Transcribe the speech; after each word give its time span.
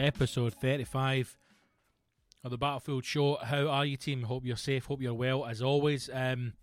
Episode 0.00 0.54
35 0.54 1.36
of 2.42 2.50
the 2.50 2.58
Battlefield 2.58 3.04
Show. 3.04 3.36
How 3.36 3.68
are 3.68 3.84
you, 3.84 3.96
team? 3.96 4.22
Hope 4.22 4.44
you're 4.44 4.56
safe. 4.56 4.86
Hope 4.86 5.02
you're 5.02 5.14
well. 5.14 5.44
As 5.44 5.60
always, 5.60 6.08
um, 6.12 6.54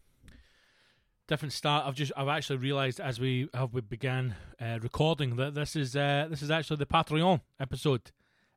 different 1.27 1.53
start. 1.53 1.85
I've 1.85 1.95
just 1.95 2.11
I've 2.17 2.27
actually 2.27 2.57
realised 2.57 2.99
as 2.99 3.19
we 3.19 3.49
have 3.53 3.73
we 3.73 3.81
began 3.81 4.35
uh, 4.59 4.79
recording 4.81 5.35
that 5.35 5.53
this 5.53 5.75
is 5.75 5.95
uh, 5.95 6.27
this 6.29 6.41
is 6.41 6.49
actually 6.49 6.77
the 6.77 6.85
Patreon 6.85 7.41
episode 7.59 8.11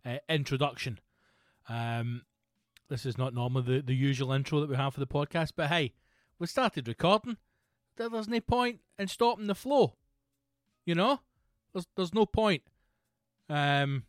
uh, 0.05 0.17
introduction. 0.29 0.99
Um, 1.69 2.23
this 2.89 3.05
is 3.07 3.19
not 3.19 3.35
normally 3.35 3.77
the, 3.77 3.83
the 3.83 3.95
usual 3.95 4.33
intro 4.33 4.61
that 4.61 4.69
we 4.69 4.77
have 4.77 4.95
for 4.95 5.01
the 5.01 5.07
podcast, 5.07 5.53
but 5.57 5.69
hey, 5.69 5.93
we 6.39 6.47
started 6.47 6.89
recording. 6.89 7.37
There's 7.97 8.29
no 8.29 8.41
point 8.41 8.81
in 8.99 9.09
stopping 9.09 9.47
the 9.47 9.55
flow. 9.55 9.97
You 10.87 10.95
know, 10.95 11.21
there's 11.73 11.87
there's 11.97 12.15
no 12.15 12.25
point. 12.25 12.63
Um, 13.49 14.05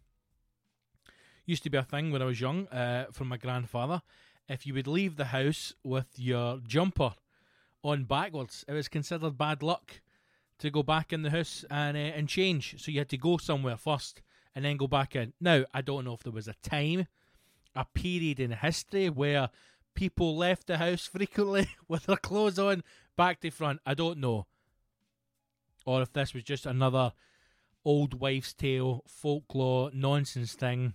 used 1.46 1.64
to 1.64 1.70
be 1.70 1.78
a 1.78 1.84
thing 1.84 2.12
when 2.12 2.22
I 2.22 2.26
was 2.26 2.42
young 2.42 2.68
uh, 2.68 3.08
from 3.12 3.28
my 3.28 3.38
grandfather. 3.38 4.02
If 4.48 4.66
you 4.66 4.74
would 4.74 4.88
leave 4.88 5.16
the 5.16 5.26
house 5.26 5.74
with 5.84 6.08
your 6.18 6.60
jumper 6.68 7.14
on 7.84 8.04
backwards, 8.04 8.66
it 8.68 8.74
was 8.74 8.88
considered 8.88 9.38
bad 9.38 9.64
luck 9.64 10.02
to 10.60 10.70
go 10.70 10.84
back 10.84 11.12
in 11.12 11.24
the 11.24 11.32
house 11.32 11.66
and 11.70 11.98
uh, 11.98 12.00
and 12.00 12.30
change. 12.30 12.76
So 12.78 12.92
you 12.92 13.00
had 13.00 13.10
to 13.10 13.18
go 13.18 13.38
somewhere 13.38 13.78
first 13.78 14.22
and 14.56 14.66
then 14.66 14.78
go 14.78 14.88
back 14.88 15.16
in. 15.16 15.34
Now 15.40 15.66
I 15.74 15.82
don't 15.82 16.06
know 16.06 16.14
if 16.14 16.24
there 16.24 16.32
was 16.32 16.48
a 16.48 16.56
time, 16.62 17.08
a 17.76 17.86
period 17.86 18.40
in 18.40 18.52
history 18.52 19.10
where 19.10 19.50
people 19.96 20.38
left 20.38 20.68
the 20.68 20.78
house 20.78 21.08
frequently 21.12 21.70
with 21.88 22.06
their 22.06 22.18
clothes 22.18 22.60
on 22.60 22.84
back 23.18 23.42
to 23.42 23.52
front. 23.52 23.80
I 23.86 23.94
don't 23.94 24.20
know, 24.20 24.48
or 25.86 26.02
if 26.02 26.14
this 26.14 26.34
was 26.34 26.44
just 26.44 26.66
another 26.66 27.14
old 27.84 28.20
wives' 28.20 28.54
tale, 28.54 29.04
folklore, 29.08 29.90
nonsense 29.94 30.54
thing 30.54 30.94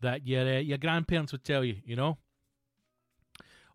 that 0.00 0.26
your 0.26 0.42
uh, 0.42 0.58
your 0.58 0.78
grandparents 0.78 1.32
would 1.32 1.44
tell 1.44 1.64
you. 1.64 1.76
You 1.84 1.96
know. 1.96 2.18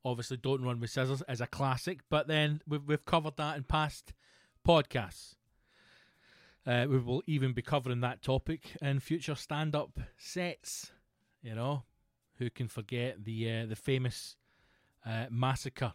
Obviously, 0.03 0.37
don't 0.37 0.63
run 0.63 0.79
with 0.79 0.91
scissors 0.91 1.23
is 1.27 1.41
a 1.41 1.47
classic, 1.47 1.99
but 2.09 2.27
then 2.27 2.61
we've 2.67 2.83
we've 2.85 3.05
covered 3.05 3.37
that 3.37 3.57
in 3.57 3.63
past 3.63 4.13
podcasts. 4.67 5.35
Uh, 6.65 6.85
we 6.89 6.97
will 6.97 7.21
even 7.27 7.53
be 7.53 7.61
covering 7.61 8.01
that 8.01 8.23
topic 8.23 8.75
in 8.81 8.99
future 8.99 9.35
stand-up 9.35 9.99
sets. 10.17 10.91
You 11.41 11.55
know, 11.55 11.83
who 12.37 12.49
can 12.49 12.67
forget 12.67 13.23
the 13.23 13.51
uh, 13.51 13.65
the 13.65 13.75
famous 13.75 14.35
uh, 15.05 15.25
massacre 15.29 15.93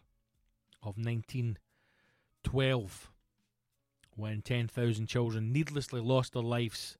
of 0.82 0.96
1912, 0.96 3.10
when 4.16 4.40
10,000 4.40 5.06
children 5.06 5.52
needlessly 5.52 6.00
lost 6.00 6.32
their 6.32 6.42
lives 6.42 6.96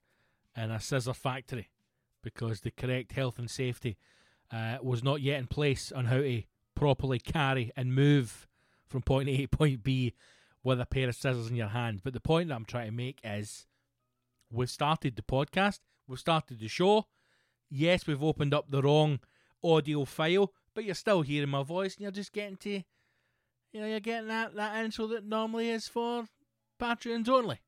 in 0.56 0.70
a 0.70 0.80
scissor 0.80 1.14
factory 1.14 1.70
because 2.22 2.60
the 2.60 2.70
correct 2.70 3.12
health 3.12 3.38
and 3.38 3.50
safety 3.50 3.97
uh, 4.53 4.78
was 4.82 5.03
not 5.03 5.20
yet 5.20 5.38
in 5.38 5.47
place 5.47 5.92
on 5.92 6.06
how 6.06 6.19
to 6.19 6.42
properly 6.75 7.19
carry 7.19 7.70
and 7.76 7.94
move 7.94 8.48
from 8.86 9.03
point 9.03 9.28
A 9.28 9.36
to 9.36 9.48
point 9.48 9.82
B 9.82 10.14
with 10.62 10.81
a 10.81 10.86
pair 10.86 11.08
of 11.08 11.14
scissors 11.14 11.48
in 11.48 11.56
your 11.56 11.69
hand. 11.69 12.00
But 12.03 12.12
the 12.12 12.20
point 12.20 12.48
that 12.48 12.54
I'm 12.54 12.64
trying 12.64 12.86
to 12.86 12.92
make 12.92 13.20
is 13.25 13.66
we've 14.50 14.70
started 14.70 15.16
the 15.16 15.22
podcast, 15.22 15.81
we've 16.06 16.19
started 16.19 16.58
the 16.58 16.69
show. 16.69 17.06
Yes, 17.70 18.06
we've 18.06 18.22
opened 18.22 18.52
up 18.52 18.70
the 18.70 18.82
wrong 18.82 19.20
audio 19.62 20.04
file, 20.04 20.52
but 20.75 20.84
you're 20.84 20.94
still 20.94 21.22
hearing 21.22 21.50
my 21.50 21.62
voice 21.62 21.94
and 21.94 22.02
you're 22.02 22.10
just 22.10 22.32
getting 22.32 22.56
to, 22.56 22.82
you 23.72 23.81
know, 23.81 23.87
you're 23.87 24.00
getting 24.00 24.28
that, 24.28 24.54
that 24.56 24.84
intro 24.84 25.06
that 25.08 25.25
normally 25.25 25.70
is 25.70 25.87
for 25.87 26.26
Patreons 26.81 27.28
only. 27.28 27.60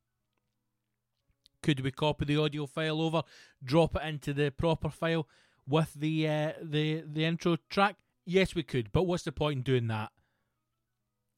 Could 1.62 1.80
we 1.80 1.90
copy 1.90 2.24
the 2.24 2.38
audio 2.38 2.66
file 2.66 3.00
over, 3.00 3.22
drop 3.62 3.96
it 3.96 4.02
into 4.02 4.32
the 4.32 4.50
proper 4.50 4.90
file 4.90 5.28
with 5.66 5.94
the 5.94 6.28
uh, 6.28 6.52
the 6.60 7.04
the 7.06 7.24
intro 7.24 7.56
track? 7.70 7.96
Yes, 8.24 8.54
we 8.54 8.62
could. 8.62 8.92
But 8.92 9.04
what's 9.04 9.24
the 9.24 9.32
point 9.32 9.58
in 9.58 9.62
doing 9.62 9.86
that? 9.88 10.10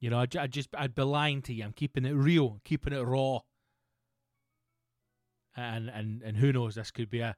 You 0.00 0.10
know, 0.10 0.18
I, 0.18 0.26
I 0.38 0.46
just 0.46 0.70
I'd 0.76 0.94
be 0.94 1.02
lying 1.02 1.42
to 1.42 1.54
you. 1.54 1.64
I'm 1.64 1.72
keeping 1.72 2.04
it 2.04 2.12
real, 2.12 2.60
keeping 2.64 2.92
it 2.92 3.00
raw. 3.00 3.40
And 5.56 5.88
and 5.88 6.22
and 6.22 6.36
who 6.36 6.52
knows? 6.52 6.74
This 6.74 6.90
could 6.90 7.10
be 7.10 7.20
a 7.20 7.36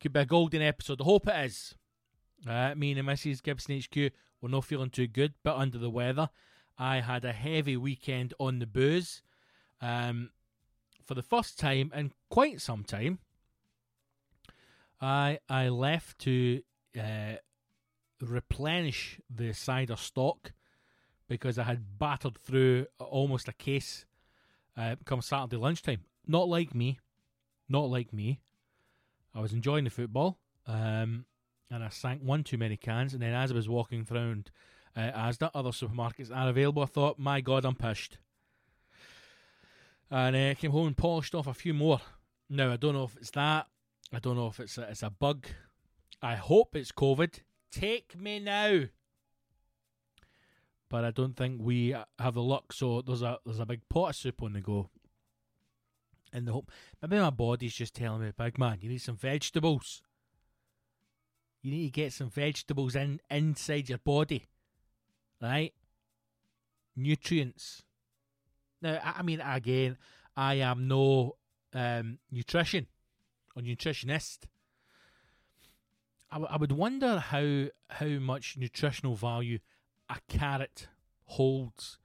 could 0.00 0.12
be 0.12 0.20
a 0.20 0.26
golden 0.26 0.62
episode. 0.62 1.00
I 1.00 1.04
hope 1.04 1.28
it 1.28 1.44
is. 1.46 1.74
Uh, 2.46 2.74
me 2.74 2.92
and 2.92 3.08
Mrs. 3.08 3.42
Gibson 3.42 3.80
HQ 3.80 4.12
were 4.40 4.48
not 4.48 4.64
feeling 4.64 4.90
too 4.90 5.06
good, 5.06 5.34
but 5.42 5.56
under 5.56 5.78
the 5.78 5.90
weather. 5.90 6.28
I 6.76 7.00
had 7.00 7.24
a 7.24 7.32
heavy 7.32 7.76
weekend 7.76 8.34
on 8.38 8.58
the 8.58 8.66
booze. 8.66 9.22
Um, 9.80 10.30
for 11.06 11.14
the 11.14 11.22
first 11.22 11.58
time 11.58 11.92
in 11.94 12.12
quite 12.28 12.60
some 12.60 12.84
time, 12.84 13.18
I 15.00 15.38
I 15.48 15.68
left 15.68 16.18
to 16.20 16.62
uh, 16.98 17.36
replenish 18.20 19.20
the 19.28 19.52
cider 19.52 19.96
stock 19.96 20.52
because 21.28 21.58
I 21.58 21.64
had 21.64 21.98
battered 21.98 22.38
through 22.38 22.86
almost 22.98 23.48
a 23.48 23.52
case 23.52 24.06
uh, 24.76 24.96
come 25.04 25.22
Saturday 25.22 25.56
lunchtime. 25.56 26.04
Not 26.26 26.48
like 26.48 26.74
me, 26.74 26.98
not 27.68 27.90
like 27.90 28.12
me. 28.12 28.40
I 29.34 29.40
was 29.40 29.52
enjoying 29.52 29.84
the 29.84 29.90
football, 29.90 30.38
um, 30.66 31.26
and 31.70 31.82
I 31.82 31.88
sank 31.88 32.22
one 32.22 32.44
too 32.44 32.58
many 32.58 32.76
cans. 32.76 33.12
And 33.12 33.22
then 33.22 33.34
as 33.34 33.50
I 33.50 33.54
was 33.54 33.68
walking 33.68 34.06
around 34.10 34.50
uh, 34.96 35.10
Asda, 35.10 35.50
other 35.54 35.70
supermarkets 35.70 36.34
are 36.34 36.48
available. 36.48 36.82
I 36.82 36.86
thought, 36.86 37.18
my 37.18 37.40
God, 37.40 37.64
I'm 37.64 37.74
pissed. 37.74 38.18
And 40.14 40.36
uh, 40.36 40.54
came 40.54 40.70
home 40.70 40.86
and 40.86 40.96
polished 40.96 41.34
off 41.34 41.48
a 41.48 41.54
few 41.54 41.74
more. 41.74 42.00
Now 42.48 42.72
I 42.72 42.76
don't 42.76 42.94
know 42.94 43.02
if 43.02 43.16
it's 43.16 43.32
that. 43.32 43.66
I 44.12 44.20
don't 44.20 44.36
know 44.36 44.46
if 44.46 44.60
it's 44.60 44.78
a, 44.78 44.82
it's 44.82 45.02
a 45.02 45.10
bug. 45.10 45.48
I 46.22 46.36
hope 46.36 46.76
it's 46.76 46.92
COVID. 46.92 47.40
Take 47.72 48.16
me 48.16 48.38
now. 48.38 48.84
But 50.88 51.04
I 51.04 51.10
don't 51.10 51.36
think 51.36 51.60
we 51.60 51.96
have 52.20 52.34
the 52.34 52.44
luck. 52.44 52.72
So 52.72 53.02
there's 53.02 53.22
a 53.22 53.40
there's 53.44 53.58
a 53.58 53.66
big 53.66 53.80
pot 53.88 54.10
of 54.10 54.14
soup 54.14 54.40
on 54.44 54.52
the 54.52 54.60
go. 54.60 54.88
In 56.32 56.44
the 56.44 56.52
hope, 56.52 56.70
maybe 57.02 57.18
my 57.18 57.30
body's 57.30 57.74
just 57.74 57.96
telling 57.96 58.22
me, 58.22 58.30
big 58.38 58.56
man, 58.56 58.78
you 58.82 58.90
need 58.90 59.02
some 59.02 59.16
vegetables. 59.16 60.00
You 61.60 61.72
need 61.72 61.86
to 61.86 61.90
get 61.90 62.12
some 62.12 62.30
vegetables 62.30 62.94
in 62.94 63.18
inside 63.28 63.88
your 63.88 63.98
body, 63.98 64.44
right? 65.42 65.74
Nutrients. 66.94 67.82
Now, 68.84 69.00
I 69.02 69.22
mean, 69.22 69.40
again, 69.40 69.96
I 70.36 70.56
am 70.56 70.86
no 70.86 71.36
um, 71.72 72.18
nutrition 72.30 72.86
or 73.56 73.62
nutritionist. 73.62 74.40
I, 76.30 76.34
w- 76.34 76.50
I 76.50 76.58
would 76.58 76.72
wonder 76.72 77.18
how 77.18 77.68
how 77.88 78.06
much 78.06 78.58
nutritional 78.58 79.14
value 79.14 79.60
a 80.10 80.16
carrot 80.28 80.88
holds 81.24 81.98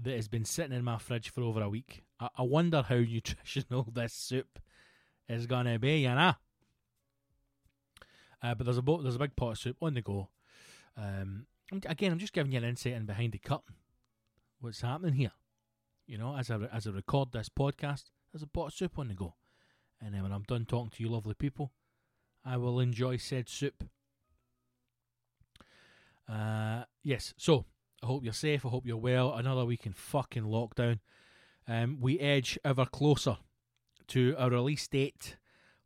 that 0.00 0.16
has 0.16 0.26
been 0.26 0.44
sitting 0.44 0.76
in 0.76 0.82
my 0.82 0.98
fridge 0.98 1.30
for 1.30 1.42
over 1.42 1.62
a 1.62 1.68
week. 1.68 2.02
I, 2.18 2.30
I 2.36 2.42
wonder 2.42 2.82
how 2.82 2.96
nutritional 2.96 3.86
this 3.94 4.12
soup 4.12 4.58
is 5.28 5.46
going 5.46 5.66
to 5.66 5.78
be, 5.78 5.98
you 6.00 6.08
know. 6.08 6.34
Uh, 8.42 8.56
but 8.56 8.64
there's 8.64 8.78
a 8.78 8.82
bo- 8.82 9.02
there's 9.02 9.14
a 9.14 9.20
big 9.20 9.36
pot 9.36 9.52
of 9.52 9.58
soup 9.58 9.76
on 9.80 9.94
the 9.94 10.02
go. 10.02 10.30
Um, 10.96 11.46
again, 11.86 12.10
I'm 12.10 12.18
just 12.18 12.32
giving 12.32 12.50
you 12.50 12.58
an 12.58 12.64
insight 12.64 12.94
in 12.94 13.06
behind 13.06 13.34
the 13.34 13.38
curtain. 13.38 13.76
What's 14.58 14.80
happening 14.80 15.14
here? 15.14 15.30
You 16.06 16.18
know, 16.18 16.36
as 16.36 16.50
I 16.50 16.58
as 16.72 16.86
I 16.86 16.90
record 16.90 17.32
this 17.32 17.48
podcast, 17.48 18.04
there's 18.32 18.42
a 18.42 18.46
pot 18.46 18.68
of 18.68 18.74
soup 18.74 18.98
on 18.98 19.08
the 19.08 19.14
go, 19.14 19.34
and 20.00 20.14
then 20.14 20.22
when 20.22 20.32
I'm 20.32 20.42
done 20.42 20.66
talking 20.66 20.90
to 20.90 21.02
you, 21.02 21.08
lovely 21.08 21.34
people, 21.34 21.72
I 22.44 22.56
will 22.56 22.80
enjoy 22.80 23.16
said 23.16 23.48
soup. 23.48 23.84
Uh, 26.28 26.84
yes, 27.02 27.34
so 27.36 27.66
I 28.02 28.06
hope 28.06 28.24
you're 28.24 28.32
safe. 28.32 28.64
I 28.64 28.68
hope 28.68 28.86
you're 28.86 28.96
well. 28.96 29.34
Another 29.34 29.64
week 29.64 29.86
in 29.86 29.92
fucking 29.92 30.44
lockdown. 30.44 31.00
Um, 31.68 31.98
we 32.00 32.18
edge 32.18 32.58
ever 32.64 32.84
closer 32.84 33.36
to 34.08 34.34
a 34.38 34.50
release 34.50 34.88
date. 34.88 35.36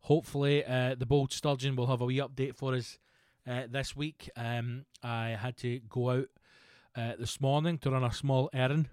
Hopefully, 0.01 0.63
uh, 0.65 0.95
the 0.95 1.05
Bold 1.05 1.31
Sturgeon 1.31 1.75
will 1.75 1.87
have 1.87 2.01
a 2.01 2.05
wee 2.05 2.17
update 2.17 2.55
for 2.55 2.73
us 2.73 2.97
uh, 3.47 3.63
this 3.69 3.95
week. 3.95 4.29
Um, 4.35 4.85
I 5.03 5.37
had 5.39 5.57
to 5.57 5.79
go 5.89 6.09
out 6.09 6.29
uh, 6.95 7.13
this 7.19 7.39
morning 7.39 7.77
to 7.79 7.91
run 7.91 8.03
a 8.03 8.11
small 8.11 8.49
errand, 8.53 8.89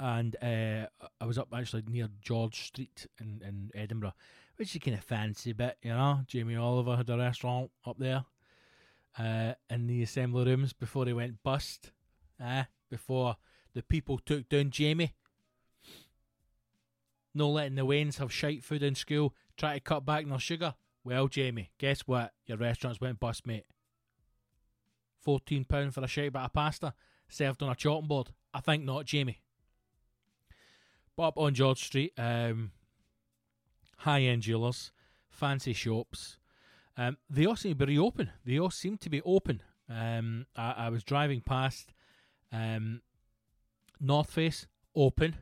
and 0.00 0.36
uh, 0.42 0.86
I 1.20 1.24
was 1.24 1.38
up 1.38 1.48
actually 1.54 1.84
near 1.88 2.08
George 2.20 2.66
Street 2.66 3.06
in, 3.20 3.42
in 3.46 3.70
Edinburgh, 3.74 4.14
which 4.56 4.74
is 4.74 4.82
kind 4.82 4.96
of 4.96 5.04
fancy 5.04 5.52
bit, 5.52 5.78
you 5.82 5.90
know. 5.90 6.20
Jamie 6.26 6.56
Oliver 6.56 6.96
had 6.96 7.10
a 7.10 7.16
restaurant 7.16 7.70
up 7.86 7.98
there 7.98 8.24
uh, 9.18 9.54
in 9.70 9.86
the 9.86 10.02
assembly 10.02 10.44
rooms 10.44 10.72
before 10.72 11.06
he 11.06 11.12
went 11.12 11.42
bust, 11.42 11.92
uh, 12.42 12.64
before 12.90 13.36
the 13.74 13.82
people 13.82 14.18
took 14.18 14.48
down 14.48 14.70
Jamie. 14.70 15.14
No 17.34 17.50
letting 17.50 17.74
the 17.74 17.84
weans 17.84 18.18
have 18.18 18.32
shite 18.32 18.62
food 18.62 18.82
in 18.82 18.94
school, 18.94 19.34
try 19.56 19.74
to 19.74 19.80
cut 19.80 20.04
back 20.04 20.24
on 20.24 20.30
their 20.30 20.38
sugar. 20.38 20.74
Well, 21.02 21.28
Jamie, 21.28 21.70
guess 21.78 22.00
what? 22.02 22.32
Your 22.46 22.58
restaurant's 22.58 23.00
went 23.00 23.20
bust, 23.20 23.46
mate. 23.46 23.66
£14 25.26 25.92
for 25.92 26.02
a 26.02 26.06
shite 26.06 26.32
bit 26.32 26.42
of 26.42 26.52
pasta 26.52 26.94
served 27.28 27.62
on 27.62 27.70
a 27.70 27.74
chopping 27.74 28.08
board. 28.08 28.30
I 28.52 28.60
think 28.60 28.84
not, 28.84 29.06
Jamie. 29.06 29.40
But 31.16 31.28
up 31.28 31.38
on 31.38 31.54
George 31.54 31.84
Street, 31.84 32.12
um, 32.18 32.72
high 33.98 34.22
end 34.22 34.42
jewellers, 34.42 34.90
fancy 35.28 35.72
shops, 35.72 36.38
um, 36.96 37.16
they 37.28 37.46
all 37.46 37.56
seem 37.56 37.72
to 37.72 37.86
be 37.86 37.94
reopen. 37.94 38.30
They 38.44 38.58
all 38.58 38.70
seem 38.70 38.98
to 38.98 39.10
be 39.10 39.22
open. 39.22 39.62
Um, 39.88 40.46
I, 40.56 40.74
I, 40.78 40.88
was 40.88 41.04
driving 41.04 41.40
past 41.40 41.92
um, 42.52 43.02
North 44.00 44.30
Face, 44.30 44.66
open. 44.96 45.36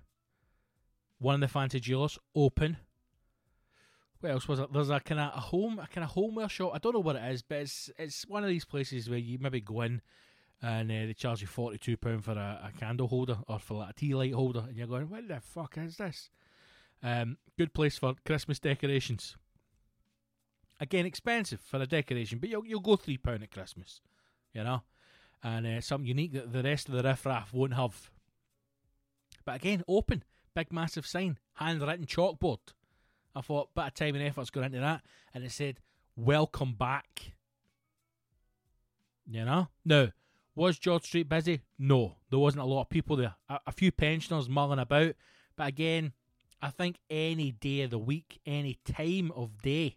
One 1.19 1.37
of 1.37 1.41
the 1.41 1.49
fancy 1.49 1.79
jewelers, 1.79 2.19
open. 2.35 2.79
What 4.21 4.33
else 4.33 4.49
was 4.49 4.59
it? 4.59 4.73
There's 4.73 4.91
a 4.91 5.01
kind 5.01 5.21
of 5.21 5.37
a 5.37 5.41
home, 5.41 5.79
a 5.79 5.87
kind 5.87 6.05
of 6.05 6.11
homeware 6.11 6.49
shop. 6.49 6.73
I 6.75 6.79
don't 6.79 6.95
know 6.95 7.01
what 7.01 7.17
it 7.17 7.25
is, 7.33 7.43
but 7.43 7.59
it's 7.59 7.91
it's 7.99 8.27
one 8.27 8.43
of 8.43 8.49
these 8.49 8.65
places 8.65 9.09
where 9.09 9.19
you 9.19 9.39
maybe 9.41 9.61
go 9.61 9.83
in 9.83 10.01
and 10.63 10.91
uh, 10.91 11.07
they 11.07 11.15
charge 11.15 11.41
you 11.41 11.47
forty 11.47 11.79
two 11.79 11.97
pound 11.97 12.25
for 12.25 12.33
a, 12.33 12.71
a, 12.73 12.79
candle 12.79 13.09
holder 13.09 13.39
or 13.49 13.59
for 13.59 13.79
like 13.79 13.91
a 13.91 13.93
tea 13.95 14.15
light 14.15 14.33
holder, 14.33 14.65
and 14.69 14.77
you're 14.77 14.87
going, 14.87 15.11
"What 15.11 15.29
the 15.29 15.41
fuck 15.41 15.77
is 15.77 15.97
this?" 15.97 16.31
Um, 17.03 17.37
good 17.59 17.75
place 17.75 17.99
for 17.99 18.15
Christmas 18.25 18.59
decorations. 18.59 19.37
Again, 20.81 21.07
expensive 21.07 21.61
for 21.61 21.81
a 21.81 21.87
decoration, 21.87 22.39
but 22.39 22.49
you'll, 22.49 22.67
you'll 22.67 22.81
go 22.81 22.97
£3 22.97 23.43
at 23.43 23.51
Christmas, 23.51 24.01
you 24.53 24.65
know? 24.65 24.83
And 25.43 25.67
uh, 25.67 25.81
something 25.81 26.07
unique 26.07 26.33
that 26.33 26.53
the 26.53 26.63
rest 26.63 26.89
of 26.89 26.95
the 26.95 27.03
riffraff 27.03 27.53
won't 27.53 27.75
have. 27.75 28.11
But 29.45 29.57
again, 29.57 29.83
open, 29.89 30.23
big 30.55 30.73
massive 30.73 31.07
sign, 31.07 31.39
handwritten 31.55 32.07
chalkboard. 32.07 32.59
I 33.35 33.41
thought, 33.41 33.75
bit 33.75 33.87
of 33.87 33.95
time 33.95 34.15
and 34.15 34.25
effort's 34.25 34.51
gone 34.51 34.65
into 34.65 34.81
that. 34.81 35.03
And 35.35 35.45
it 35.45 35.53
said, 35.53 35.81
welcome 36.17 36.75
back. 36.75 37.33
You 39.29 39.45
know? 39.45 39.69
Now, 39.85 40.09
was 40.55 40.79
George 40.79 41.05
Street 41.05 41.29
busy? 41.29 41.63
No, 41.79 42.17
there 42.31 42.39
wasn't 42.39 42.63
a 42.63 42.67
lot 42.67 42.83
of 42.83 42.91
people 42.91 43.17
there. 43.17 43.35
A, 43.49 43.61
a 43.69 43.73
few 43.73 43.91
pensioners 43.91 44.49
mulling 44.49 44.79
about. 44.79 45.15
But 45.57 45.69
again, 45.69 46.13
I 46.61 46.71
think 46.71 46.97
any 47.11 47.51
day 47.53 47.83
of 47.83 47.91
the 47.91 47.99
week, 47.99 48.41
any 48.47 48.79
time 48.85 49.33
of 49.35 49.63
day, 49.63 49.97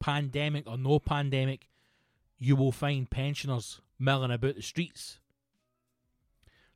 pandemic 0.00 0.66
or 0.66 0.76
no 0.76 0.98
pandemic, 0.98 1.68
you 2.38 2.56
will 2.56 2.72
find 2.72 3.08
pensioners 3.08 3.80
milling 3.98 4.30
about 4.30 4.56
the 4.56 4.62
streets. 4.62 5.18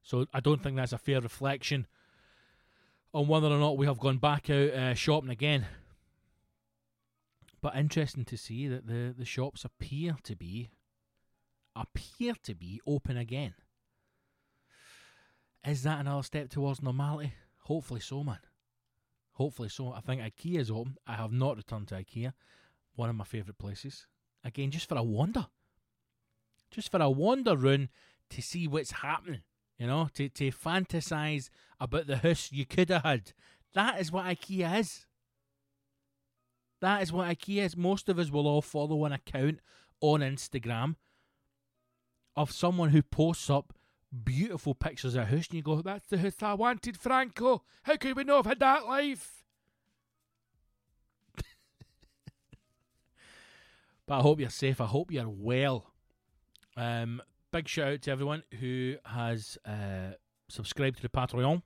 So 0.02 0.26
I 0.32 0.40
don't 0.40 0.62
think 0.62 0.76
that's 0.76 0.92
a 0.92 0.98
fair 0.98 1.20
reflection 1.20 1.86
on 3.12 3.28
whether 3.28 3.48
or 3.48 3.58
not 3.58 3.76
we 3.76 3.86
have 3.86 3.98
gone 3.98 4.18
back 4.18 4.48
out 4.48 4.70
uh, 4.70 4.94
shopping 4.94 5.30
again. 5.30 5.66
But 7.60 7.76
interesting 7.76 8.24
to 8.24 8.38
see 8.38 8.68
that 8.68 8.86
the, 8.86 9.14
the 9.16 9.24
shops 9.24 9.64
appear 9.64 10.16
to 10.22 10.34
be 10.34 10.70
appear 11.80 12.34
to 12.42 12.54
be 12.54 12.80
open 12.86 13.16
again. 13.16 13.54
Is 15.66 15.82
that 15.82 16.00
another 16.00 16.22
step 16.22 16.50
towards 16.50 16.82
normality? 16.82 17.34
Hopefully 17.64 18.00
so, 18.00 18.24
man. 18.24 18.38
Hopefully 19.32 19.68
so. 19.68 19.92
I 19.92 20.00
think 20.00 20.20
IKEA 20.20 20.58
is 20.58 20.70
open. 20.70 20.96
I 21.06 21.14
have 21.14 21.32
not 21.32 21.56
returned 21.56 21.88
to 21.88 21.94
IKEA 21.96 22.32
one 22.96 23.10
of 23.10 23.16
my 23.16 23.24
favourite 23.24 23.58
places. 23.58 24.06
Again, 24.44 24.70
just 24.70 24.88
for 24.88 24.96
a 24.96 25.02
wander. 25.02 25.46
Just 26.70 26.90
for 26.90 27.00
a 27.00 27.10
wander 27.10 27.56
run 27.56 27.88
to 28.30 28.42
see 28.42 28.66
what's 28.66 28.92
happening. 28.92 29.42
You 29.78 29.86
know, 29.86 30.08
to, 30.14 30.28
to 30.28 30.50
fantasize 30.50 31.48
about 31.78 32.06
the 32.06 32.18
house 32.18 32.50
you 32.52 32.66
could 32.66 32.90
have 32.90 33.02
had. 33.02 33.32
That 33.74 34.00
is 34.00 34.12
what 34.12 34.26
IKEA 34.26 34.78
is. 34.78 35.06
That 36.80 37.02
is 37.02 37.12
what 37.12 37.28
IKEA 37.28 37.64
is. 37.64 37.76
Most 37.76 38.08
of 38.08 38.18
us 38.18 38.30
will 38.30 38.46
all 38.46 38.62
follow 38.62 39.04
an 39.04 39.12
account 39.12 39.60
on 40.00 40.20
Instagram 40.20 40.96
of 42.36 42.52
someone 42.52 42.90
who 42.90 43.02
posts 43.02 43.50
up 43.50 43.72
beautiful 44.24 44.74
pictures 44.74 45.14
of 45.14 45.22
a 45.22 45.26
house 45.26 45.46
and 45.48 45.54
you 45.54 45.62
go, 45.62 45.80
That's 45.80 46.06
the 46.06 46.18
house 46.18 46.42
I 46.42 46.54
wanted, 46.54 46.96
Franco. 46.96 47.62
How 47.82 47.96
could 47.96 48.16
we 48.16 48.24
not 48.24 48.38
have 48.38 48.46
had 48.46 48.60
that 48.60 48.86
life? 48.86 49.44
But 54.06 54.18
I 54.18 54.22
hope 54.22 54.40
you're 54.40 54.50
safe. 54.50 54.80
I 54.80 54.86
hope 54.86 55.12
you're 55.12 55.28
well. 55.28 55.92
Um, 56.76 57.22
big 57.52 57.68
shout 57.68 57.92
out 57.92 58.02
to 58.02 58.10
everyone 58.10 58.42
who 58.58 58.96
has 59.04 59.56
uh, 59.64 60.14
subscribed 60.48 60.96
to 60.96 61.02
the 61.02 61.08
Patreon. 61.08 61.62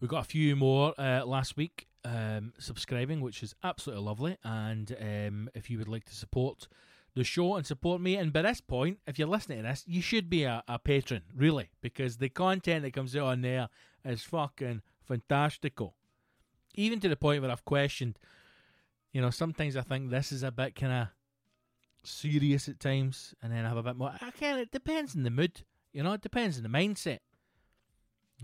We 0.00 0.08
got 0.08 0.24
a 0.24 0.28
few 0.28 0.56
more 0.56 0.92
uh, 0.98 1.24
last 1.24 1.56
week 1.56 1.86
um, 2.04 2.52
subscribing, 2.58 3.20
which 3.20 3.42
is 3.42 3.54
absolutely 3.62 4.04
lovely. 4.04 4.38
And 4.42 4.96
um, 5.00 5.50
if 5.54 5.70
you 5.70 5.78
would 5.78 5.88
like 5.88 6.04
to 6.06 6.14
support 6.14 6.66
the 7.14 7.24
show 7.24 7.56
and 7.56 7.66
support 7.66 8.00
me, 8.00 8.16
and 8.16 8.32
by 8.32 8.42
this 8.42 8.60
point, 8.60 8.98
if 9.06 9.18
you're 9.18 9.28
listening 9.28 9.58
to 9.58 9.64
this, 9.64 9.84
you 9.86 10.00
should 10.00 10.30
be 10.30 10.44
a, 10.44 10.62
a 10.68 10.78
patron, 10.78 11.22
really, 11.34 11.70
because 11.80 12.18
the 12.18 12.28
content 12.28 12.82
that 12.82 12.92
comes 12.92 13.16
out 13.16 13.26
on 13.26 13.42
there 13.42 13.68
is 14.04 14.22
fucking 14.22 14.82
fantastical. 15.02 15.94
Even 16.74 17.00
to 17.00 17.08
the 17.08 17.16
point 17.16 17.42
where 17.42 17.50
I've 17.50 17.64
questioned 17.64 18.16
you 19.12 19.20
know, 19.20 19.30
sometimes 19.30 19.76
I 19.76 19.82
think 19.82 20.10
this 20.10 20.32
is 20.32 20.42
a 20.42 20.52
bit 20.52 20.74
kind 20.74 20.92
of 20.92 21.08
serious 22.04 22.68
at 22.68 22.80
times, 22.80 23.34
and 23.42 23.52
then 23.52 23.64
I 23.64 23.68
have 23.68 23.76
a 23.76 23.82
bit 23.82 23.96
more. 23.96 24.12
I 24.20 24.30
can 24.30 24.58
It 24.58 24.70
depends 24.70 25.16
on 25.16 25.24
the 25.24 25.30
mood. 25.30 25.62
You 25.92 26.02
know, 26.02 26.12
it 26.12 26.22
depends 26.22 26.56
on 26.56 26.62
the 26.62 26.68
mindset. 26.68 27.18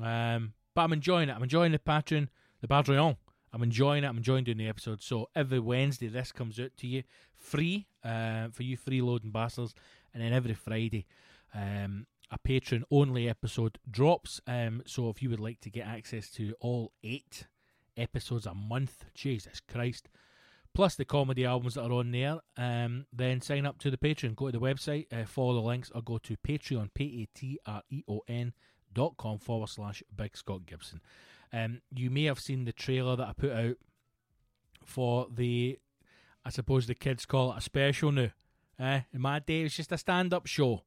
Um, 0.02 0.54
but 0.75 0.82
I'm 0.82 0.92
enjoying 0.92 1.28
it. 1.28 1.37
I'm 1.37 1.42
enjoying 1.42 1.73
the 1.73 1.78
patron, 1.78 2.28
the 2.61 2.68
Patreon. 2.68 3.16
I'm 3.52 3.62
enjoying 3.62 4.04
it. 4.04 4.08
I'm 4.08 4.16
enjoying 4.16 4.44
doing 4.44 4.58
the 4.58 4.68
episodes. 4.68 5.04
So 5.04 5.28
every 5.35 5.61
Wednesday, 5.61 6.08
this 6.08 6.32
comes 6.32 6.58
out 6.58 6.73
to 6.78 6.87
you 6.87 7.04
free 7.32 7.87
uh, 8.07 8.49
for 8.53 8.63
you 8.63 8.77
freeloading 8.79 9.33
bastards, 9.33 9.75
and 10.13 10.23
then 10.23 10.33
every 10.33 10.55
Friday, 10.55 11.05
um, 11.55 12.07
a 12.31 12.39
patron 12.39 12.85
only 12.91 13.29
episode 13.29 13.79
drops. 13.91 14.41
Um, 14.47 14.83
so 14.87 15.11
if 15.11 15.23
you 15.23 15.31
would 15.31 15.41
like 15.41 15.61
to 15.61 15.71
get 15.71 15.87
access 15.87 16.31
to 16.31 16.55
all 16.61 16.93
eight 17.03 17.47
episodes 17.97 18.47
a 18.47 18.55
month, 18.55 19.05
Jesus 19.15 19.61
Christ, 19.73 20.09
plus 20.75 20.97
the 20.97 21.05
comedy 21.05 21.45
albums 21.45 21.75
that 21.75 21.85
are 21.85 21.93
on 21.93 22.13
there, 22.13 22.39
um, 22.57 23.07
then 23.13 23.41
sign 23.41 23.65
up 23.67 23.79
to 23.79 23.91
the 23.91 23.97
Patreon. 23.97 24.37
Go 24.37 24.47
to 24.47 24.59
the 24.59 24.65
website, 24.65 25.07
uh, 25.13 25.25
follow 25.25 25.55
the 25.55 25.67
links, 25.67 25.91
or 25.95 26.03
go 26.03 26.19
to 26.19 26.37
Patreon, 26.37 26.91
P 26.95 27.23
A 27.23 27.39
T 27.39 27.59
R 27.67 27.83
E 27.91 28.03
O 28.09 28.23
N 28.29 28.53
dot 28.93 29.15
com 29.17 29.39
forward 29.39 29.69
slash 29.69 30.03
Big 30.15 30.37
Scott 30.37 30.67
Gibson. 30.67 31.01
Um, 31.53 31.81
you 31.95 32.11
may 32.11 32.25
have 32.25 32.41
seen 32.41 32.65
the 32.65 32.73
trailer 32.73 33.17
that 33.17 33.29
I 33.29 33.33
put 33.33 33.53
out 33.53 33.77
for 34.85 35.29
the, 35.35 35.79
I 36.47 36.49
suppose 36.49 36.87
the 36.87 36.95
kids 36.95 37.26
call 37.26 37.50
it 37.50 37.59
a 37.59 37.61
special 37.61 38.12
now. 38.12 38.29
Uh, 38.79 39.00
in 39.12 39.21
my 39.21 39.41
day, 39.41 39.62
it 39.62 39.65
was 39.65 39.75
just 39.75 39.91
a 39.91 39.99
stand 39.99 40.33
up 40.33 40.47
show. 40.47 40.85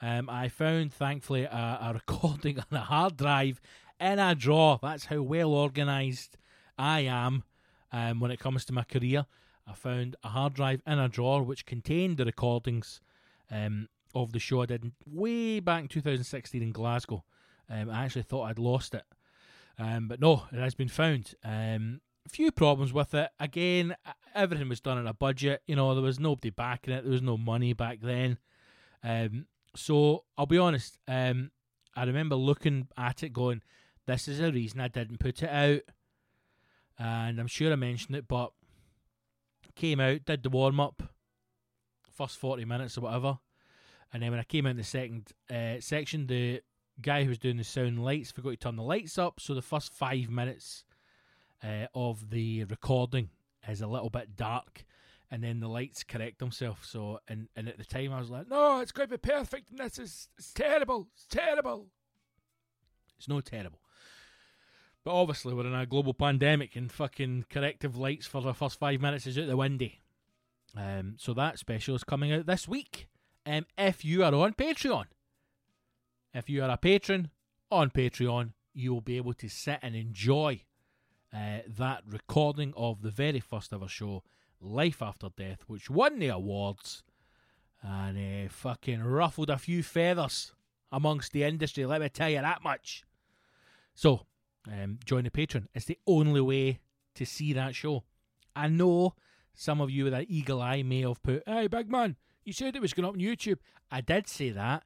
Um, 0.00 0.30
I 0.30 0.48
found, 0.48 0.94
thankfully, 0.94 1.42
a, 1.42 1.78
a 1.82 1.90
recording 1.94 2.58
on 2.58 2.78
a 2.78 2.80
hard 2.80 3.18
drive 3.18 3.60
in 4.00 4.18
a 4.18 4.34
drawer. 4.34 4.78
That's 4.80 5.04
how 5.04 5.20
well 5.20 5.52
organised 5.52 6.38
I 6.78 7.00
am 7.00 7.44
um, 7.92 8.20
when 8.20 8.30
it 8.30 8.40
comes 8.40 8.64
to 8.64 8.72
my 8.72 8.84
career. 8.84 9.26
I 9.66 9.74
found 9.74 10.16
a 10.24 10.28
hard 10.28 10.54
drive 10.54 10.80
in 10.86 10.98
a 10.98 11.10
drawer 11.10 11.42
which 11.42 11.66
contained 11.66 12.16
the 12.16 12.24
recordings 12.24 13.02
um, 13.50 13.90
of 14.14 14.32
the 14.32 14.38
show 14.38 14.62
I 14.62 14.66
did 14.66 14.92
way 15.04 15.60
back 15.60 15.82
in 15.82 15.88
2016 15.88 16.62
in 16.62 16.72
Glasgow. 16.72 17.22
Um, 17.68 17.90
I 17.90 18.06
actually 18.06 18.22
thought 18.22 18.44
I'd 18.44 18.58
lost 18.58 18.94
it, 18.94 19.04
um, 19.78 20.08
but 20.08 20.20
no, 20.20 20.44
it 20.50 20.58
has 20.58 20.74
been 20.74 20.88
found. 20.88 21.34
Um, 21.44 22.00
few 22.28 22.52
problems 22.52 22.92
with 22.92 23.14
it. 23.14 23.30
Again, 23.38 23.94
everything 24.34 24.68
was 24.68 24.80
done 24.80 24.98
on 24.98 25.06
a 25.06 25.14
budget. 25.14 25.62
You 25.66 25.76
know, 25.76 25.94
there 25.94 26.02
was 26.02 26.20
nobody 26.20 26.50
backing 26.50 26.94
it. 26.94 27.02
There 27.04 27.12
was 27.12 27.22
no 27.22 27.36
money 27.36 27.72
back 27.72 27.98
then. 28.00 28.38
Um, 29.02 29.46
so 29.74 30.24
I'll 30.36 30.46
be 30.46 30.58
honest. 30.58 30.98
Um, 31.08 31.50
I 31.94 32.04
remember 32.04 32.36
looking 32.36 32.88
at 32.96 33.22
it, 33.22 33.32
going, 33.32 33.62
"This 34.06 34.28
is 34.28 34.40
a 34.40 34.52
reason 34.52 34.80
I 34.80 34.88
didn't 34.88 35.18
put 35.18 35.42
it 35.42 35.50
out." 35.50 35.82
And 36.98 37.38
I'm 37.38 37.46
sure 37.46 37.72
I 37.72 37.76
mentioned 37.76 38.16
it, 38.16 38.26
but 38.26 38.52
came 39.76 40.00
out, 40.00 40.24
did 40.24 40.42
the 40.42 40.50
warm 40.50 40.80
up, 40.80 41.02
first 42.10 42.38
40 42.38 42.64
minutes 42.64 42.98
or 42.98 43.02
whatever. 43.02 43.38
And 44.12 44.22
then 44.22 44.30
when 44.30 44.40
I 44.40 44.44
came 44.44 44.66
out 44.66 44.70
in 44.70 44.76
the 44.76 44.84
second 44.84 45.32
uh, 45.50 45.80
section, 45.80 46.26
the 46.26 46.62
guy 47.00 47.22
who 47.22 47.28
was 47.28 47.38
doing 47.38 47.58
the 47.58 47.64
sound 47.64 48.02
lights 48.02 48.32
forgot 48.32 48.50
to 48.50 48.56
turn 48.56 48.76
the 48.76 48.82
lights 48.82 49.18
up. 49.18 49.38
So 49.38 49.54
the 49.54 49.62
first 49.62 49.92
five 49.92 50.30
minutes 50.30 50.84
uh, 51.62 51.86
of 51.94 52.30
the 52.30 52.64
recording 52.64 53.30
is 53.68 53.80
a 53.80 53.86
little 53.86 54.10
bit 54.10 54.36
dark. 54.36 54.84
And 55.28 55.42
then 55.42 55.58
the 55.58 55.68
lights 55.68 56.04
correct 56.04 56.38
themselves. 56.38 56.88
So, 56.88 57.18
and, 57.26 57.48
and 57.56 57.68
at 57.68 57.78
the 57.78 57.84
time, 57.84 58.12
I 58.12 58.20
was 58.20 58.30
like, 58.30 58.48
no, 58.48 58.80
it's 58.80 58.92
going 58.92 59.08
to 59.08 59.18
be 59.18 59.28
perfect. 59.28 59.70
And 59.70 59.80
this 59.80 59.98
is 59.98 60.28
it's 60.38 60.52
terrible. 60.52 61.08
It's 61.14 61.26
terrible. 61.26 61.88
It's 63.18 63.28
no 63.28 63.40
terrible. 63.40 63.80
But 65.02 65.20
obviously, 65.20 65.54
we're 65.54 65.66
in 65.66 65.74
a 65.74 65.86
global 65.86 66.14
pandemic, 66.14 66.76
and 66.76 66.90
fucking 66.90 67.46
corrective 67.48 67.96
lights 67.96 68.26
for 68.26 68.40
the 68.40 68.54
first 68.54 68.78
five 68.78 69.00
minutes 69.00 69.26
is 69.26 69.38
out 69.38 69.46
the 69.46 69.56
window. 69.56 69.88
Um, 70.76 71.14
so 71.16 71.32
that 71.34 71.58
special 71.58 71.94
is 71.94 72.04
coming 72.04 72.32
out 72.32 72.46
this 72.46 72.68
week. 72.68 73.08
Um, 73.46 73.66
if 73.78 74.04
you 74.04 74.24
are 74.24 74.34
on 74.34 74.54
Patreon, 74.54 75.04
if 76.34 76.50
you 76.50 76.62
are 76.62 76.70
a 76.70 76.76
patron 76.76 77.30
on 77.70 77.90
Patreon, 77.90 78.52
you 78.74 78.92
will 78.92 79.00
be 79.00 79.16
able 79.16 79.34
to 79.34 79.48
sit 79.48 79.78
and 79.80 79.94
enjoy 79.96 80.62
uh, 81.36 81.60
that 81.66 82.02
recording 82.08 82.72
of 82.76 83.02
the 83.02 83.10
very 83.10 83.40
first 83.40 83.72
ever 83.72 83.88
show, 83.88 84.22
Life 84.60 85.02
After 85.02 85.28
Death, 85.36 85.64
which 85.66 85.90
won 85.90 86.18
the 86.18 86.28
awards 86.28 87.02
and 87.82 88.46
uh, 88.46 88.48
fucking 88.48 89.02
ruffled 89.02 89.50
a 89.50 89.58
few 89.58 89.82
feathers 89.82 90.52
amongst 90.90 91.32
the 91.32 91.42
industry. 91.42 91.84
Let 91.84 92.00
me 92.00 92.08
tell 92.08 92.30
you 92.30 92.40
that 92.40 92.64
much. 92.64 93.04
So, 93.94 94.26
um, 94.66 94.98
join 95.04 95.24
the 95.24 95.30
Patreon. 95.30 95.66
It's 95.74 95.84
the 95.84 95.98
only 96.06 96.40
way 96.40 96.80
to 97.14 97.26
see 97.26 97.52
that 97.52 97.74
show. 97.74 98.04
I 98.54 98.68
know 98.68 99.14
some 99.52 99.80
of 99.80 99.90
you 99.90 100.04
with 100.04 100.14
an 100.14 100.26
eagle 100.28 100.62
eye 100.62 100.82
may 100.82 101.02
have 101.02 101.22
put, 101.22 101.42
"Hey, 101.46 101.66
big 101.66 101.90
man, 101.90 102.16
you 102.44 102.52
said 102.52 102.74
it 102.74 102.82
was 102.82 102.94
going 102.94 103.06
up 103.06 103.14
on 103.14 103.20
YouTube." 103.20 103.58
I 103.90 104.00
did 104.00 104.26
say 104.26 104.50
that, 104.50 104.84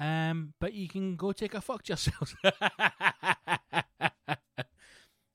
um, 0.00 0.54
but 0.58 0.72
you 0.72 0.88
can 0.88 1.16
go 1.16 1.32
take 1.32 1.54
a 1.54 1.60
fuck 1.60 1.86
yourselves. 1.88 2.34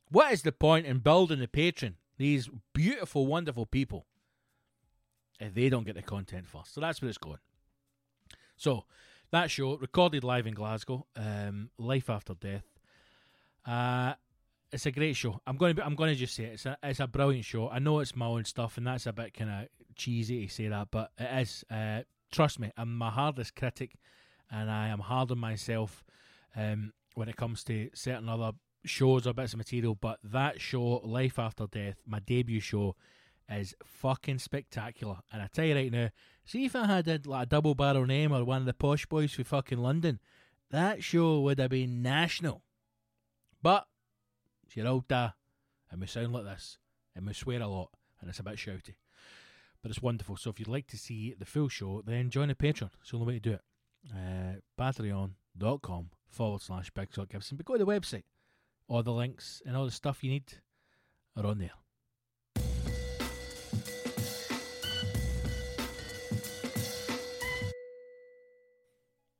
what 0.10 0.32
is 0.32 0.42
the 0.42 0.52
point 0.52 0.86
in 0.86 1.00
building 1.00 1.40
the 1.40 1.48
patron? 1.48 1.96
These 2.18 2.50
beautiful, 2.74 3.28
wonderful 3.28 3.66
people, 3.66 4.06
if 5.40 5.54
they 5.54 5.70
don't 5.70 5.86
get 5.86 5.96
the 5.96 6.02
content 6.02 6.48
first. 6.48 6.74
So 6.74 6.82
that's 6.82 7.02
where 7.02 7.10
it's 7.10 7.18
going. 7.18 7.40
So 8.56 8.86
that 9.32 9.52
show 9.52 9.78
recorded 9.78 10.24
live 10.24 10.48
in 10.48 10.54
Glasgow, 10.54 11.06
um, 11.16 11.70
Life 11.78 12.10
After 12.10 12.34
Death. 12.34 12.66
Uh, 13.66 14.14
it's 14.72 14.86
a 14.86 14.92
great 14.92 15.16
show. 15.16 15.40
I'm 15.46 15.58
going 15.58 15.76
to 15.76 15.82
be, 15.82 15.86
I'm 15.86 15.96
going 15.96 16.14
to 16.14 16.20
just 16.20 16.36
say 16.36 16.46
it. 16.46 16.54
it's 16.54 16.66
a 16.66 16.78
it's 16.84 17.00
a 17.00 17.08
brilliant 17.08 17.46
show. 17.46 17.70
I 17.70 17.80
know 17.80 18.00
it's 18.00 18.16
my 18.16 18.26
own 18.26 18.46
stuff, 18.46 18.78
and 18.78 18.88
that's 18.88 19.06
a 19.06 19.14
bit 19.14 19.34
kind 19.34 19.50
of 19.50 19.68
cheesy 19.96 20.48
to 20.48 20.54
say 20.54 20.68
that, 20.68 20.88
but 20.92 21.12
it 21.18 21.42
is. 21.42 21.64
Uh, 21.70 22.02
trust 22.32 22.60
me, 22.60 22.72
I'm 22.78 22.98
my 22.98 23.10
hardest 23.10 23.56
critic, 23.56 23.96
and 24.52 24.70
I 24.70 24.88
am 24.88 25.00
hard 25.00 25.32
on 25.32 25.40
myself 25.40 26.04
um, 26.56 26.94
when 27.14 27.30
it 27.30 27.36
comes 27.36 27.64
to 27.66 27.90
certain 27.94 28.28
other 28.28 28.52
shows 28.90 29.28
or 29.28 29.34
bits 29.34 29.54
of 29.54 29.58
material. 29.58 29.96
But 29.96 30.20
that 30.24 30.62
show, 30.62 31.02
Life 31.04 31.40
After 31.40 31.68
Death, 31.68 31.98
my 32.06 32.20
debut 32.20 32.60
show, 32.60 32.96
is 33.50 33.76
fucking 33.84 34.40
spectacular. 34.40 35.18
And 35.32 35.42
I 35.42 35.48
tell 35.48 35.66
you 35.66 35.76
right 35.76 35.92
now, 35.92 36.10
see 36.46 36.66
if 36.66 36.76
I 36.76 36.86
had 36.86 37.08
a, 37.08 37.20
like 37.26 37.44
a 37.44 37.50
double 37.50 37.76
barrel 37.76 38.06
name 38.06 38.34
or 38.34 38.44
one 38.44 38.62
of 38.62 38.66
the 38.66 38.74
posh 38.74 39.06
boys 39.06 39.34
from 39.34 39.46
fucking 39.46 39.78
London, 39.78 40.20
that 40.72 41.04
show 41.04 41.40
would 41.42 41.60
have 41.60 41.72
been 41.72 42.02
national. 42.02 42.64
But 43.62 43.88
it's 44.66 44.76
your 44.76 44.88
old 44.88 45.08
da, 45.08 45.32
and 45.90 46.02
we 46.02 46.08
sound 46.08 46.34
like 46.34 46.44
this, 46.44 46.78
and 47.16 47.26
we 47.26 47.34
swear 47.34 47.62
a 47.62 47.68
lot, 47.68 47.90
and 48.20 48.30
it's 48.30 48.40
a 48.40 48.44
bit 48.44 48.56
shouty. 48.56 48.96
But 49.82 49.92
it's 49.92 50.02
wonderful. 50.02 50.36
So 50.38 50.50
if 50.50 50.60
you'd 50.60 50.68
like 50.68 50.88
to 50.88 50.98
see 50.98 51.36
the 51.38 51.46
full 51.46 51.70
show, 51.70 52.02
then 52.06 52.30
join 52.30 52.50
the 52.50 52.56
Patreon. 52.56 52.90
It's 53.02 53.12
the 53.12 53.18
only 53.18 53.28
way 53.28 53.34
to 53.36 53.40
do 53.40 53.54
it. 53.54 53.62
Uh, 54.14 54.60
Patreon.com 54.78 56.10
forward 56.30 56.62
slash 56.62 56.92
Big 56.92 57.10
Gibson. 57.30 57.58
But 57.58 57.66
go 57.66 57.74
to 57.78 57.86
the 57.86 57.92
website. 57.92 58.24
All 58.88 59.04
the 59.04 59.12
links 59.12 59.62
and 59.66 59.76
all 59.76 59.86
the 59.86 59.92
stuff 59.92 60.24
you 60.24 60.32
need 60.32 60.54
are 61.36 61.46
on 61.46 61.60
there. 61.60 61.72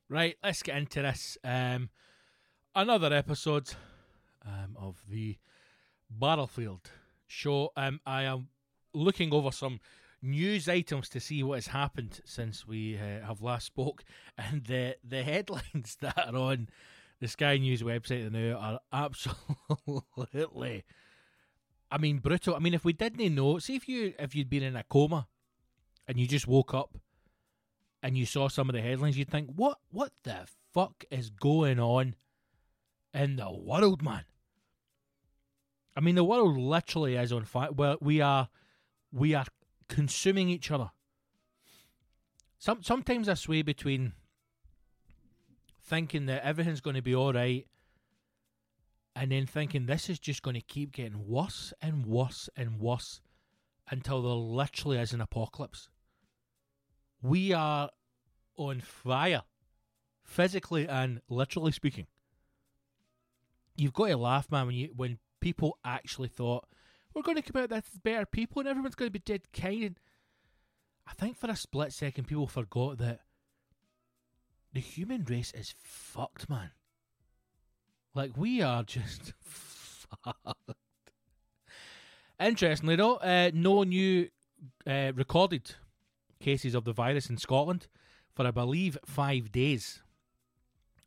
Right, 0.10 0.38
let's 0.44 0.64
get 0.64 0.78
into 0.78 1.02
this. 1.02 1.38
Um, 1.44 1.90
another 2.74 3.14
episode 3.14 3.70
um, 4.46 4.78
of 4.80 5.02
the 5.10 5.38
Battlefield 6.10 6.92
show. 7.28 7.72
Um, 7.76 8.00
I 8.06 8.24
am 8.24 8.48
looking 8.94 9.34
over 9.34 9.52
some 9.52 9.80
news 10.22 10.70
items 10.70 11.10
to 11.10 11.20
see 11.20 11.44
what 11.44 11.56
has 11.56 11.68
happened 11.68 12.22
since 12.24 12.66
we 12.66 12.98
uh, 12.98 13.26
have 13.26 13.42
last 13.42 13.66
spoke, 13.66 14.04
and 14.38 14.64
the 14.66 14.96
the 15.04 15.24
headlines 15.24 15.98
that 16.02 16.18
are 16.18 16.36
on 16.36 16.70
the 17.20 17.28
Sky 17.28 17.58
News 17.58 17.82
website 17.82 18.32
now 18.32 18.58
are 18.58 18.80
absolutely. 19.70 20.84
I 21.90 21.98
mean, 21.98 22.20
brutal. 22.20 22.56
I 22.56 22.60
mean, 22.60 22.74
if 22.74 22.84
we 22.84 22.94
didn't 22.94 23.34
know, 23.34 23.60
see 23.60 23.76
if 23.76 23.88
you 23.88 24.14
if 24.20 24.36
you'd 24.36 24.50
been 24.50 24.64
in 24.64 24.76
a 24.76 24.84
coma, 24.84 25.28
and 26.08 26.20
you 26.20 26.28
just 26.28 26.48
woke 26.48 26.74
up, 26.74 26.98
and 28.04 28.18
you 28.18 28.26
saw 28.26 28.48
some 28.48 28.70
of 28.70 28.76
the 28.76 28.82
headlines, 28.82 29.18
you'd 29.18 29.30
think, 29.30 29.50
what 29.56 29.80
what 29.92 30.12
the 30.24 30.48
fuck 30.74 31.06
is 31.10 31.30
going 31.30 31.80
on 31.80 32.16
in 33.14 33.38
the 33.38 33.52
world, 33.52 34.02
man? 34.02 34.26
I 35.96 36.00
mean, 36.00 36.14
the 36.14 36.24
world 36.24 36.56
literally 36.58 37.16
is 37.16 37.32
on 37.32 37.46
fire. 37.46 37.72
Well, 37.72 37.98
we 38.00 38.22
are, 38.22 38.50
we 39.12 39.34
are 39.34 39.46
consuming 39.88 40.48
each 40.48 40.70
other. 40.70 40.92
Some 42.60 42.84
sometimes 42.84 43.28
I 43.28 43.34
sway 43.34 43.64
between 43.64 44.14
thinking 45.88 46.26
that 46.28 46.44
everything's 46.44 46.82
going 46.82 46.96
to 46.96 47.02
be 47.02 47.16
all 47.16 47.34
right, 47.34 47.66
and 49.16 49.32
then 49.32 49.48
thinking 49.48 49.86
this 49.86 50.10
is 50.10 50.20
just 50.20 50.44
going 50.44 50.56
to 50.56 50.62
keep 50.62 50.92
getting 50.92 51.28
worse 51.28 51.74
and 51.82 52.06
worse 52.06 52.50
and 52.56 52.80
worse 52.80 53.22
until 53.90 54.22
there 54.22 54.34
literally 54.34 54.98
is 54.98 55.14
an 55.14 55.22
apocalypse. 55.22 55.90
We 57.22 57.54
are 57.54 57.90
on 58.58 58.82
fire, 58.82 59.44
physically 60.24 60.88
and 60.88 61.22
literally 61.30 61.72
speaking. 61.72 62.08
You've 63.76 63.94
got 63.94 64.08
to 64.08 64.18
laugh, 64.18 64.52
man, 64.52 64.68
when 64.68 64.76
you 64.76 64.90
when 64.96 65.20
people 65.40 65.78
actually 65.86 66.28
thought 66.28 66.66
we're 67.14 67.22
going 67.22 67.38
to 67.38 67.42
come 67.42 67.62
out 67.62 67.72
as 67.72 67.84
better 68.04 68.26
people 68.26 68.60
and 68.60 68.70
everyone's 68.70 68.96
going 68.96 69.08
to 69.08 69.20
be 69.20 69.20
dead 69.20 69.42
kind. 69.54 70.00
I 71.08 71.14
think 71.14 71.38
for 71.38 71.50
a 71.50 71.56
split 71.56 71.94
second, 71.94 72.26
people 72.26 72.48
forgot 72.48 72.98
that 73.00 73.22
the 74.78 74.82
human 74.82 75.26
race 75.28 75.52
is 75.56 75.74
fucked, 75.82 76.48
man. 76.52 76.70
Like 78.14 78.38
we 78.38 78.62
are 78.62 78.84
just 78.84 79.34
fucked. 79.42 80.78
Interestingly, 82.40 82.96
though, 82.96 83.16
uh, 83.16 83.50
no 83.56 83.82
new 83.82 84.30
uh, 84.86 85.14
recorded 85.16 85.74
cases 86.40 86.76
of 86.76 86.84
the 86.86 86.94
virus 86.94 87.28
in 87.28 87.38
Scotland 87.38 87.88
for, 88.36 88.46
I 88.46 88.52
believe, 88.52 89.00
five 89.04 89.52
days. 89.52 90.04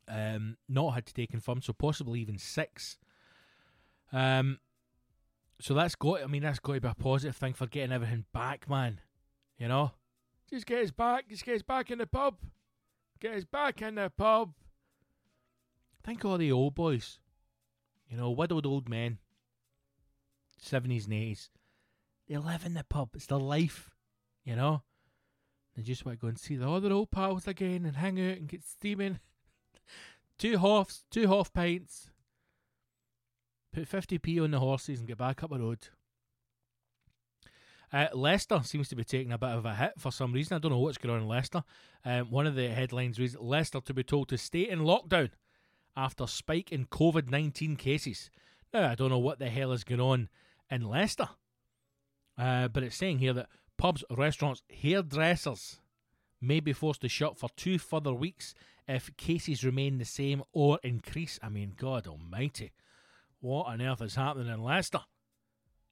Um, 0.05 0.57
not 0.67 0.89
had 0.89 1.05
to 1.05 1.13
take 1.13 1.31
confirmed, 1.31 1.63
so 1.63 1.71
possibly 1.71 2.19
even 2.19 2.37
six. 2.37 2.97
Um, 4.11 4.59
so 5.61 5.73
that's 5.73 5.95
got. 5.95 6.23
I 6.23 6.27
mean, 6.27 6.43
that's 6.43 6.59
got 6.59 6.73
to 6.73 6.81
be 6.81 6.89
a 6.89 6.93
positive 6.93 7.37
thing 7.37 7.53
for 7.53 7.67
getting 7.67 7.93
everything 7.93 8.25
back, 8.33 8.69
man. 8.69 8.99
You 9.57 9.69
know, 9.69 9.91
just 10.49 10.65
get 10.65 10.83
us 10.83 10.91
back. 10.91 11.29
Just 11.29 11.45
get 11.45 11.55
us 11.55 11.61
back 11.61 11.89
in 11.89 11.99
the 11.99 12.05
pub. 12.05 12.35
Get 13.21 13.35
us 13.35 13.45
back 13.45 13.83
in 13.83 13.95
the 13.95 14.09
pub. 14.09 14.53
Think 16.03 16.25
all 16.25 16.39
the 16.39 16.51
old 16.51 16.73
boys. 16.73 17.19
You 18.09 18.17
know, 18.17 18.31
widowed 18.31 18.65
old 18.65 18.89
men. 18.89 19.19
Seventies 20.57 21.05
and 21.05 21.13
eighties. 21.13 21.51
They 22.27 22.37
live 22.37 22.65
in 22.65 22.73
the 22.73 22.83
pub. 22.83 23.09
It's 23.13 23.27
their 23.27 23.37
life. 23.37 23.91
You 24.43 24.55
know. 24.55 24.81
They 25.75 25.83
just 25.83 26.03
want 26.03 26.19
to 26.19 26.21
go 26.21 26.27
and 26.29 26.39
see 26.39 26.55
the 26.55 26.69
other 26.69 26.91
old 26.91 27.11
pals 27.11 27.47
again 27.47 27.85
and 27.85 27.95
hang 27.95 28.19
out 28.19 28.37
and 28.39 28.47
get 28.47 28.63
steaming. 28.63 29.19
two 30.39 30.57
halves, 30.57 31.05
two 31.11 31.27
half 31.27 31.53
pints. 31.53 32.09
Put 33.71 33.89
50p 33.89 34.43
on 34.43 34.51
the 34.51 34.59
horses 34.59 34.99
and 34.99 35.07
get 35.07 35.19
back 35.19 35.43
up 35.43 35.51
the 35.51 35.59
road. 35.59 35.87
Uh, 37.93 38.07
Leicester 38.13 38.61
seems 38.63 38.87
to 38.87 38.95
be 38.95 39.03
taking 39.03 39.33
a 39.33 39.37
bit 39.37 39.49
of 39.49 39.65
a 39.65 39.75
hit 39.75 39.93
for 39.97 40.11
some 40.11 40.31
reason. 40.31 40.55
I 40.55 40.59
don't 40.59 40.71
know 40.71 40.79
what's 40.79 40.97
going 40.97 41.15
on 41.15 41.21
in 41.21 41.27
Leicester. 41.27 41.63
Um, 42.05 42.31
one 42.31 42.47
of 42.47 42.55
the 42.55 42.69
headlines 42.69 43.19
reads 43.19 43.35
Leicester 43.37 43.81
to 43.81 43.93
be 43.93 44.03
told 44.03 44.29
to 44.29 44.37
stay 44.37 44.69
in 44.69 44.79
lockdown 44.79 45.31
after 45.95 46.25
spike 46.25 46.71
in 46.71 46.85
COVID 46.85 47.29
19 47.29 47.75
cases. 47.75 48.29
Now, 48.73 48.89
I 48.89 48.95
don't 48.95 49.09
know 49.09 49.19
what 49.19 49.39
the 49.39 49.49
hell 49.49 49.73
is 49.73 49.83
going 49.83 49.99
on 49.99 50.29
in 50.69 50.87
Leicester, 50.87 51.27
uh, 52.37 52.69
but 52.69 52.83
it's 52.83 52.95
saying 52.95 53.19
here 53.19 53.33
that 53.33 53.49
pubs, 53.77 54.05
restaurants, 54.09 54.63
hairdressers 54.69 55.81
may 56.39 56.61
be 56.61 56.71
forced 56.71 57.01
to 57.01 57.09
shut 57.09 57.37
for 57.37 57.49
two 57.57 57.77
further 57.77 58.13
weeks 58.13 58.53
if 58.87 59.15
cases 59.17 59.65
remain 59.65 59.97
the 59.97 60.05
same 60.05 60.43
or 60.53 60.79
increase. 60.81 61.37
I 61.43 61.49
mean, 61.49 61.73
God 61.77 62.07
almighty. 62.07 62.71
What 63.41 63.67
on 63.67 63.81
earth 63.81 64.01
is 64.01 64.15
happening 64.15 64.53
in 64.53 64.63
Leicester? 64.63 65.01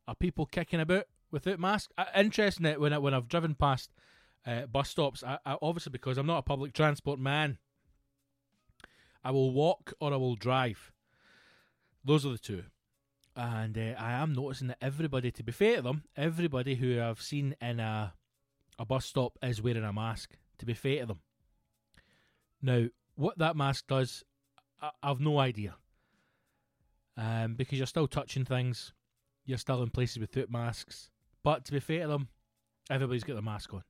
Are 0.07 0.15
people 0.15 0.45
kicking 0.45 0.79
about 0.79 1.05
without 1.31 1.59
masks? 1.59 1.91
Uh, 1.97 2.05
interesting 2.15 2.63
that 2.63 2.79
when 2.79 2.93
I, 2.93 2.97
when 2.97 3.13
I've 3.13 3.27
driven 3.27 3.55
past 3.55 3.91
uh, 4.45 4.65
bus 4.65 4.89
stops, 4.89 5.23
I, 5.23 5.39
I, 5.45 5.57
obviously 5.61 5.91
because 5.91 6.17
I'm 6.17 6.27
not 6.27 6.39
a 6.39 6.43
public 6.43 6.73
transport 6.73 7.19
man, 7.19 7.57
I 9.23 9.31
will 9.31 9.51
walk 9.51 9.93
or 9.99 10.13
I 10.13 10.17
will 10.17 10.35
drive. 10.35 10.91
Those 12.03 12.25
are 12.25 12.31
the 12.31 12.37
two. 12.37 12.63
And 13.35 13.77
uh, 13.77 13.93
I 13.97 14.13
am 14.13 14.33
noticing 14.33 14.67
that 14.67 14.77
everybody, 14.81 15.31
to 15.31 15.43
be 15.43 15.51
fair 15.51 15.77
to 15.77 15.81
them, 15.81 16.03
everybody 16.17 16.75
who 16.75 17.01
I've 17.01 17.21
seen 17.21 17.55
in 17.61 17.79
a 17.79 18.13
a 18.79 18.85
bus 18.85 19.05
stop 19.05 19.37
is 19.43 19.61
wearing 19.61 19.83
a 19.83 19.93
mask. 19.93 20.37
To 20.59 20.65
be 20.65 20.73
fair 20.73 21.01
to 21.01 21.05
them. 21.07 21.19
Now, 22.61 22.85
what 23.15 23.37
that 23.37 23.55
mask 23.55 23.87
does, 23.87 24.23
I, 24.81 24.89
I've 25.03 25.19
no 25.19 25.37
idea 25.37 25.75
um, 27.17 27.55
because 27.55 27.77
you're 27.77 27.87
still 27.87 28.07
touching 28.07 28.45
things. 28.45 28.93
You're 29.45 29.57
still 29.57 29.83
in 29.83 29.89
places 29.89 30.19
without 30.19 30.49
masks. 30.49 31.09
But 31.43 31.65
to 31.65 31.71
be 31.71 31.79
fair 31.79 32.03
to 32.03 32.07
them, 32.07 32.27
everybody's 32.89 33.23
got 33.23 33.33
their 33.33 33.41
mask 33.41 33.73
on. 33.73 33.83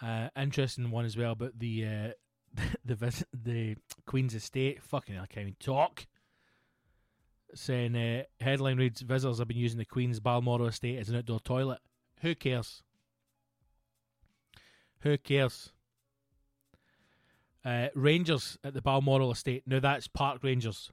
Uh, 0.00 0.28
interesting 0.36 0.90
one 0.90 1.04
as 1.04 1.16
well, 1.16 1.34
but 1.34 1.58
the 1.58 1.86
uh, 1.86 2.62
the 2.84 2.94
visit, 2.94 3.28
the 3.32 3.76
Queen's 4.06 4.34
Estate. 4.34 4.82
Fucking, 4.82 5.16
I 5.16 5.26
can't 5.26 5.42
even 5.42 5.56
talk. 5.60 6.06
Saying 7.54 7.94
uh, 7.96 8.24
headline 8.40 8.78
reads: 8.78 9.00
Visitors 9.00 9.38
have 9.38 9.48
been 9.48 9.56
using 9.56 9.78
the 9.78 9.84
Queen's 9.84 10.20
Balmoral 10.20 10.66
Estate 10.66 10.98
as 10.98 11.08
an 11.08 11.16
outdoor 11.16 11.40
toilet. 11.40 11.78
Who 12.20 12.34
cares? 12.34 12.82
Who 15.00 15.18
cares? 15.18 15.72
Uh, 17.64 17.88
Rangers 17.94 18.58
at 18.64 18.74
the 18.74 18.82
Balmoral 18.82 19.30
Estate. 19.30 19.62
Now 19.66 19.80
that's 19.80 20.08
Park 20.08 20.40
Rangers. 20.42 20.90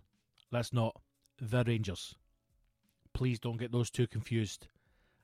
That's 0.51 0.71
not 0.71 0.95
the 1.39 1.63
Rangers. 1.65 2.15
Please 3.13 3.39
don't 3.39 3.57
get 3.57 3.71
those 3.71 3.89
two 3.89 4.07
confused. 4.07 4.67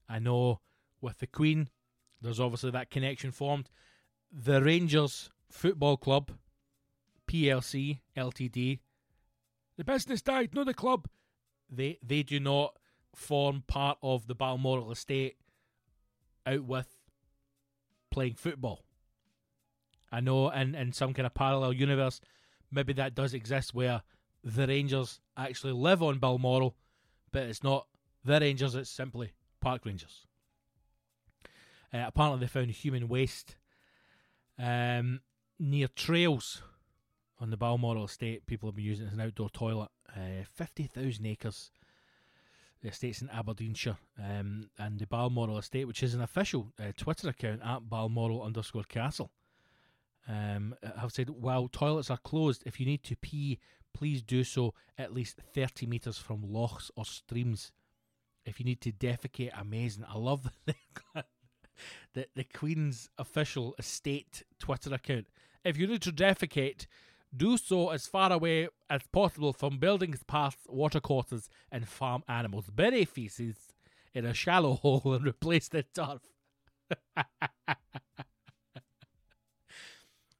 I 0.10 0.20
know 0.20 0.62
with 1.02 1.20
the 1.20 1.28
Queen, 1.28 1.70
there's 2.22 2.40
obviously 2.40 2.72
that 2.72 2.90
connection 2.90 3.32
formed. 3.32 3.70
The 4.32 4.62
Rangers 4.62 5.30
Football 5.50 5.98
Club, 5.98 6.32
PLC, 7.28 8.00
LTD, 8.16 8.80
the 9.78 9.84
business 9.84 10.22
died, 10.22 10.56
not 10.56 10.66
the 10.66 10.74
club. 10.74 11.08
They 11.70 12.00
they 12.02 12.24
do 12.24 12.40
not 12.40 12.78
form 13.14 13.64
part 13.68 13.98
of 14.02 14.28
the 14.28 14.36
Balmoral 14.36 14.92
estate 14.92 15.38
out 16.46 16.64
with 16.64 16.88
playing 18.12 18.36
football. 18.36 18.84
I 20.12 20.22
know 20.22 20.50
in, 20.50 20.74
in 20.76 20.94
some 20.94 21.14
kind 21.14 21.26
of 21.26 21.34
parallel 21.34 21.74
universe, 21.74 22.22
maybe 22.72 22.94
that 22.94 23.16
does 23.16 23.34
exist 23.34 23.74
where 23.74 24.02
the 24.44 24.66
Rangers 24.66 25.20
actually 25.36 25.74
live 25.74 26.02
on 26.02 26.20
Balmoral, 26.20 26.76
but 27.32 27.44
it's 27.44 27.64
not 27.64 27.88
the 28.24 28.40
Rangers, 28.40 28.76
it's 28.76 28.90
simply 28.90 29.34
Park 29.68 29.86
Rangers. 29.86 30.26
Uh, 31.94 32.06
apparently, 32.08 32.40
they 32.40 32.48
found 32.48 32.72
human 32.72 33.10
waste 33.10 33.58
um, 34.58 35.20
near 35.60 35.90
trails 35.90 36.62
on 37.42 37.50
the 37.50 37.58
Balmoral 37.58 38.06
estate. 38.06 38.48
People 38.48 38.70
have 38.70 38.78
been 38.78 38.86
using 38.86 39.08
it 39.08 39.10
as 39.10 39.16
an 39.16 39.20
outdoor 39.20 39.50
toilet. 39.50 39.90
Uh, 40.16 40.46
50,000 40.54 41.26
acres. 41.26 41.72
The 42.82 42.88
estate's 42.88 43.22
in 43.22 43.30
Aberdeenshire. 43.30 43.98
Um, 44.18 44.70
and 44.80 45.00
the 45.00 45.06
Balmoral 45.06 45.58
estate, 45.58 45.84
which 45.84 46.02
is 46.02 46.14
an 46.14 46.22
official 46.22 46.72
uh, 46.80 46.94
Twitter 46.96 47.28
account 47.28 47.60
at 47.62 47.90
Balmoral 47.90 48.44
underscore 48.44 48.84
castle, 48.84 49.32
um, 50.30 50.76
have 50.98 51.12
said 51.12 51.30
while 51.30 51.68
toilets 51.68 52.10
are 52.10 52.20
closed, 52.20 52.64
if 52.66 52.80
you 52.80 52.86
need 52.86 53.04
to 53.04 53.18
pee 53.18 53.60
please 53.98 54.22
do 54.22 54.44
so 54.44 54.74
at 54.98 55.14
least 55.14 55.42
30 55.56 55.88
metres 55.88 56.20
from 56.20 56.54
lochs 56.54 56.92
or 56.96 57.04
streams. 57.04 57.72
If 58.48 58.62
you 58.62 58.66
need 58.66 58.80
to 58.82 58.94
defecate, 58.94 59.52
amazing. 59.60 60.06
I 60.10 60.18
love 60.18 60.50
the, 60.66 60.76
the, 62.14 62.28
the 62.34 62.46
Queen's 62.46 63.10
official 63.18 63.76
estate 63.78 64.44
Twitter 64.58 64.94
account. 64.94 65.28
If 65.66 65.78
you 65.78 65.86
need 65.86 66.02
to 66.04 66.14
defecate, 66.14 66.88
do 67.36 67.58
so 67.58 67.90
as 67.90 68.08
far 68.08 68.32
away 68.32 68.70
as 68.90 69.02
possible 69.12 69.52
from 69.52 69.80
buildings, 69.80 70.24
paths, 70.24 70.66
watercourses, 70.70 71.50
and 71.70 71.90
farm 71.90 72.24
animals. 72.30 72.70
Bury 72.74 73.04
feces 73.04 73.58
in 74.14 74.26
a 74.26 74.34
shallow 74.34 74.76
hole 74.82 75.14
and 75.14 75.28
replace 75.28 75.68
the 75.68 75.84
turf. 75.84 76.22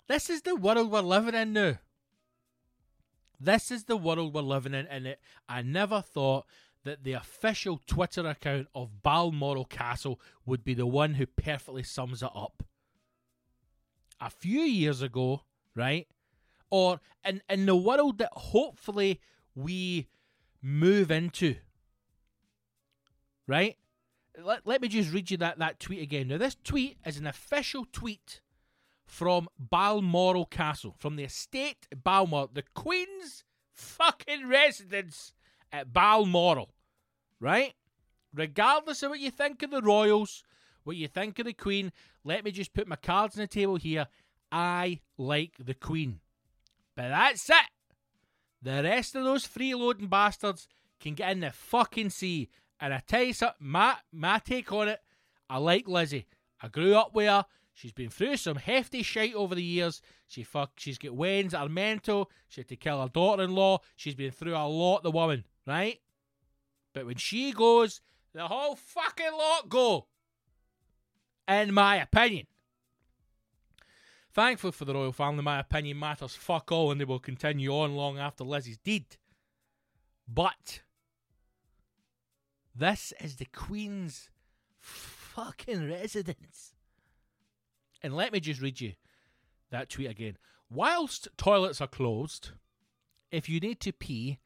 this 0.08 0.30
is 0.30 0.44
the 0.44 0.56
world 0.56 0.90
we're 0.90 1.02
living 1.02 1.36
in 1.36 1.52
now. 1.52 1.78
This 3.38 3.70
is 3.70 3.84
the 3.84 3.98
world 3.98 4.34
we're 4.34 4.42
living 4.42 4.74
in, 4.74 4.88
and 4.88 5.08
it, 5.08 5.20
I 5.48 5.62
never 5.62 6.02
thought 6.02 6.46
that 6.84 7.04
the 7.04 7.14
official 7.14 7.82
Twitter 7.86 8.26
account 8.26 8.68
of 8.74 9.04
Balmoral 9.04 9.66
Castle 9.66 10.20
would 10.46 10.64
be 10.64 10.74
the 10.74 10.86
one 10.86 11.16
who 11.16 11.26
perfectly 11.26 11.84
sums 11.84 12.24
it 12.24 12.30
up. 12.34 12.64
A 14.20 14.30
few 14.30 14.62
years 14.62 15.02
ago, 15.02 15.42
right? 15.76 16.08
Or 16.70 17.00
in, 17.24 17.42
in 17.50 17.66
the 17.66 17.76
world 17.76 18.18
that 18.20 18.32
hopefully 18.34 19.22
we 19.56 20.08
move 20.62 21.12
into, 21.12 21.56
right? 23.48 23.78
Let, 24.42 24.66
let 24.66 24.82
me 24.82 24.88
just 24.88 25.14
read 25.14 25.32
you 25.32 25.38
that, 25.38 25.60
that 25.60 25.80
tweet 25.80 26.02
again. 26.02 26.28
Now, 26.28 26.38
this 26.38 26.56
tweet 26.64 26.98
is 27.06 27.18
an 27.18 27.28
official 27.28 27.86
tweet 27.92 28.42
from 29.06 29.48
Balmoral 29.58 30.46
Castle, 30.46 30.96
from 30.98 31.16
the 31.16 31.24
estate 31.24 31.88
Balmoral, 32.04 32.50
the 32.54 32.64
Queen's 32.74 33.44
fucking 33.74 34.48
residence 34.48 35.34
at 35.72 35.94
Balmoral, 35.94 36.70
right? 37.40 37.74
Regardless 38.34 39.04
of 39.04 39.12
what 39.12 39.20
you 39.20 39.32
think 39.32 39.64
of 39.64 39.72
the 39.72 39.82
royals, 39.82 40.44
what 40.84 40.96
you 40.96 41.08
think 41.08 41.40
of 41.40 41.46
the 41.46 41.54
Queen, 41.54 41.92
let 42.24 42.44
me 42.44 42.52
just 42.52 42.74
put 42.74 42.88
my 42.88 42.96
cards 42.96 43.36
on 43.36 43.42
the 43.42 43.48
table 43.48 43.76
here. 43.76 44.08
I 44.52 45.00
like 45.18 45.54
the 45.60 45.74
Queen. 45.74 46.20
But 46.96 47.10
that's 47.10 47.50
it. 47.50 47.56
The 48.62 48.84
rest 48.84 49.16
of 49.16 49.24
those 49.24 49.48
freeloading 49.48 50.10
bastards 50.10 50.68
can 51.00 51.14
get 51.14 51.32
in 51.32 51.42
the 51.42 51.52
fucking 51.52 52.10
sea. 52.10 52.50
And 52.80 52.94
I 52.94 53.02
tell 53.06 53.24
you 53.24 53.34
something, 53.34 53.58
my, 53.60 53.96
my 54.12 54.40
take 54.40 54.72
on 54.72 54.88
it, 54.88 55.00
I 55.50 55.58
like 55.58 55.88
Lizzie. 55.88 56.26
I 56.62 56.68
grew 56.68 56.96
up 56.96 57.14
with 57.14 57.28
her. 57.28 57.46
She's 57.74 57.92
been 57.92 58.10
through 58.10 58.38
some 58.38 58.58
hefty 58.58 59.04
shite 59.04 59.36
over 59.36 59.54
the 59.54 59.64
years. 59.64 60.02
She 60.28 60.44
fuck, 60.44 60.72
she's 60.78 60.98
got 60.98 61.16
weans 61.16 61.52
that 61.52 61.60
are 61.60 61.70
mental. 61.70 62.32
She 62.48 62.62
had 62.62 62.68
to 62.70 62.76
kill 62.76 63.02
her 63.02 63.10
daughter-in-law. 63.10 63.80
She's 63.96 64.16
been 64.16 64.32
through 64.32 64.56
a 64.56 64.66
lot, 64.68 65.04
the 65.04 65.12
woman, 65.12 65.46
right? 65.68 66.00
But 66.94 67.06
when 67.06 67.18
she 67.18 67.52
goes, 67.52 68.02
the 68.34 68.48
whole 68.48 68.76
fucking 68.76 69.34
lot 69.34 69.70
go. 69.70 70.08
In 71.48 71.74
my 71.74 71.98
opinion. 71.98 72.48
Thankful 74.34 74.72
for 74.72 74.86
the 74.86 74.94
royal 74.94 75.12
family, 75.12 75.44
my 75.44 75.60
opinion 75.60 76.00
matters 76.00 76.36
fuck 76.36 76.72
all, 76.72 76.92
and 76.92 77.02
they 77.02 77.06
will 77.06 77.20
continue 77.20 77.72
on 77.72 77.96
long 77.96 78.18
after 78.18 78.44
Lizzie's 78.44 78.78
deed. 78.78 79.18
But 80.28 80.82
This 82.76 83.12
is 83.20 83.38
the 83.38 83.46
Queen's 83.46 84.30
fucking 84.80 85.90
residence. 85.90 86.76
And 88.04 88.16
let 88.16 88.32
me 88.32 88.40
just 88.40 88.62
read 88.62 88.80
you 88.80 88.94
that 89.72 89.90
tweet 89.90 90.12
again. 90.12 90.38
Whilst 90.70 91.28
toilets 91.38 91.82
are 91.82 91.88
closed, 91.88 92.52
if 93.32 93.50
you 93.50 93.60
need 93.60 93.80
to 93.80 93.92
pee, 93.92 94.38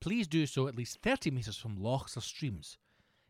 please 0.00 0.26
do 0.26 0.46
so 0.46 0.68
at 0.68 0.76
least 0.76 1.00
30 1.02 1.30
metres 1.30 1.56
from 1.56 1.82
lochs 1.82 2.16
or 2.16 2.20
streams. 2.20 2.78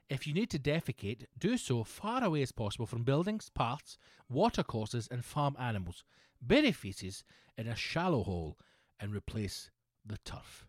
If 0.09 0.26
you 0.26 0.35
need 0.35 0.50
to 0.50 0.59
defecate, 0.59 1.24
do 1.37 1.59
so 1.59 1.83
far 1.83 2.22
away 2.22 2.42
as 2.42 2.52
possible 2.52 2.87
from 2.87 3.02
buildings, 3.02 3.50
paths, 3.55 3.98
watercourses, 4.29 5.09
and 5.11 5.24
farm 5.24 5.57
animals. 5.59 6.05
Bury 6.40 6.72
feces 6.72 7.24
in 7.59 7.66
a 7.66 7.74
shallow 7.74 8.22
hole 8.22 8.57
and 9.00 9.14
replace 9.14 9.70
the 10.05 10.18
turf. 10.18 10.66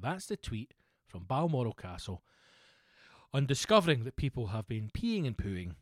That's 0.00 0.26
the 0.26 0.36
tweet 0.36 0.74
from 1.06 1.24
Balmoral 1.24 1.74
Castle 1.74 2.22
on 3.32 3.46
discovering 3.46 4.04
that 4.04 4.16
people 4.16 4.48
have 4.48 4.66
been 4.66 4.90
peeing 4.94 5.26
and 5.26 5.36
pooing 5.36 5.72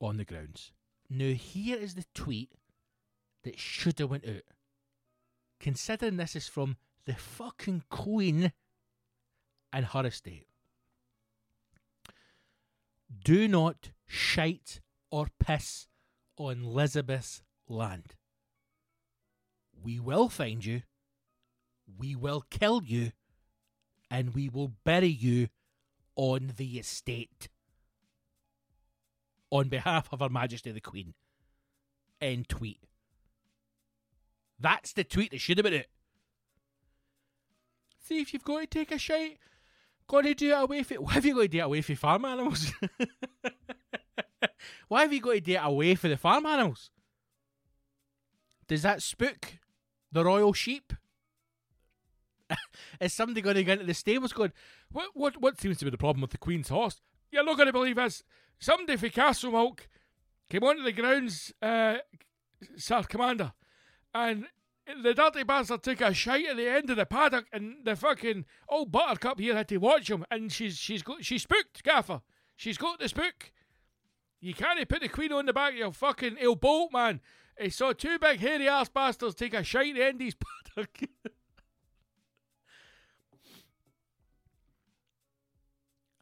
on 0.00 0.16
the 0.16 0.24
grounds. 0.24 0.72
Now, 1.10 1.32
here 1.34 1.76
is 1.76 1.94
the 1.94 2.04
tweet 2.14 2.52
that 3.42 3.58
should 3.58 3.98
have 3.98 4.10
went 4.10 4.26
out. 4.26 4.44
Considering 5.58 6.16
this 6.16 6.36
is 6.36 6.48
from 6.48 6.76
the 7.04 7.14
fucking 7.14 7.82
Queen 7.90 8.52
and 9.72 9.86
her 9.86 10.06
estate. 10.06 10.46
Do 13.24 13.48
not 13.48 13.90
shite 14.06 14.80
or 15.10 15.26
piss 15.38 15.88
on 16.36 16.64
Elizabeth's 16.64 17.42
land. 17.68 18.14
We 19.82 19.98
will 19.98 20.28
find 20.28 20.64
you, 20.64 20.82
we 21.98 22.14
will 22.14 22.44
kill 22.50 22.82
you, 22.82 23.12
and 24.10 24.34
we 24.34 24.48
will 24.48 24.72
bury 24.84 25.08
you 25.08 25.48
on 26.16 26.52
the 26.56 26.78
estate. 26.78 27.48
On 29.50 29.68
behalf 29.68 30.08
of 30.12 30.20
Her 30.20 30.28
Majesty 30.28 30.70
the 30.70 30.80
Queen. 30.80 31.14
End 32.20 32.48
tweet. 32.48 32.84
That's 34.58 34.92
the 34.92 35.04
tweet 35.04 35.30
that 35.30 35.40
should 35.40 35.58
have 35.58 35.64
been 35.64 35.72
it. 35.72 35.88
See 37.98 38.20
if 38.20 38.32
you've 38.32 38.44
got 38.44 38.60
to 38.60 38.66
take 38.66 38.92
a 38.92 38.98
shite, 38.98 39.38
got 40.10 40.24
to 40.24 40.34
do 40.34 40.50
it 40.50 40.60
away 40.60 40.82
from. 40.82 40.96
Why 40.98 41.12
have 41.12 41.24
you 41.24 41.34
got 41.34 41.42
to 41.42 41.48
do 41.48 41.58
it 41.58 41.62
away 41.62 41.82
from 41.82 41.94
farm 41.94 42.24
animals? 42.24 42.72
Why 44.88 45.02
have 45.02 45.12
you 45.12 45.20
got 45.20 45.34
to 45.34 45.40
do 45.40 45.52
it 45.52 45.60
away 45.62 45.94
from 45.94 46.10
the 46.10 46.16
farm 46.16 46.46
animals? 46.46 46.90
Does 48.66 48.82
that 48.82 49.02
spook 49.02 49.58
the 50.10 50.24
royal 50.24 50.52
sheep? 50.52 50.92
Is 53.00 53.12
somebody 53.12 53.40
going 53.40 53.56
to 53.56 53.64
go 53.64 53.74
into 53.74 53.84
the 53.84 53.94
stables 53.94 54.32
going, 54.32 54.52
what, 54.90 55.10
what, 55.14 55.40
what 55.40 55.60
seems 55.60 55.78
to 55.78 55.84
be 55.84 55.92
the 55.92 55.98
problem 55.98 56.22
with 56.22 56.32
the 56.32 56.38
Queen's 56.38 56.68
horse? 56.68 57.00
You're 57.30 57.44
not 57.44 57.56
going 57.56 57.68
to 57.68 57.72
believe 57.72 57.96
this. 57.96 58.24
Somebody 58.58 58.96
for 58.96 59.08
Castle 59.08 59.52
Castlemilk 59.52 59.80
came 60.50 60.64
onto 60.64 60.82
the 60.82 60.92
grounds, 60.92 61.52
uh, 61.62 61.98
Sir 62.76 63.04
Commander, 63.04 63.52
and 64.12 64.46
the 65.02 65.14
dirty 65.14 65.42
bastard 65.42 65.82
took 65.82 66.00
a 66.00 66.14
shite 66.14 66.46
at 66.46 66.56
the 66.56 66.68
end 66.68 66.90
of 66.90 66.96
the 66.96 67.06
paddock, 67.06 67.46
and 67.52 67.84
the 67.84 67.96
fucking 67.96 68.44
old 68.68 68.92
Buttercup 68.92 69.40
here 69.40 69.54
had 69.54 69.68
to 69.68 69.78
watch 69.78 70.10
him, 70.10 70.24
and 70.30 70.52
she's 70.52 70.76
she's 70.76 71.02
got 71.02 71.24
she's 71.24 71.42
spooked, 71.42 71.82
Gaffer. 71.82 72.22
She's 72.56 72.78
got 72.78 72.98
the 72.98 73.08
spook. 73.08 73.52
You 74.40 74.54
can't 74.54 74.88
put 74.88 75.02
the 75.02 75.08
Queen 75.08 75.32
on 75.32 75.46
the 75.46 75.52
back 75.52 75.72
of 75.72 75.78
your 75.78 75.92
fucking 75.92 76.36
ill 76.40 76.56
bolt, 76.56 76.92
man. 76.92 77.20
He 77.58 77.70
saw 77.70 77.92
two 77.92 78.18
big 78.18 78.40
hairy 78.40 78.68
ass 78.68 78.88
bastards 78.88 79.34
take 79.34 79.54
a 79.54 79.62
shite 79.62 79.90
at 79.90 79.96
the 79.96 80.04
end 80.04 80.20
of 80.20 80.24
his 80.24 80.36
paddock. 80.76 81.10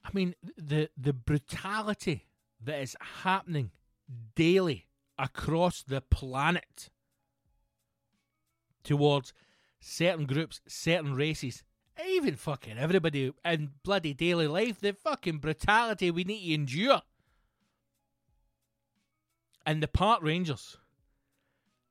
I 0.05 0.11
mean, 0.13 0.35
the 0.57 0.91
the 0.97 1.13
brutality 1.13 2.27
that 2.65 2.81
is 2.81 2.97
happening 3.23 3.71
daily 4.35 4.87
across 5.19 5.83
the 5.83 6.01
planet 6.01 6.91
towards 8.85 9.33
certain 9.81 10.27
groups, 10.27 10.61
certain 10.67 11.15
races, 11.15 11.63
even 12.07 12.37
fucking 12.37 12.79
everybody 12.79 13.33
in 13.45 13.71
bloody 13.83 14.15
daily 14.15 14.47
life, 14.47 14.81
the 14.81 14.93
fucking 14.93 15.39
brutality 15.39 16.11
we 16.11 16.25
need 16.25 16.47
to 16.47 16.55
endure. 16.55 17.03
And 19.67 19.83
the 19.83 19.89
park 19.89 20.23
rangers 20.23 20.79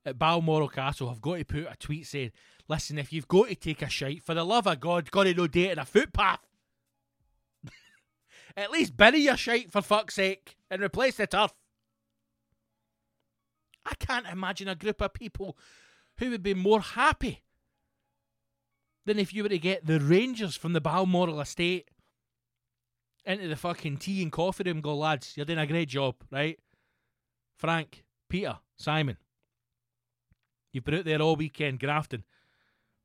at 0.06 0.18
Balmoral 0.18 0.70
Castle 0.70 1.10
have 1.10 1.22
got 1.22 1.38
to 1.38 1.46
put 1.46 1.68
a 1.70 1.76
tweet 1.78 2.08
saying, 2.08 2.32
listen, 2.68 2.98
if 2.98 3.12
you've 3.12 3.28
got 3.28 3.50
to 3.50 3.56
take 3.56 3.82
a 3.82 3.90
shite, 3.90 4.24
for 4.24 4.34
the 4.34 4.46
love 4.46 4.66
of 4.66 4.80
God, 4.80 5.12
got 5.12 5.26
to 5.26 5.34
no 5.34 5.48
date 5.48 5.72
in 5.72 5.80
a 5.80 5.86
footpath. 5.86 6.40
At 8.58 8.72
least 8.72 8.98
bury 8.98 9.20
your 9.20 9.38
shite 9.38 9.72
for 9.72 9.82
fuck's 9.82 10.16
sake 10.16 10.56
and 10.72 10.82
replace 10.82 11.18
the 11.18 11.28
turf. 11.28 11.54
I 13.86 13.94
can't 13.96 14.28
imagine 14.28 14.68
a 14.68 14.76
group 14.76 15.02
of 15.02 15.14
people 15.14 15.58
who 16.20 16.30
would 16.32 16.44
be 16.44 16.54
more 16.54 16.82
happy 16.82 17.44
than 19.06 19.20
if 19.20 19.34
you 19.34 19.44
were 19.44 19.50
to 19.50 19.60
get 19.60 19.86
the 19.86 20.00
Rangers 20.00 20.56
from 20.56 20.74
the 20.74 20.82
Balmoral 20.82 21.40
estate 21.40 21.90
into 23.26 23.48
the 23.48 23.56
fucking 23.56 23.98
tea 23.98 24.22
and 24.22 24.32
coffee 24.32 24.64
room 24.64 24.82
go, 24.82 24.96
lads, 24.96 25.34
you're 25.36 25.46
doing 25.46 25.60
a 25.60 25.68
great 25.68 25.90
job, 25.90 26.16
right? 26.32 26.60
Frank, 27.58 28.04
Peter, 28.30 28.60
Simon. 28.78 29.18
You've 30.72 30.84
been 30.84 30.96
out 30.96 31.06
there 31.06 31.22
all 31.22 31.36
weekend 31.36 31.80
grafting, 31.80 32.24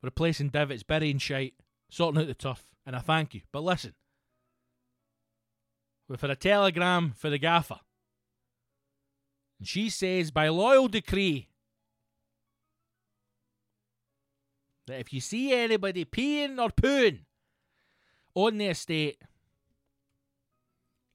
replacing 0.02 0.50
divots, 0.50 0.82
burying 0.82 1.18
shite, 1.18 1.54
sorting 1.90 2.20
out 2.20 2.26
the 2.26 2.34
turf, 2.34 2.64
and 2.84 2.94
I 2.94 3.00
thank 3.00 3.34
you. 3.34 3.42
But 3.52 3.62
listen, 3.62 3.94
we've 6.08 6.20
had 6.20 6.30
a 6.30 6.36
telegram 6.36 7.14
for 7.16 7.30
the 7.30 7.38
gaffer. 7.38 7.80
And 9.58 9.68
she 9.68 9.88
says, 9.90 10.30
by 10.30 10.48
loyal 10.48 10.88
decree, 10.88 11.48
that 14.86 15.00
if 15.00 15.12
you 15.12 15.20
see 15.20 15.52
anybody 15.52 16.04
peeing 16.04 16.58
or 16.58 16.70
pooing 16.70 17.20
on 18.34 18.58
the 18.58 18.66
estate, 18.66 19.18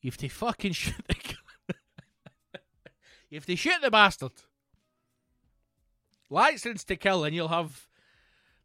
you 0.02 0.12
have 0.12 0.18
to 0.18 0.30
fucking 0.30 0.72
shoot 0.74 0.96
the 1.08 1.16
you 3.30 3.38
have 3.38 3.46
to 3.46 3.56
shoot 3.56 3.82
the 3.82 3.92
bastard. 3.92 4.32
License 6.30 6.84
to 6.86 6.96
kill, 6.96 7.24
and 7.24 7.36
you'll 7.36 7.48
have 7.50 7.88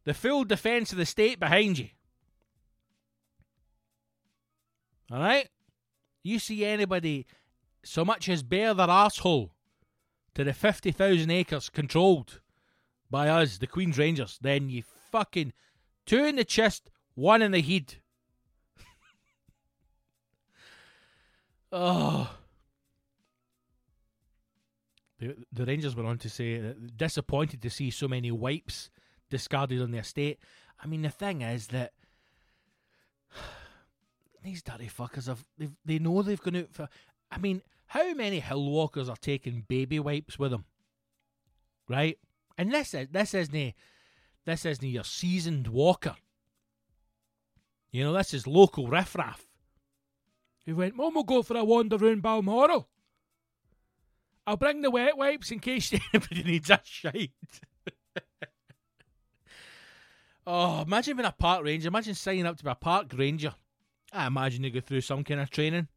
the 0.03 0.13
full 0.13 0.43
defence 0.43 0.91
of 0.91 0.97
the 0.97 1.05
state 1.05 1.39
behind 1.39 1.77
you. 1.77 1.89
Alright? 5.11 5.49
You 6.23 6.39
see 6.39 6.65
anybody 6.65 7.25
so 7.83 8.05
much 8.05 8.29
as 8.29 8.43
bare 8.43 8.73
their 8.73 8.89
asshole 8.89 9.51
to 10.35 10.43
the 10.43 10.53
50,000 10.53 11.29
acres 11.29 11.69
controlled 11.69 12.39
by 13.13 13.29
us, 13.29 13.59
the 13.59 13.67
Queen's 13.67 13.99
Rangers, 13.99 14.39
then 14.41 14.71
you 14.71 14.81
fucking 15.11 15.53
two 16.07 16.25
in 16.25 16.35
the 16.35 16.43
chest, 16.43 16.89
one 17.13 17.43
in 17.43 17.51
the 17.51 17.61
head. 17.61 17.97
oh. 21.71 22.35
The, 25.19 25.35
the 25.51 25.63
Rangers 25.63 25.95
were 25.95 26.07
on 26.07 26.17
to 26.17 26.29
say 26.29 26.73
disappointed 26.95 27.61
to 27.61 27.69
see 27.69 27.91
so 27.91 28.07
many 28.07 28.31
wipes 28.31 28.89
discarded 29.29 29.79
on 29.79 29.91
the 29.91 29.99
estate. 29.99 30.39
I 30.83 30.87
mean, 30.87 31.03
the 31.03 31.11
thing 31.11 31.43
is 31.43 31.67
that 31.67 31.91
these 34.43 34.63
dirty 34.63 34.87
fuckers 34.89 35.27
have 35.27 35.45
they 35.55 35.69
they 35.85 35.99
know 35.99 36.23
they've 36.23 36.41
gone 36.41 36.55
out 36.55 36.73
for. 36.73 36.89
I 37.29 37.37
mean, 37.37 37.61
how 37.85 38.11
many 38.15 38.39
hill 38.39 38.71
walkers 38.71 39.07
are 39.07 39.17
taking 39.17 39.65
baby 39.67 39.99
wipes 39.99 40.39
with 40.39 40.49
them? 40.49 40.65
Right, 41.87 42.17
and 42.57 42.71
this 42.71 42.93
is 42.93 43.07
this 43.11 43.33
isn't 43.33 43.73
this 44.45 44.65
isn't 44.65 44.87
your 44.87 45.03
seasoned 45.03 45.67
walker. 45.67 46.15
You 47.91 48.03
know, 48.03 48.13
this 48.13 48.33
is 48.33 48.47
local 48.47 48.87
riffraff. 48.87 49.47
He 50.65 50.73
went, 50.73 50.95
Mum 50.95 51.13
will 51.13 51.23
go 51.23 51.43
for 51.43 51.57
a 51.57 51.63
wander 51.63 51.97
round 51.97 52.21
Balmoral. 52.21 52.87
I'll 54.45 54.57
bring 54.57 54.81
the 54.81 54.91
wet 54.91 55.17
wipes 55.17 55.51
in 55.51 55.59
case 55.59 55.93
anybody 56.13 56.43
needs 56.43 56.69
a 56.69 56.79
shite. 56.83 57.31
oh, 60.47 60.81
imagine 60.81 61.17
being 61.17 61.27
a 61.27 61.31
park 61.31 61.63
ranger. 61.63 61.87
Imagine 61.87 62.15
signing 62.15 62.45
up 62.45 62.57
to 62.57 62.63
be 62.63 62.69
a 62.69 62.75
park 62.75 63.11
ranger. 63.15 63.53
I 64.11 64.27
imagine 64.27 64.63
you 64.63 64.71
go 64.71 64.81
through 64.81 65.01
some 65.01 65.23
kind 65.23 65.39
of 65.39 65.49
training. 65.49 65.87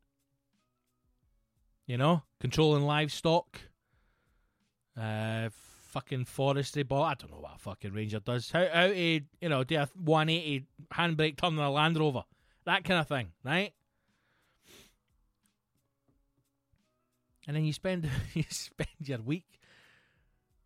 You 1.87 1.97
know, 1.97 2.23
controlling 2.41 2.83
livestock, 2.83 3.61
uh, 5.01 5.51
fucking 5.97 6.27
forestry 6.27 6.83
ball. 6.83 7.05
I 7.05 7.15
don't 7.15 7.31
know 7.31 7.39
what 7.39 7.55
a 7.57 7.59
fucking 7.59 7.95
ranger 7.95 8.21
does. 8.21 8.51
How 8.51 8.69
how 8.71 8.85
you 8.85 9.23
know 9.43 9.65
do 9.65 9.77
a 9.77 9.89
180 9.95 10.67
handbrake 10.93 11.39
turn 11.39 11.59
on 11.59 11.65
a 11.65 11.71
Land 11.71 11.99
Rover, 11.99 12.25
that 12.67 12.85
kind 12.85 13.01
of 13.01 13.09
thing, 13.09 13.33
right? 13.43 13.73
And 17.47 17.57
then 17.57 17.65
you 17.65 17.73
spend 17.73 18.11
you 18.35 18.45
spend 18.51 18.89
your 19.01 19.23
week 19.23 19.59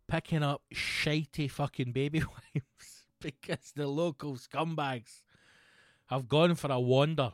picking 0.07 0.43
up 0.43 0.63
shitey 0.73 1.49
fucking 1.49 1.93
baby 1.93 2.23
wipes 2.55 3.05
because 3.21 3.71
the 3.73 3.87
local 3.87 4.35
scumbags 4.35 5.21
have 6.07 6.27
gone 6.27 6.55
for 6.55 6.69
a 6.69 6.79
wander 6.79 7.31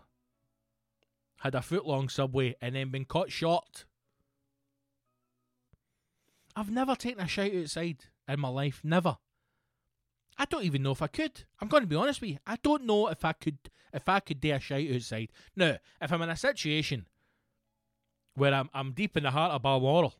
had 1.41 1.55
a 1.55 1.61
foot 1.61 1.85
long 1.85 2.09
subway, 2.09 2.55
and 2.61 2.75
then 2.75 2.89
been 2.89 3.05
cut 3.05 3.31
short. 3.31 3.85
I've 6.57 6.71
never 6.71 6.95
taken 6.95 7.23
a 7.23 7.27
shite 7.27 7.55
outside 7.55 8.05
in 8.27 8.39
my 8.39 8.47
life. 8.47 8.81
Never. 8.83 9.17
I 10.39 10.45
don't 10.45 10.63
even 10.63 10.81
know 10.81 10.91
if 10.91 11.03
I 11.03 11.07
could. 11.07 11.43
I'm 11.61 11.67
going 11.67 11.83
to 11.83 11.87
be 11.87 11.95
honest 11.95 12.19
with 12.19 12.31
you. 12.31 12.37
I 12.47 12.57
don't 12.63 12.85
know 12.85 13.09
if 13.09 13.23
I 13.23 13.33
could 13.33 13.59
if 13.93 14.09
I 14.09 14.19
could 14.19 14.43
a 14.43 14.59
shite 14.59 14.91
outside. 14.91 15.29
Now, 15.55 15.77
if 16.01 16.11
I'm 16.11 16.21
in 16.23 16.31
a 16.31 16.35
situation 16.35 17.05
where 18.33 18.55
I'm 18.55 18.71
I'm 18.73 18.93
deep 18.93 19.15
in 19.15 19.23
the 19.23 19.31
heart 19.31 19.51
of 19.51 19.61
Balmoral, 19.61 20.15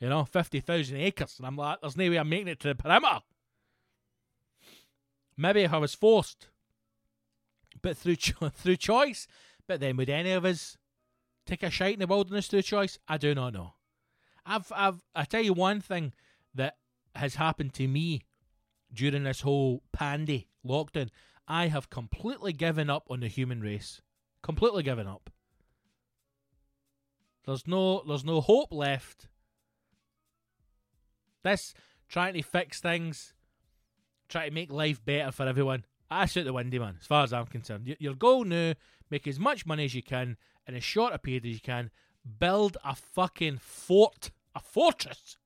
you 0.00 0.08
know, 0.08 0.24
fifty 0.24 0.58
thousand 0.58 0.96
acres, 0.96 1.36
and 1.38 1.46
I'm 1.46 1.56
like, 1.56 1.80
there's 1.80 1.96
no 1.96 2.10
way 2.10 2.18
I'm 2.18 2.28
making 2.28 2.48
it 2.48 2.58
to 2.60 2.68
the 2.68 2.74
perimeter. 2.74 3.20
Maybe 5.36 5.62
if 5.62 5.72
I 5.72 5.78
was 5.78 5.94
forced, 5.94 6.48
but 7.82 7.96
through 7.96 8.16
cho- 8.16 8.48
through 8.48 8.76
choice. 8.76 9.28
But 9.68 9.78
then 9.78 9.96
would 9.96 10.10
any 10.10 10.32
of 10.32 10.44
us 10.44 10.76
take 11.46 11.62
a 11.62 11.70
shite 11.70 11.94
in 11.94 12.00
the 12.00 12.08
wilderness 12.08 12.48
through 12.48 12.62
choice? 12.62 12.98
I 13.06 13.16
do 13.16 13.32
not 13.32 13.52
know. 13.52 13.74
I've 14.48 14.72
I've 14.74 15.00
I 15.14 15.24
tell 15.24 15.42
you 15.42 15.52
one 15.52 15.80
thing 15.80 16.12
that 16.54 16.76
has 17.14 17.34
happened 17.34 17.74
to 17.74 17.86
me 17.86 18.22
during 18.92 19.24
this 19.24 19.42
whole 19.42 19.82
pandy 19.92 20.48
lockdown. 20.66 21.10
I 21.46 21.68
have 21.68 21.90
completely 21.90 22.52
given 22.52 22.90
up 22.90 23.06
on 23.10 23.20
the 23.20 23.28
human 23.28 23.60
race. 23.60 24.00
Completely 24.42 24.82
given 24.82 25.06
up. 25.06 25.30
There's 27.46 27.66
no 27.66 28.02
there's 28.06 28.24
no 28.24 28.40
hope 28.40 28.72
left. 28.72 29.28
This 31.42 31.74
trying 32.08 32.34
to 32.34 32.42
fix 32.42 32.80
things, 32.80 33.34
trying 34.28 34.50
to 34.50 34.54
make 34.54 34.72
life 34.72 35.04
better 35.04 35.30
for 35.30 35.46
everyone. 35.46 35.84
I 36.10 36.26
shoot 36.26 36.44
the 36.44 36.52
windy 36.52 36.78
man, 36.78 36.96
as 37.00 37.06
far 37.06 37.24
as 37.24 37.32
I'm 37.32 37.46
concerned. 37.46 37.94
Your 37.98 38.14
goal 38.14 38.44
now, 38.44 38.74
make 39.10 39.26
as 39.26 39.38
much 39.38 39.66
money 39.66 39.84
as 39.84 39.94
you 39.94 40.02
can 40.02 40.36
in 40.66 40.74
as 40.74 40.84
short 40.84 41.12
a 41.12 41.18
period 41.18 41.44
as 41.44 41.52
you 41.52 41.60
can. 41.60 41.90
Build 42.38 42.76
a 42.84 42.94
fucking 42.94 43.58
fort, 43.58 44.30
a 44.54 44.60
fortress. 44.60 45.36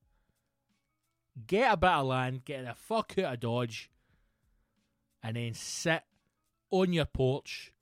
Get 1.47 1.73
a 1.73 1.77
bit 1.77 1.91
of 1.91 2.07
land, 2.07 2.45
get 2.45 2.65
the 2.67 2.75
fuck 2.75 3.19
out 3.19 3.35
of 3.35 3.41
Dodge, 3.41 3.91
and 5.23 5.37
then 5.37 5.55
sit 5.55 6.03
on 6.71 6.93
your 6.93 7.07
porch 7.07 7.73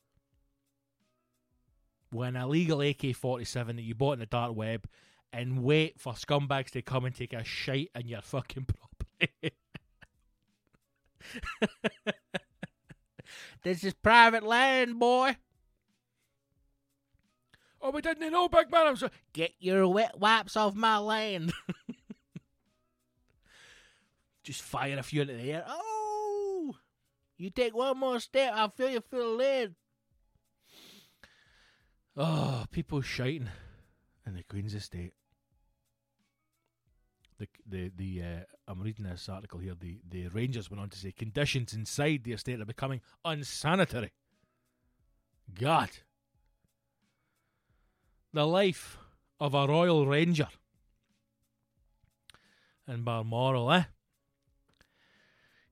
with 2.13 2.29
an 2.29 2.37
illegal 2.37 2.81
AK 2.81 3.15
47 3.15 3.77
that 3.77 3.83
you 3.83 3.95
bought 3.95 4.15
in 4.15 4.19
the 4.21 4.27
dark 4.27 4.55
web 4.55 4.87
and 5.33 5.63
wait 5.63 5.99
for 6.01 6.13
scumbags 6.15 6.71
to 6.71 6.83
come 6.83 7.05
and 7.05 7.15
take 7.15 7.33
a 7.33 7.45
shite 7.45 7.91
in 7.95 8.09
your 8.09 8.21
fucking 8.21 8.67
property. 9.21 9.55
this 13.63 13.85
is 13.85 13.95
private 13.95 14.43
land, 14.43 14.99
boy. 14.99 15.37
Oh, 17.81 17.91
we 17.91 18.03
didn't 18.03 18.31
know, 18.31 18.49
big 18.49 18.71
man. 18.71 18.87
I'm 18.89 18.97
so 18.97 19.09
get 19.33 19.53
your 19.59 19.89
wet 19.89 20.19
wipes 20.19 20.57
off 20.57 20.75
my 20.75 20.99
land. 20.99 21.53
Just 24.43 24.63
fire 24.63 24.99
a 24.99 25.03
few 25.03 25.23
into 25.23 25.35
the 25.35 25.53
air. 25.53 25.65
Oh, 25.67 26.77
you 27.37 27.51
take 27.51 27.75
one 27.75 27.99
more 27.99 28.21
step, 28.21 28.53
I'll 28.55 28.71
feel 28.71 28.91
you 28.91 29.01
full 29.01 29.33
of 29.33 29.39
lead. 29.39 29.75
Oh, 32.17 32.65
people 32.71 33.01
shouting 33.01 33.49
in 34.27 34.35
the 34.35 34.43
Queen's 34.43 34.75
estate. 34.75 35.15
The 37.39 37.49
the 37.67 37.91
the 37.97 38.23
uh, 38.23 38.45
I'm 38.69 38.83
reading 38.83 39.07
this 39.07 39.29
article 39.29 39.59
here. 39.59 39.75
The 39.79 40.01
the 40.07 40.29
Rangers 40.29 40.71
went 40.71 40.83
on 40.83 40.91
to 40.91 40.99
say 40.99 41.13
conditions 41.13 41.73
inside 41.73 42.25
the 42.25 42.33
estate 42.33 42.61
are 42.61 42.67
becoming 42.67 43.01
unsanitary. 43.25 44.13
God, 45.59 45.89
the 48.33 48.47
life 48.47 48.99
of 49.39 49.55
a 49.55 49.67
Royal 49.67 50.07
Ranger 50.07 50.49
in 52.87 53.03
Balmoral, 53.03 53.73
eh? 53.73 53.85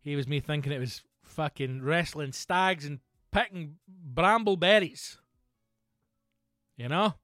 He 0.01 0.17
was 0.17 0.27
me 0.27 0.41
thinking 0.41 0.73
it 0.73 0.79
was 0.79 1.03
fucking 1.23 1.83
wrestling 1.83 2.33
stags 2.33 2.85
and 2.85 3.01
picking 3.31 3.77
brambleberries. 4.15 5.19
You 6.77 6.89
know? 6.89 7.15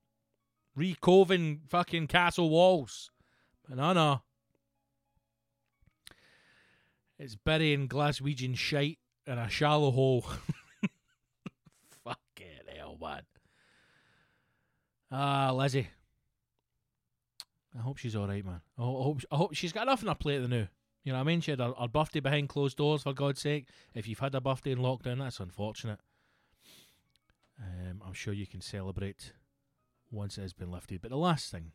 Recoving 0.76 1.60
fucking 1.68 2.08
castle 2.08 2.50
walls. 2.50 3.10
But 3.66 3.78
no, 3.78 3.92
no. 3.92 4.22
It's 7.18 7.36
burying 7.36 7.88
Glaswegian 7.88 8.56
shite 8.56 8.98
in 9.26 9.38
a 9.38 9.48
shallow 9.48 9.92
hole. 9.92 10.22
Fucking 12.04 12.66
hell, 12.76 12.98
man. 13.00 13.22
Ah, 15.16 15.52
Lizzie. 15.52 15.86
I 17.72 17.80
hope 17.80 17.98
she's 17.98 18.16
alright, 18.16 18.44
man. 18.44 18.62
I 18.76 18.82
I 18.82 18.84
hope, 18.84 19.20
I 19.30 19.36
hope 19.36 19.54
she's 19.54 19.72
got 19.72 19.84
enough 19.84 20.02
on 20.02 20.08
her 20.08 20.14
plate 20.16 20.42
now. 20.48 20.66
You 21.04 21.12
know 21.12 21.18
what 21.18 21.20
I 21.20 21.22
mean? 21.22 21.40
She 21.40 21.52
had 21.52 21.60
her, 21.60 21.72
her 21.78 21.86
birthday 21.86 22.18
behind 22.18 22.48
closed 22.48 22.76
doors, 22.76 23.04
for 23.04 23.12
God's 23.12 23.40
sake. 23.40 23.68
If 23.94 24.08
you've 24.08 24.18
had 24.18 24.34
a 24.34 24.40
birthday 24.40 24.72
in 24.72 24.78
lockdown, 24.78 25.20
that's 25.20 25.38
unfortunate. 25.38 26.00
Um, 27.60 28.02
I'm 28.04 28.12
sure 28.12 28.32
you 28.32 28.48
can 28.48 28.60
celebrate 28.60 29.34
once 30.10 30.36
it 30.36 30.42
has 30.42 30.52
been 30.52 30.72
lifted. 30.72 31.00
But 31.00 31.12
the 31.12 31.16
last 31.16 31.48
thing 31.48 31.70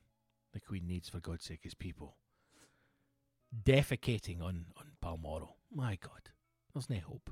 the 0.51 0.59
Queen 0.59 0.85
needs, 0.85 1.07
for 1.07 1.21
God's 1.21 1.45
sake, 1.45 1.61
is 1.63 1.73
people 1.73 2.17
defecating 3.63 4.41
on, 4.41 4.65
on 4.75 4.87
Balmoral. 4.99 5.55
My 5.73 5.95
God, 5.95 6.31
there's 6.73 6.89
no 6.89 6.97
hope. 6.97 7.29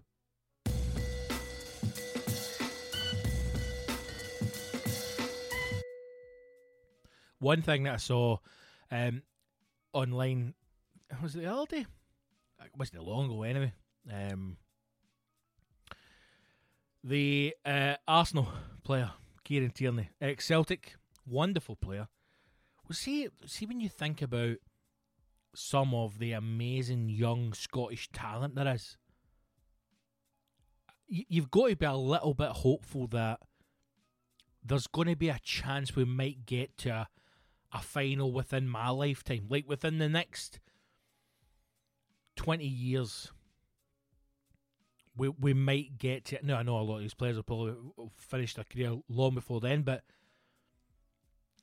One 7.39 7.61
thing 7.61 7.83
that 7.83 7.93
I 7.93 7.97
saw 7.97 8.37
um, 8.91 9.21
online 9.93 10.53
was 11.21 11.35
it 11.35 11.41
the 11.41 11.53
other 11.53 11.65
day? 11.65 11.85
It 12.63 12.71
wasn't 12.77 13.03
long 13.03 13.25
ago 13.25 13.43
anyway. 13.43 13.73
Um, 14.11 14.57
the 17.03 17.55
uh, 17.65 17.95
Arsenal 18.07 18.49
player 18.83 19.11
Kieran 19.43 19.71
Tierney, 19.71 20.09
ex 20.19 20.45
Celtic, 20.45 20.95
wonderful 21.25 21.75
player. 21.75 22.07
Well, 22.87 22.95
see, 22.95 23.29
see 23.45 23.65
when 23.65 23.79
you 23.79 23.89
think 23.89 24.21
about 24.21 24.57
some 25.55 25.93
of 25.93 26.19
the 26.19 26.33
amazing 26.33 27.09
young 27.09 27.53
Scottish 27.53 28.09
talent 28.11 28.55
there 28.55 28.73
is, 28.73 28.97
you've 31.07 31.51
got 31.51 31.69
to 31.69 31.75
be 31.75 31.85
a 31.85 31.95
little 31.95 32.33
bit 32.33 32.49
hopeful 32.49 33.07
that 33.07 33.39
there's 34.63 34.87
going 34.87 35.07
to 35.07 35.15
be 35.15 35.29
a 35.29 35.39
chance 35.41 35.95
we 35.95 36.03
might 36.03 36.45
get 36.45 36.77
to 36.79 36.89
a, 36.89 37.07
a 37.77 37.81
final 37.81 38.31
within 38.31 38.67
my 38.67 38.89
lifetime, 38.89 39.45
like 39.49 39.67
within 39.67 39.99
the 39.99 40.09
next 40.09 40.59
20 42.35 42.65
years. 42.65 43.31
We, 45.15 45.29
we 45.29 45.53
might 45.53 45.97
get 45.97 46.25
to 46.25 46.45
no, 46.45 46.55
I 46.55 46.63
know 46.63 46.77
a 46.77 46.81
lot 46.81 46.97
of 46.97 47.01
these 47.01 47.15
players 47.15 47.35
will 47.35 47.43
probably 47.43 47.75
finish 48.15 48.53
their 48.53 48.65
career 48.65 48.95
long 49.09 49.33
before 49.33 49.59
then, 49.59 49.81
but 49.81 50.03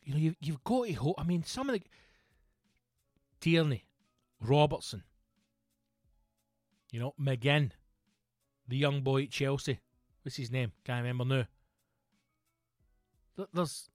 you 0.03 0.13
know 0.13 0.19
you 0.19 0.35
you've 0.41 0.65
got 0.65 0.87
to 0.87 0.93
hope. 0.93 1.15
I 1.19 1.25
mean, 1.25 1.45
some 1.45 1.71
of 1.71 1.77
the 1.79 1.83
Tierney, 3.41 3.85
Robertson, 4.41 5.05
you 6.91 6.99
know 6.99 7.15
McGinn, 7.21 7.71
the 8.67 8.77
young 8.77 9.03
boy 9.03 9.23
at 9.23 9.31
Chelsea. 9.31 9.79
What's 10.23 10.37
his 10.37 10.51
name? 10.51 10.73
Can't 10.85 11.03
remember 11.03 11.25
now. 13.37 13.47
There's 13.53 13.89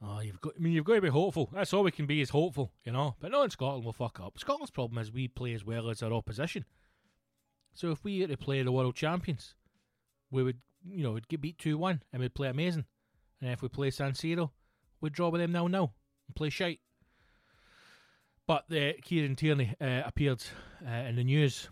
Oh, 0.00 0.20
you've 0.20 0.40
got. 0.40 0.54
I 0.56 0.60
mean, 0.60 0.72
you've 0.72 0.84
got 0.84 0.94
to 0.94 1.00
be 1.00 1.08
hopeful. 1.08 1.50
That's 1.52 1.72
all 1.72 1.82
we 1.82 1.90
can 1.90 2.06
be 2.06 2.20
is 2.20 2.30
hopeful, 2.30 2.72
you 2.84 2.92
know. 2.92 3.16
But 3.18 3.32
no, 3.32 3.42
in 3.42 3.50
Scotland, 3.50 3.84
we'll 3.84 3.92
fuck 3.92 4.20
up. 4.20 4.38
Scotland's 4.38 4.70
problem 4.70 4.98
is 4.98 5.12
we 5.12 5.26
play 5.26 5.54
as 5.54 5.64
well 5.64 5.90
as 5.90 6.02
our 6.02 6.12
opposition. 6.12 6.64
So 7.74 7.90
if 7.90 8.04
we 8.04 8.20
were 8.20 8.28
to 8.28 8.36
play 8.36 8.62
the 8.62 8.72
world 8.72 8.94
champions, 8.94 9.54
we 10.30 10.42
would, 10.42 10.58
you 10.88 11.02
know, 11.02 11.12
we'd 11.12 11.28
get 11.28 11.40
beat 11.40 11.58
two 11.58 11.76
one 11.78 12.02
and 12.12 12.22
we'd 12.22 12.34
play 12.34 12.48
amazing. 12.48 12.84
And 13.40 13.50
if 13.50 13.62
we 13.62 13.68
play 13.68 13.90
San 13.90 14.12
Siro, 14.12 14.50
we'd 15.00 15.12
draw 15.12 15.30
with 15.30 15.40
them 15.40 15.52
now 15.52 15.66
now 15.66 15.92
and 16.26 16.36
play 16.36 16.50
shite. 16.50 16.80
But 18.46 18.64
uh, 18.72 18.92
Kieran 19.02 19.36
Tierney 19.36 19.74
uh, 19.80 20.02
appeared 20.06 20.42
uh, 20.86 20.90
in 20.90 21.16
the 21.16 21.24
news. 21.24 21.68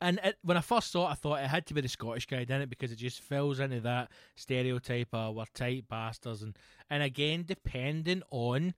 And 0.00 0.18
it, 0.24 0.38
when 0.42 0.56
I 0.56 0.62
first 0.62 0.90
saw 0.90 1.08
it, 1.08 1.12
I 1.12 1.14
thought 1.14 1.42
it 1.42 1.46
had 1.48 1.66
to 1.66 1.74
be 1.74 1.82
the 1.82 1.88
Scottish 1.88 2.26
guy, 2.26 2.38
didn't 2.38 2.62
it? 2.62 2.70
Because 2.70 2.90
it 2.90 2.96
just 2.96 3.20
fills 3.20 3.60
into 3.60 3.80
that 3.80 4.10
stereotype 4.34 5.08
of 5.12 5.34
we're 5.34 5.44
tight 5.52 5.88
bastards, 5.88 6.42
and 6.42 6.56
and 6.88 7.02
again, 7.02 7.44
depending 7.46 8.22
on 8.30 8.74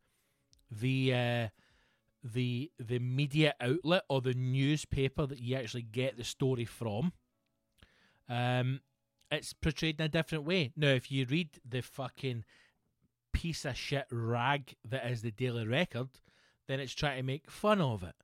the 0.71 1.15
uh, 1.15 1.49
the 2.25 2.73
the 2.79 2.99
media 2.99 3.55
outlet 3.61 4.03
or 4.09 4.21
the 4.21 4.35
newspaper 4.35 5.27
that 5.27 5.41
you 5.41 5.57
actually 5.57 5.83
get 5.83 6.17
the 6.17 6.25
story 6.25 6.65
from, 6.65 7.13
um, 8.29 8.81
it's 9.31 9.53
portrayed 9.53 10.01
in 10.01 10.07
a 10.07 10.09
different 10.09 10.45
way. 10.45 10.73
Now, 10.77 10.89
if 10.89 11.11
you 11.11 11.25
read 11.25 11.51
the 11.69 11.83
fucking 11.83 12.45
piece 13.33 13.65
of 13.65 13.77
shit 13.77 14.07
rag 14.11 14.75
that 14.89 15.07
is 15.07 15.23
the 15.23 15.31
Daily 15.31 15.67
Record, 15.67 16.09
then 16.69 16.81
it's 16.81 16.95
trying 16.95 17.19
to 17.19 17.23
make 17.23 17.51
fun 17.51 17.81
of 17.81 18.03
it. 18.03 18.15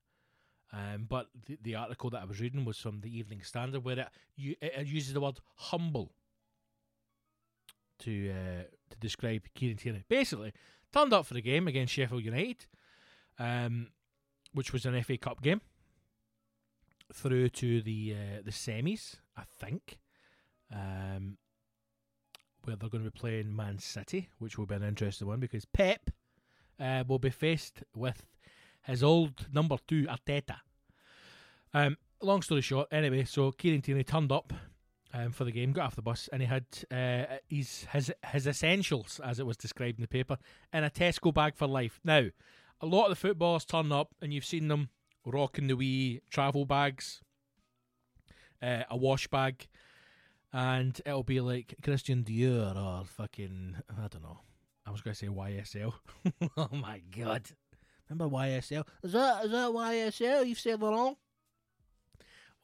Um, 0.73 1.07
but 1.09 1.29
the, 1.47 1.59
the 1.63 1.75
article 1.77 2.11
that 2.11 2.23
I 2.23 2.25
was 2.27 2.41
reading 2.41 2.65
was 2.65 2.79
from 2.79 3.01
the 3.01 3.17
Evening 3.17 3.43
Standard, 3.43 3.85
where 3.85 3.99
it, 4.01 4.09
you, 4.37 4.55
it 4.61 4.87
uses 4.87 5.15
the 5.15 5.21
word 5.21 5.41
humble. 5.57 6.13
to 8.01 8.31
uh, 8.31 8.63
to 8.91 8.97
describe 9.01 9.43
Kieran 9.55 9.77
Tierney. 9.77 10.05
Basically, 10.09 10.53
turned 10.93 11.13
up 11.13 11.27
for 11.27 11.35
the 11.35 11.41
game 11.43 11.69
against 11.69 11.95
Sheffield 11.95 12.25
United, 12.25 12.67
um, 13.39 13.89
which 14.53 14.73
was 14.73 14.87
an 14.87 15.03
FA 15.03 15.17
Cup 15.17 15.43
game, 15.43 15.61
through 17.13 17.49
to 17.51 17.81
the 17.83 18.15
uh, 18.15 18.43
the 18.45 18.51
semis, 18.51 19.17
I 19.37 19.43
think, 19.59 19.99
um, 20.73 21.39
where 22.65 22.77
they're 22.77 22.91
going 22.91 23.05
to 23.05 23.11
be 23.11 23.19
playing 23.19 23.55
Man 23.55 23.79
City, 23.79 24.29
which 24.39 24.59
will 24.59 24.67
be 24.67 24.75
an 24.75 24.83
interesting 24.83 25.27
one 25.29 25.41
because 25.41 25.65
Pep 25.65 26.11
uh, 26.79 27.05
will 27.07 27.19
be 27.19 27.31
faced 27.31 27.83
with 27.95 28.27
his 28.89 29.03
old 29.03 29.47
number 29.53 29.77
two 29.87 30.07
Arteta. 30.07 30.57
Um, 31.75 31.97
long 32.23 32.43
story 32.43 32.63
short, 32.63 32.89
anyway, 32.91 33.25
so 33.25 33.53
Kieran 33.53 33.83
Tierney 33.83 34.05
turned 34.05 34.33
up 34.33 34.53
um, 35.13 35.31
for 35.31 35.45
the 35.45 35.53
game, 35.53 35.73
got 35.73 35.87
off 35.87 35.97
the 35.97 36.03
bus, 36.03 36.29
and 36.33 36.43
he 36.43 36.49
had 36.49 36.65
uh, 36.91 37.37
his 37.49 37.87
his 37.93 38.13
his 38.27 38.47
essentials, 38.47 39.21
as 39.25 39.39
it 39.39 39.47
was 39.47 39.57
described 39.57 39.99
in 39.99 40.03
the 40.03 40.09
paper, 40.09 40.39
in 40.73 40.85
a 40.85 40.91
Tesco 40.91 41.33
bag 41.33 41.55
for 41.57 41.67
life. 41.67 42.01
Now, 42.05 42.27
a 42.81 42.87
lot 42.87 43.05
of 43.05 43.11
the 43.11 43.17
footballers 43.17 43.65
turn 43.65 43.93
up, 43.93 44.15
and 44.21 44.33
you've 44.33 44.45
seen 44.45 44.69
them 44.69 44.89
rocking 45.25 45.67
the 45.67 45.77
wee 45.77 46.23
travel 46.31 46.65
bags, 46.65 47.21
uh, 48.63 48.85
a 48.91 48.97
wash 48.97 49.29
bag, 49.29 49.67
and 50.53 51.01
it'll 51.05 51.23
be 51.23 51.41
like 51.41 51.75
Christian 51.83 52.25
Dior 52.25 52.77
or 52.77 53.05
fucking 53.05 53.77
I 53.91 54.09
don't 54.09 54.23
know. 54.23 54.41
I 54.87 54.91
was 54.91 55.03
going 55.03 55.13
to 55.15 55.19
say 55.19 55.27
YSL. 55.27 55.93
oh 56.57 56.69
my 56.73 57.03
god! 57.15 57.43
Remember 58.09 58.35
YSL? 58.35 58.85
Is 59.03 59.13
that 59.13 59.45
is 59.45 59.51
that 59.51 59.71
YSL? 59.71 60.47
You've 60.47 60.59
said 60.59 60.81
wrong. 60.81 61.17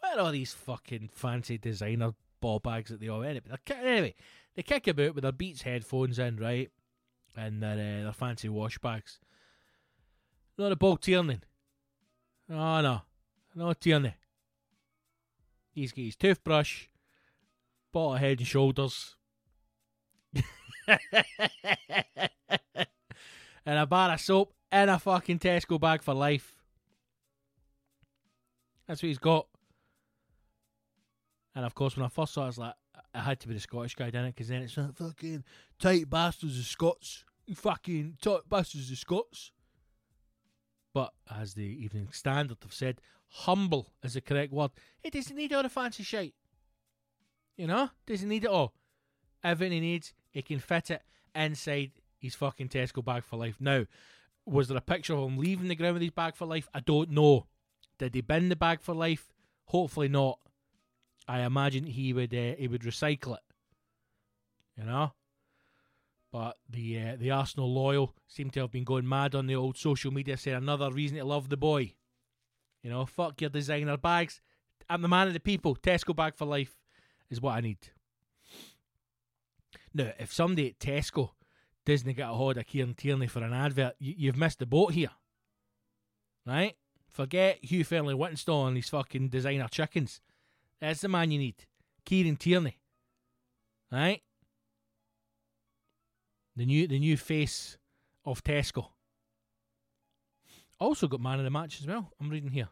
Where 0.00 0.20
are 0.20 0.32
these 0.32 0.52
fucking 0.52 1.10
fancy 1.12 1.58
designer 1.58 2.14
ball 2.40 2.60
bags 2.60 2.90
that 2.90 3.00
they 3.00 3.08
all 3.08 3.22
anyway? 3.22 3.42
Anyway, 3.70 4.14
they 4.54 4.62
kick 4.62 4.86
about 4.86 5.14
with 5.14 5.22
their 5.22 5.32
Beats 5.32 5.62
headphones 5.62 6.18
in, 6.18 6.36
right, 6.36 6.70
and 7.36 7.62
their 7.62 7.72
uh, 7.72 8.04
their 8.04 8.12
fancy 8.12 8.48
wash 8.48 8.78
bags. 8.78 9.18
Not 10.56 10.72
a 10.72 10.76
ball 10.76 10.96
Tierney. 10.96 11.40
Oh 12.50 12.80
no, 12.80 13.02
no 13.54 13.72
Tierney. 13.72 14.14
He's 15.72 15.92
got 15.92 16.02
his 16.02 16.16
toothbrush, 16.16 16.86
bottle 17.92 18.14
of 18.14 18.20
head 18.20 18.38
and 18.38 18.46
shoulders, 18.46 19.16
and 20.86 21.08
a 23.66 23.86
bar 23.86 24.12
of 24.12 24.20
soap 24.20 24.54
in 24.74 24.88
a 24.88 24.98
fucking 24.98 25.38
Tesco 25.38 25.80
bag 25.80 26.02
for 26.02 26.12
life. 26.12 26.64
That's 28.86 29.02
what 29.02 29.06
he's 29.06 29.18
got. 29.18 29.46
And 31.54 31.64
of 31.64 31.74
course, 31.74 31.96
when 31.96 32.04
I 32.04 32.08
first 32.08 32.34
saw 32.34 32.42
it, 32.42 32.44
I 32.44 32.48
was 32.48 32.58
like, 32.58 32.74
I 33.14 33.20
had 33.20 33.38
to 33.40 33.48
be 33.48 33.54
the 33.54 33.60
Scottish 33.60 33.94
guy, 33.94 34.06
didn't 34.06 34.26
it? 34.26 34.34
Because 34.34 34.48
then 34.48 34.62
it's 34.62 34.76
like, 34.76 34.96
fucking 34.96 35.44
tight 35.78 36.10
bastards 36.10 36.58
of 36.58 36.64
Scots. 36.64 37.24
Fucking 37.54 38.18
tight 38.20 38.40
bastards 38.48 38.90
of 38.90 38.98
Scots. 38.98 39.52
But 40.92 41.12
as 41.30 41.54
the 41.54 41.64
Evening 41.64 42.08
Standard 42.10 42.58
have 42.62 42.72
said, 42.72 43.00
humble 43.28 43.92
is 44.02 44.14
the 44.14 44.20
correct 44.20 44.52
word. 44.52 44.72
He 45.02 45.10
doesn't 45.10 45.36
need 45.36 45.52
all 45.52 45.62
the 45.62 45.68
fancy 45.68 46.02
shit. 46.02 46.34
You 47.56 47.68
know? 47.68 47.90
Doesn't 48.06 48.28
need 48.28 48.44
it 48.44 48.50
all. 48.50 48.74
Everything 49.44 49.72
he 49.72 49.80
needs, 49.80 50.12
he 50.30 50.42
can 50.42 50.58
fit 50.58 50.90
it 50.90 51.02
inside 51.34 51.92
his 52.18 52.34
fucking 52.34 52.68
Tesco 52.68 53.04
bag 53.04 53.22
for 53.22 53.36
life. 53.36 53.56
Now, 53.60 53.84
was 54.46 54.68
there 54.68 54.76
a 54.76 54.82
picture 54.82 55.14
of 55.14 55.28
him 55.28 55.38
leaving 55.38 55.68
the 55.68 55.74
ground 55.74 55.94
with 55.94 56.02
his 56.02 56.10
bag 56.10 56.36
for 56.36 56.46
life? 56.46 56.68
I 56.74 56.80
don't 56.80 57.10
know. 57.10 57.46
Did 57.98 58.14
he 58.14 58.20
bin 58.20 58.48
the 58.48 58.56
bag 58.56 58.80
for 58.80 58.94
life? 58.94 59.32
Hopefully 59.66 60.08
not. 60.08 60.38
I 61.26 61.40
imagine 61.40 61.86
he 61.86 62.12
would 62.12 62.34
uh, 62.34 62.54
he 62.58 62.68
would 62.68 62.82
recycle 62.82 63.34
it. 63.34 63.42
You 64.76 64.84
know. 64.84 65.12
But 66.30 66.56
the 66.68 67.00
uh, 67.00 67.16
the 67.16 67.30
Arsenal 67.30 67.72
loyal 67.72 68.14
seem 68.26 68.50
to 68.50 68.60
have 68.60 68.72
been 68.72 68.84
going 68.84 69.08
mad 69.08 69.34
on 69.34 69.46
the 69.46 69.54
old 69.54 69.78
social 69.78 70.12
media, 70.12 70.36
saying 70.36 70.56
another 70.56 70.90
reason 70.90 71.16
to 71.16 71.24
love 71.24 71.48
the 71.48 71.56
boy. 71.56 71.94
You 72.82 72.90
know, 72.90 73.06
fuck 73.06 73.40
your 73.40 73.50
designer 73.50 73.96
bags. 73.96 74.42
I'm 74.90 75.00
the 75.00 75.08
man 75.08 75.28
of 75.28 75.32
the 75.32 75.40
people. 75.40 75.76
Tesco 75.76 76.14
bag 76.14 76.34
for 76.34 76.44
life 76.44 76.76
is 77.30 77.40
what 77.40 77.54
I 77.56 77.60
need. 77.60 77.78
Now, 79.94 80.10
if 80.18 80.32
somebody 80.32 80.70
at 80.70 80.78
Tesco 80.78 81.30
doesn't 81.86 82.16
get 82.16 82.28
a 82.28 82.32
hold 82.32 82.56
of 82.56 82.66
Kieran 82.66 82.94
Tierney 82.94 83.26
for 83.26 83.42
an 83.42 83.52
advert, 83.52 83.94
you, 83.98 84.14
you've 84.16 84.36
missed 84.36 84.58
the 84.58 84.66
boat 84.66 84.92
here. 84.92 85.10
Right? 86.46 86.74
Forget 87.10 87.58
Hugh 87.62 87.84
Fearnley-Whittingstall 87.84 88.68
and 88.68 88.76
his 88.76 88.88
fucking 88.88 89.28
designer 89.28 89.68
chickens. 89.70 90.20
That's 90.80 91.00
the 91.00 91.08
man 91.08 91.30
you 91.30 91.38
need. 91.38 91.66
Kieran 92.04 92.36
Tierney. 92.36 92.78
Right? 93.90 94.22
The 96.56 96.66
new 96.66 96.86
the 96.86 96.98
new 96.98 97.16
face 97.16 97.78
of 98.24 98.42
Tesco. 98.44 98.88
Also 100.78 101.08
got 101.08 101.20
man 101.20 101.38
of 101.38 101.44
the 101.44 101.50
match 101.50 101.80
as 101.80 101.86
well. 101.86 102.12
I'm 102.20 102.28
reading 102.28 102.50
here. 102.50 102.68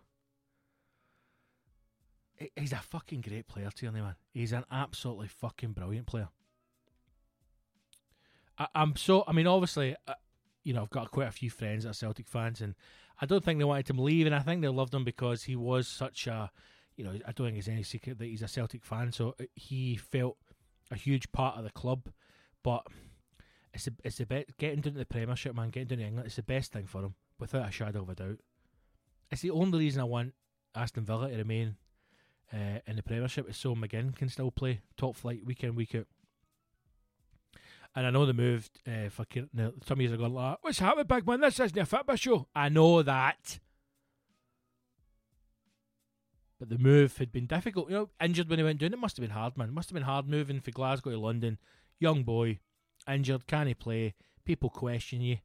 He's 2.56 2.72
a 2.72 2.76
fucking 2.76 3.20
great 3.20 3.46
player, 3.46 3.70
Tierney, 3.70 4.00
man. 4.00 4.16
He's 4.32 4.52
an 4.52 4.64
absolutely 4.70 5.28
fucking 5.28 5.72
brilliant 5.72 6.06
player. 6.06 6.28
I, 8.58 8.66
am 8.74 8.94
so. 8.96 9.24
I 9.26 9.32
mean, 9.32 9.46
obviously, 9.46 9.96
uh, 10.06 10.14
you 10.64 10.72
know, 10.72 10.82
I've 10.82 10.90
got 10.90 11.10
quite 11.10 11.28
a 11.28 11.32
few 11.32 11.50
friends 11.50 11.84
that 11.84 11.90
are 11.90 11.94
Celtic 11.94 12.28
fans, 12.28 12.60
and 12.60 12.74
I 13.20 13.26
don't 13.26 13.44
think 13.44 13.58
they 13.58 13.64
wanted 13.64 13.88
him 13.88 13.96
to 13.96 14.02
leave, 14.02 14.26
and 14.26 14.34
I 14.34 14.40
think 14.40 14.62
they 14.62 14.68
loved 14.68 14.94
him 14.94 15.04
because 15.04 15.44
he 15.44 15.56
was 15.56 15.88
such 15.88 16.26
a, 16.26 16.50
you 16.96 17.04
know, 17.04 17.12
I 17.26 17.32
don't 17.32 17.48
think 17.48 17.58
it's 17.58 17.68
any 17.68 17.82
secret 17.82 18.18
that 18.18 18.26
he's 18.26 18.42
a 18.42 18.48
Celtic 18.48 18.84
fan, 18.84 19.12
so 19.12 19.34
uh, 19.40 19.44
he 19.54 19.96
felt 19.96 20.36
a 20.90 20.96
huge 20.96 21.30
part 21.32 21.56
of 21.56 21.64
the 21.64 21.70
club. 21.70 22.08
But 22.62 22.86
it's 23.72 23.86
the 23.86 23.94
it's 24.04 24.18
the 24.18 24.26
best 24.26 24.56
getting 24.58 24.80
down 24.80 24.94
to 24.94 24.98
the 24.98 25.06
Premiership, 25.06 25.54
man, 25.54 25.70
getting 25.70 25.88
down 25.88 25.98
to 25.98 26.04
England. 26.04 26.26
It's 26.26 26.36
the 26.36 26.42
best 26.42 26.72
thing 26.72 26.86
for 26.86 27.02
him, 27.02 27.14
without 27.38 27.68
a 27.68 27.72
shadow 27.72 28.02
of 28.02 28.10
a 28.10 28.14
doubt. 28.14 28.38
It's 29.30 29.42
the 29.42 29.50
only 29.50 29.78
reason 29.78 30.00
I 30.00 30.04
want 30.04 30.34
Aston 30.74 31.04
Villa 31.04 31.30
to 31.30 31.36
remain 31.36 31.76
uh, 32.52 32.80
in 32.86 32.96
the 32.96 33.02
Premiership 33.02 33.48
is 33.48 33.56
so 33.56 33.74
McGinn 33.74 34.14
can 34.14 34.28
still 34.28 34.50
play 34.50 34.80
top 34.96 35.16
flight 35.16 35.44
week 35.44 35.64
in 35.64 35.74
week 35.74 35.94
out. 35.94 36.06
And 37.94 38.06
I 38.06 38.10
know 38.10 38.24
they 38.24 38.32
moved 38.32 38.80
uh, 38.86 39.10
for 39.10 39.26
now, 39.52 39.72
some 39.86 40.00
years 40.00 40.12
ago. 40.12 40.26
Like, 40.26 40.58
What's 40.62 40.78
happening, 40.78 41.06
big 41.06 41.26
man? 41.26 41.40
This 41.40 41.60
isn't 41.60 41.76
a 41.76 41.84
football 41.84 42.16
show. 42.16 42.48
I 42.54 42.68
know 42.70 43.02
that. 43.02 43.58
But 46.58 46.70
the 46.70 46.78
move 46.78 47.18
had 47.18 47.32
been 47.32 47.46
difficult. 47.46 47.90
You 47.90 47.96
know, 47.96 48.10
injured 48.20 48.48
when 48.48 48.58
he 48.58 48.64
went 48.64 48.78
down. 48.78 48.94
It 48.94 48.98
must 48.98 49.16
have 49.16 49.22
been 49.22 49.36
hard, 49.36 49.58
man. 49.58 49.68
It 49.68 49.74
must 49.74 49.90
have 49.90 49.94
been 49.94 50.04
hard 50.04 50.28
moving 50.28 50.60
from 50.60 50.72
Glasgow 50.72 51.10
to 51.10 51.18
London. 51.18 51.58
Young 51.98 52.22
boy, 52.22 52.60
injured, 53.06 53.46
can 53.46 53.66
he 53.66 53.74
play? 53.74 54.14
People 54.44 54.70
question 54.70 55.20
you. 55.20 55.38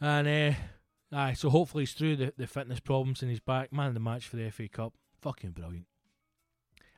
And, 0.00 0.26
uh, 0.26 1.16
aye, 1.16 1.34
so 1.34 1.50
hopefully 1.50 1.82
he's 1.82 1.92
through 1.92 2.16
the, 2.16 2.32
the 2.36 2.46
fitness 2.46 2.80
problems 2.80 3.20
and 3.20 3.30
he's 3.30 3.40
back. 3.40 3.72
Man, 3.72 3.94
the 3.94 4.00
match 4.00 4.26
for 4.26 4.36
the 4.36 4.50
FA 4.50 4.68
Cup. 4.68 4.94
Fucking 5.20 5.50
brilliant. 5.50 5.86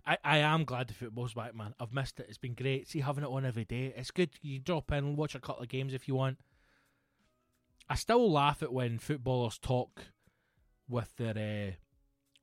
I, 0.07 0.19
I 0.23 0.38
am 0.38 0.64
glad 0.64 0.88
the 0.88 0.95
football's 0.95 1.35
back, 1.35 1.55
man. 1.55 1.75
I've 1.81 1.93
missed 1.93 2.21
it. 2.21 2.27
It's 2.29 2.38
been 2.38 2.55
great. 2.55 2.88
See, 2.88 3.01
having 3.01 3.25
it 3.25 3.31
on 3.31 3.45
every 3.45 3.64
day. 3.64 3.93
It's 3.97 4.11
good. 4.11 4.31
You 4.43 4.59
drop 4.59 4.93
in 4.93 5.17
watch 5.17 5.35
a 5.35 5.40
couple 5.40 5.62
of 5.62 5.69
games 5.69 5.95
if 5.95 6.07
you 6.09 6.14
want. 6.14 6.38
I 7.88 7.95
still 7.95 8.31
laugh 8.31 8.62
at 8.62 8.73
when 8.73 8.99
footballers 8.99 9.59
talk 9.59 10.07
with 10.88 11.17
their 11.17 11.31
uh, 11.31 11.73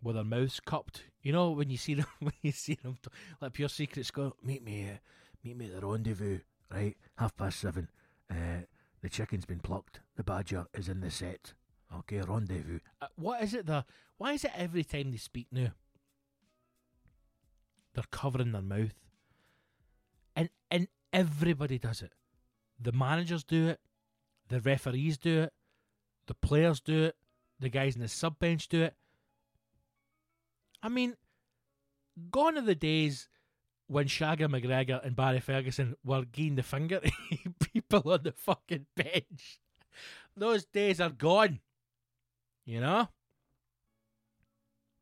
with 0.02 0.16
their 0.16 0.24
mouths 0.24 0.60
cupped. 0.60 1.04
You 1.22 1.34
know 1.34 1.52
when 1.52 1.70
you 1.70 1.78
see 1.78 1.94
them 1.96 2.08
when 2.20 2.34
you 2.42 2.52
see 2.52 2.76
them 2.82 2.98
talk, 3.02 3.14
like 3.40 3.54
pure 3.54 3.70
secrets 3.70 4.12
go 4.12 4.36
meet 4.44 4.64
me 4.64 4.90
uh, 4.90 4.98
meet 5.44 5.58
me 5.58 5.66
at 5.68 5.80
the 5.80 5.86
rendezvous 5.86 6.40
right 6.72 6.98
half 7.18 7.36
past 7.36 7.60
seven. 7.60 7.90
Uh, 8.30 8.66
the 9.02 9.10
chicken's 9.10 9.46
been 9.46 9.60
plucked. 9.60 10.00
The 10.16 10.24
badger 10.24 10.66
is 10.74 10.88
in 10.90 11.02
the 11.02 11.12
set. 11.12 11.54
Okay, 11.96 12.22
rendezvous. 12.22 12.80
Uh, 13.02 13.08
what 13.16 13.44
is 13.44 13.54
it? 13.54 13.66
The 13.66 13.86
why 14.18 14.34
is 14.34 14.46
it 14.46 14.52
every 14.56 14.84
time 14.84 15.12
they 15.12 15.18
speak 15.18 15.48
now? 15.52 15.72
They're 17.94 18.04
covering 18.12 18.52
their 18.52 18.62
mouth. 18.62 18.94
And 20.36 20.50
and 20.70 20.88
everybody 21.12 21.78
does 21.78 22.02
it. 22.02 22.14
The 22.80 22.92
managers 22.92 23.44
do 23.44 23.68
it, 23.68 23.80
the 24.48 24.62
referees 24.62 25.18
do 25.18 25.42
it, 25.42 25.54
the 26.28 26.34
players 26.34 26.80
do 26.80 27.04
it, 27.04 27.16
the 27.60 27.70
guys 27.70 27.96
in 27.96 28.02
the 28.02 28.08
sub 28.08 28.40
bench 28.40 28.68
do 28.68 28.84
it. 28.84 28.96
I 30.82 30.90
mean, 30.90 31.16
gone 32.32 32.58
are 32.58 32.62
the 32.62 32.76
days 32.76 33.30
when 33.88 34.08
Shagger 34.08 34.48
McGregor 34.48 35.06
and 35.06 35.16
Barry 35.16 35.40
Ferguson 35.40 35.96
were 36.04 36.24
giving 36.24 36.56
the 36.56 36.64
finger 36.64 37.02
people 37.74 38.12
on 38.12 38.24
the 38.24 38.32
fucking 38.32 38.86
bench. 38.96 39.60
Those 40.36 40.66
days 40.66 41.02
are 41.02 41.10
gone. 41.10 41.60
You 42.66 42.80
know? 42.80 43.10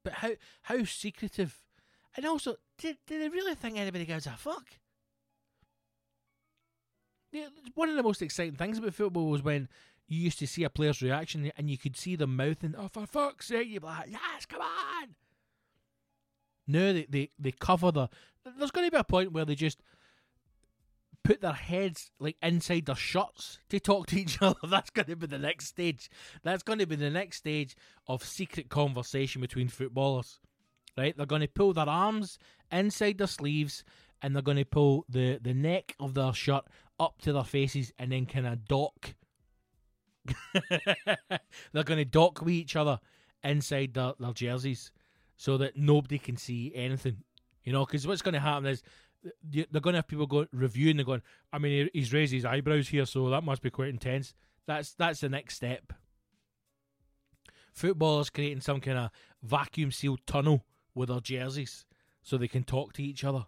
But 0.04 0.14
how 0.14 0.32
how 0.64 0.84
secretive 0.86 1.60
and 2.16 2.26
also 2.26 2.56
did, 2.80 2.98
they 3.08 3.30
really 3.30 3.56
think 3.56 3.78
anybody 3.78 4.06
gives 4.06 4.26
a 4.26 4.32
fuck? 4.32 4.66
One 7.76 7.90
of 7.90 7.96
the 7.96 8.04
most 8.04 8.22
exciting 8.22 8.56
things 8.56 8.80
about 8.80 8.96
football 8.96 9.30
was 9.30 9.44
when 9.44 9.70
you 10.08 10.20
used 10.20 10.40
to 10.40 10.48
see 10.48 10.64
a 10.64 10.70
player's 10.70 11.02
reaction 11.02 11.52
and 11.56 11.70
you 11.70 11.78
could 11.78 11.96
see 11.96 12.16
them 12.16 12.36
mouthing, 12.36 12.74
"Oh, 12.76 12.88
for 12.88 13.06
fuck's 13.06 13.48
sake!" 13.48 13.68
You'd 13.68 13.82
be 13.82 13.88
like, 13.88 14.10
"Yes, 14.10 14.48
come 14.48 14.62
on!" 14.62 15.16
No, 16.66 16.94
they, 16.94 17.06
they 17.08 17.30
they 17.38 17.52
cover 17.52 17.92
the. 17.92 18.10
There's 18.58 18.72
going 18.72 18.88
to 18.88 18.92
be 18.92 18.98
a 18.98 19.04
point 19.04 19.32
where 19.32 19.46
they 19.46 19.54
just 19.54 19.84
put 21.24 21.42
their 21.42 21.54
heads 21.54 22.12
like 22.20 22.38
inside 22.42 22.86
their 22.88 22.96
shirts 22.96 23.60
to 23.70 23.80
talk 23.80 24.08
to 24.08 24.20
each 24.20 24.40
other. 24.42 24.60
That's 24.68 24.90
going 24.90 25.08
to 25.08 25.16
be 25.16 25.28
the 25.28 25.38
next 25.38 25.68
stage. 25.68 26.10
That's 26.44 26.64
going 26.64 26.80
to 26.80 26.88
be 26.88 26.96
the 26.96 27.12
next 27.12 27.38
stage 27.38 27.76
of 28.08 28.24
secret 28.24 28.70
conversation 28.70 29.42
between 29.42 29.68
footballers. 29.68 30.40
Right? 30.98 31.16
They're 31.16 31.26
going 31.26 31.42
to 31.42 31.48
pull 31.48 31.74
their 31.74 31.88
arms 31.88 32.40
inside 32.72 33.18
their 33.18 33.28
sleeves 33.28 33.84
and 34.22 34.36
they're 34.36 34.42
going 34.42 34.58
to 34.58 34.66
pull 34.66 35.06
the, 35.10 35.40
the 35.42 35.54
neck 35.54 35.96
of 36.00 36.14
their 36.14 36.34
shirt 36.34 36.66
up 37.00 37.22
to 37.22 37.34
their 37.34 37.44
faces 37.44 37.94
and 37.98 38.12
then 38.12 38.26
kind 38.26 38.48
of 38.48 38.66
dock. 38.66 39.16
they're 40.70 41.84
going 41.84 41.98
to 41.98 42.06
dock 42.06 42.42
with 42.42 42.54
each 42.54 42.76
other 42.76 43.00
inside 43.44 43.94
their, 43.94 44.14
their 44.20 44.34
jerseys 44.34 44.92
so 45.38 45.58
that 45.58 45.78
nobody 45.78 46.20
can 46.20 46.38
see 46.38 46.72
anything. 46.76 47.18
You 47.64 47.74
know, 47.74 47.86
because 47.86 48.06
what's 48.06 48.22
going 48.22 48.34
to 48.34 48.40
happen 48.40 48.66
is 48.66 48.84
they're 49.44 49.82
going 49.82 49.94
to 49.94 50.00
have 50.00 50.08
people 50.08 50.28
go 50.28 50.46
reviewing. 50.52 50.98
They're 50.98 51.06
going, 51.06 51.22
I 51.52 51.60
mean, 51.60 51.90
he's 51.94 52.14
raised 52.14 52.34
his 52.34 52.46
eyebrows 52.46 52.88
here, 52.88 53.06
so 53.06 53.30
that 53.30 53.44
must 53.44 53.62
be 53.62 53.70
quite 53.70 53.90
intense. 53.90 54.34
That's 54.68 54.94
that's 54.94 55.22
the 55.22 55.30
next 55.30 55.56
step. 55.56 55.94
Footballers 57.74 58.30
creating 58.30 58.62
some 58.62 58.82
kind 58.82 58.98
of 58.98 59.10
vacuum 59.42 59.92
sealed 59.92 60.20
tunnel 60.28 60.66
with 60.94 61.10
their 61.10 61.20
jerseys 61.20 61.86
so 62.24 62.38
they 62.38 62.48
can 62.48 62.64
talk 62.64 62.94
to 62.94 63.04
each 63.04 63.24
other. 63.24 63.46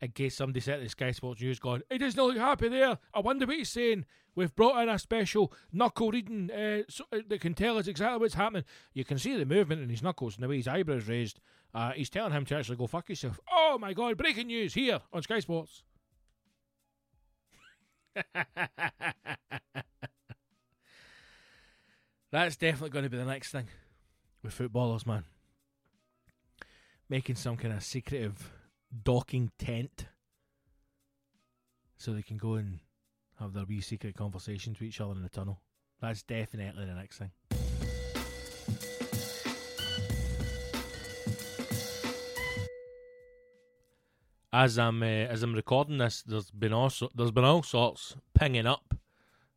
In 0.00 0.10
case 0.10 0.36
somebody 0.36 0.60
said 0.60 0.80
to 0.80 0.88
Sky 0.88 1.10
Sports 1.12 1.40
News, 1.40 1.58
going, 1.58 1.82
he 1.90 1.96
doesn't 1.96 2.22
look 2.22 2.36
happy 2.36 2.68
there. 2.68 2.98
I 3.14 3.20
wonder 3.20 3.46
what 3.46 3.56
he's 3.56 3.70
saying. 3.70 4.04
We've 4.34 4.54
brought 4.54 4.82
in 4.82 4.90
a 4.90 4.98
special 4.98 5.52
knuckle 5.72 6.10
reading 6.10 6.50
uh, 6.50 6.82
so, 6.88 7.04
uh, 7.10 7.20
that 7.28 7.40
can 7.40 7.54
tell 7.54 7.78
us 7.78 7.86
exactly 7.86 8.18
what's 8.18 8.34
happening. 8.34 8.64
You 8.92 9.04
can 9.04 9.18
see 9.18 9.34
the 9.36 9.46
movement 9.46 9.80
in 9.80 9.88
his 9.88 10.02
knuckles 10.02 10.34
and 10.34 10.44
the 10.44 10.48
way 10.48 10.58
his 10.58 10.68
eyebrows 10.68 11.08
raised. 11.08 11.40
Uh, 11.72 11.92
he's 11.92 12.10
telling 12.10 12.32
him 12.32 12.44
to 12.44 12.56
actually 12.56 12.76
go 12.76 12.86
fuck 12.86 13.08
yourself. 13.08 13.40
Oh 13.50 13.78
my 13.80 13.94
god, 13.94 14.18
breaking 14.18 14.48
news 14.48 14.74
here 14.74 15.00
on 15.12 15.22
Sky 15.22 15.40
Sports. 15.40 15.82
That's 22.32 22.56
definitely 22.56 22.90
going 22.90 23.04
to 23.04 23.10
be 23.10 23.16
the 23.16 23.24
next 23.24 23.52
thing 23.52 23.68
with 24.42 24.52
footballers, 24.52 25.06
man. 25.06 25.24
Making 27.08 27.36
some 27.36 27.56
kind 27.56 27.72
of 27.72 27.84
secretive 27.84 28.52
docking 29.04 29.52
tent 29.58 30.06
so 31.96 32.12
they 32.12 32.22
can 32.22 32.36
go 32.36 32.54
and 32.54 32.80
have 33.38 33.52
their 33.52 33.64
wee 33.64 33.80
secret 33.80 34.16
conversations 34.16 34.80
with 34.80 34.88
each 34.88 35.00
other 35.00 35.12
in 35.12 35.22
the 35.22 35.28
tunnel. 35.28 35.60
That's 36.00 36.22
definitely 36.22 36.84
the 36.84 36.94
next 36.94 37.18
thing. 37.18 37.30
As 44.52 44.78
I'm 44.78 45.02
uh, 45.02 45.06
as 45.06 45.42
I'm 45.42 45.54
recording 45.54 45.98
this, 45.98 46.22
there's 46.22 46.50
been 46.50 46.72
also 46.72 47.10
there's 47.14 47.30
been 47.30 47.44
all 47.44 47.62
sorts 47.62 48.16
pinging 48.34 48.66
up, 48.66 48.94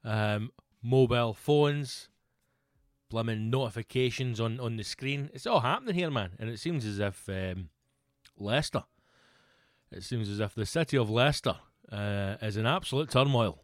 um, 0.03 0.51
mobile 0.83 1.33
phones, 1.33 2.09
blooming 3.09 3.49
notifications 3.49 4.39
on 4.39 4.59
on 4.59 4.77
the 4.77 4.83
screen. 4.83 5.29
It's 5.33 5.47
all 5.47 5.61
happening 5.61 5.95
here, 5.95 6.11
man, 6.11 6.31
and 6.39 6.49
it 6.49 6.59
seems 6.59 6.85
as 6.85 6.99
if 6.99 7.27
um, 7.29 7.69
Leicester 8.37 8.83
it 9.91 10.03
seems 10.03 10.29
as 10.29 10.39
if 10.39 10.53
the 10.53 10.65
city 10.65 10.97
of 10.97 11.09
Leicester 11.09 11.55
uh, 11.91 12.35
is 12.41 12.57
in 12.57 12.65
absolute 12.65 13.09
turmoil 13.09 13.59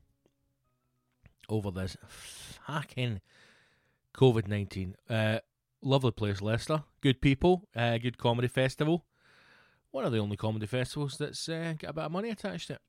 over 1.50 1.70
this 1.70 1.98
fucking 2.08 3.22
COVID 4.16 4.48
19. 4.48 4.96
Uh, 5.10 5.40
lovely 5.82 6.12
place, 6.12 6.42
Leicester. 6.42 6.84
Good 7.02 7.22
people, 7.22 7.68
uh, 7.76 7.98
good 8.00 8.18
comedy 8.18 8.48
festival. 8.48 9.06
One 9.92 10.04
of 10.04 10.12
the 10.12 10.18
only 10.18 10.36
comedy 10.36 10.66
festivals 10.66 11.18
that's 11.18 11.48
uh, 11.48 11.76
got 11.78 11.92
a 11.92 11.94
bit 11.94 12.04
of 12.06 12.12
money 12.12 12.30
attached 12.30 12.68
to 12.68 12.74
it. 12.74 12.82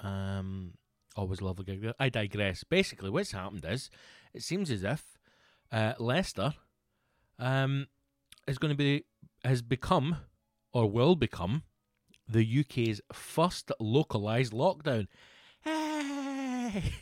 Um, 0.00 0.74
always 1.16 1.42
lovely 1.42 1.64
gig 1.64 1.82
there. 1.82 1.94
I 1.98 2.08
digress. 2.08 2.64
Basically, 2.64 3.10
what's 3.10 3.32
happened 3.32 3.66
is 3.68 3.90
it 4.32 4.42
seems 4.42 4.70
as 4.70 4.84
if 4.84 5.11
uh, 5.72 5.94
Leicester 5.98 6.54
um, 7.38 7.86
is 8.46 8.58
going 8.58 8.70
to 8.70 8.76
be, 8.76 9.04
has 9.44 9.62
become, 9.62 10.16
or 10.72 10.90
will 10.90 11.16
become, 11.16 11.62
the 12.28 12.60
UK's 12.60 13.00
first 13.12 13.72
localised 13.80 14.52
lockdown. 14.52 15.08
Hey! 15.62 16.92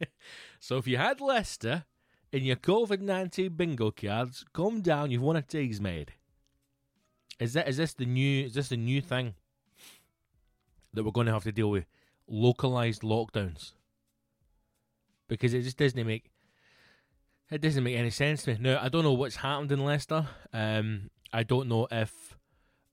so 0.60 0.78
if 0.78 0.86
you 0.86 0.96
had 0.96 1.20
Leicester 1.20 1.84
in 2.32 2.44
your 2.44 2.56
COVID 2.56 3.00
19 3.00 3.54
bingo 3.54 3.90
cards, 3.90 4.44
come 4.52 4.80
down, 4.80 5.10
you've 5.10 5.22
won 5.22 5.36
a 5.36 5.42
Teasmade. 5.42 6.10
Is 7.40 7.52
that 7.54 7.68
is 7.68 7.76
this 7.76 7.94
the 7.94 8.06
new 8.06 8.44
is 8.44 8.54
this 8.54 8.68
the 8.68 8.76
new 8.76 9.00
thing 9.00 9.34
that 10.92 11.02
we're 11.02 11.10
going 11.10 11.26
to 11.26 11.32
have 11.32 11.42
to 11.44 11.52
deal 11.52 11.70
with? 11.70 11.84
Localized 12.28 13.02
lockdowns. 13.02 13.72
Because 15.28 15.52
it 15.52 15.62
just 15.62 15.78
doesn't 15.78 16.06
make 16.06 16.30
it 17.50 17.60
doesn't 17.60 17.84
make 17.84 17.96
any 17.96 18.10
sense 18.10 18.42
to 18.44 18.52
me. 18.52 18.58
Now 18.60 18.80
I 18.82 18.88
don't 18.88 19.04
know 19.04 19.12
what's 19.12 19.36
happened 19.36 19.72
in 19.72 19.84
Leicester. 19.84 20.26
Um, 20.52 21.10
I 21.32 21.42
don't 21.42 21.68
know 21.68 21.88
if 21.90 22.36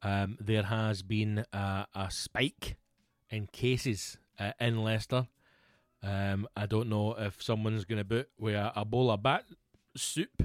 um, 0.03 0.37
there 0.39 0.63
has 0.63 1.03
been 1.03 1.45
a, 1.53 1.85
a, 1.93 2.09
spike 2.09 2.77
in 3.29 3.47
cases 3.47 4.17
uh, 4.39 4.51
in 4.59 4.83
Leicester. 4.83 5.27
Um, 6.03 6.47
I 6.55 6.65
don't 6.65 6.89
know 6.89 7.13
if 7.13 7.41
someone's 7.41 7.85
going 7.85 7.99
to 7.99 8.03
boot 8.03 8.29
with 8.39 8.55
a, 8.55 8.71
a, 8.75 8.83
bowl 8.83 9.11
of 9.11 9.21
bat 9.21 9.45
soup. 9.95 10.43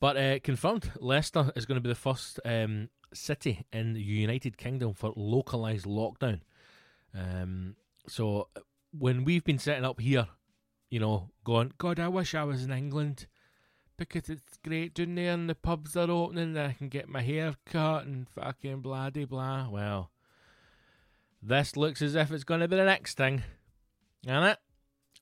But 0.00 0.16
uh, 0.16 0.38
confirmed, 0.40 0.90
Leicester 0.98 1.52
is 1.54 1.66
going 1.66 1.76
to 1.76 1.82
be 1.82 1.90
the 1.90 1.94
first 1.94 2.40
um, 2.46 2.88
city 3.12 3.66
in 3.70 3.92
the 3.92 4.02
United 4.02 4.56
Kingdom 4.56 4.94
for 4.94 5.12
localised 5.14 5.84
lockdown. 5.84 6.40
Um, 7.14 7.76
so 8.08 8.48
when 8.98 9.24
we've 9.24 9.44
been 9.44 9.58
setting 9.58 9.84
up 9.84 10.00
here, 10.00 10.26
you 10.90 10.98
know, 11.00 11.30
going, 11.44 11.72
God, 11.78 11.98
I 11.98 12.08
wish 12.08 12.34
I 12.34 12.44
was 12.44 12.64
in 12.64 12.72
England 12.72 13.26
because 13.96 14.28
it's 14.28 14.58
great 14.64 14.94
down 14.94 15.14
there 15.14 15.32
and 15.32 15.48
the 15.48 15.54
pubs 15.54 15.96
are 15.96 16.10
opening 16.10 16.56
and 16.56 16.58
I 16.58 16.72
can 16.72 16.88
get 16.88 17.08
my 17.08 17.22
hair 17.22 17.54
cut 17.64 18.06
and 18.06 18.28
fucking 18.28 18.80
blah 18.80 19.10
blah. 19.10 19.68
Well, 19.70 20.10
this 21.42 21.76
looks 21.76 22.02
as 22.02 22.14
if 22.14 22.32
it's 22.32 22.44
going 22.44 22.60
to 22.60 22.68
be 22.68 22.76
the 22.76 22.84
next 22.84 23.16
thing, 23.16 23.42
isn't 24.24 24.42
it? 24.42 24.58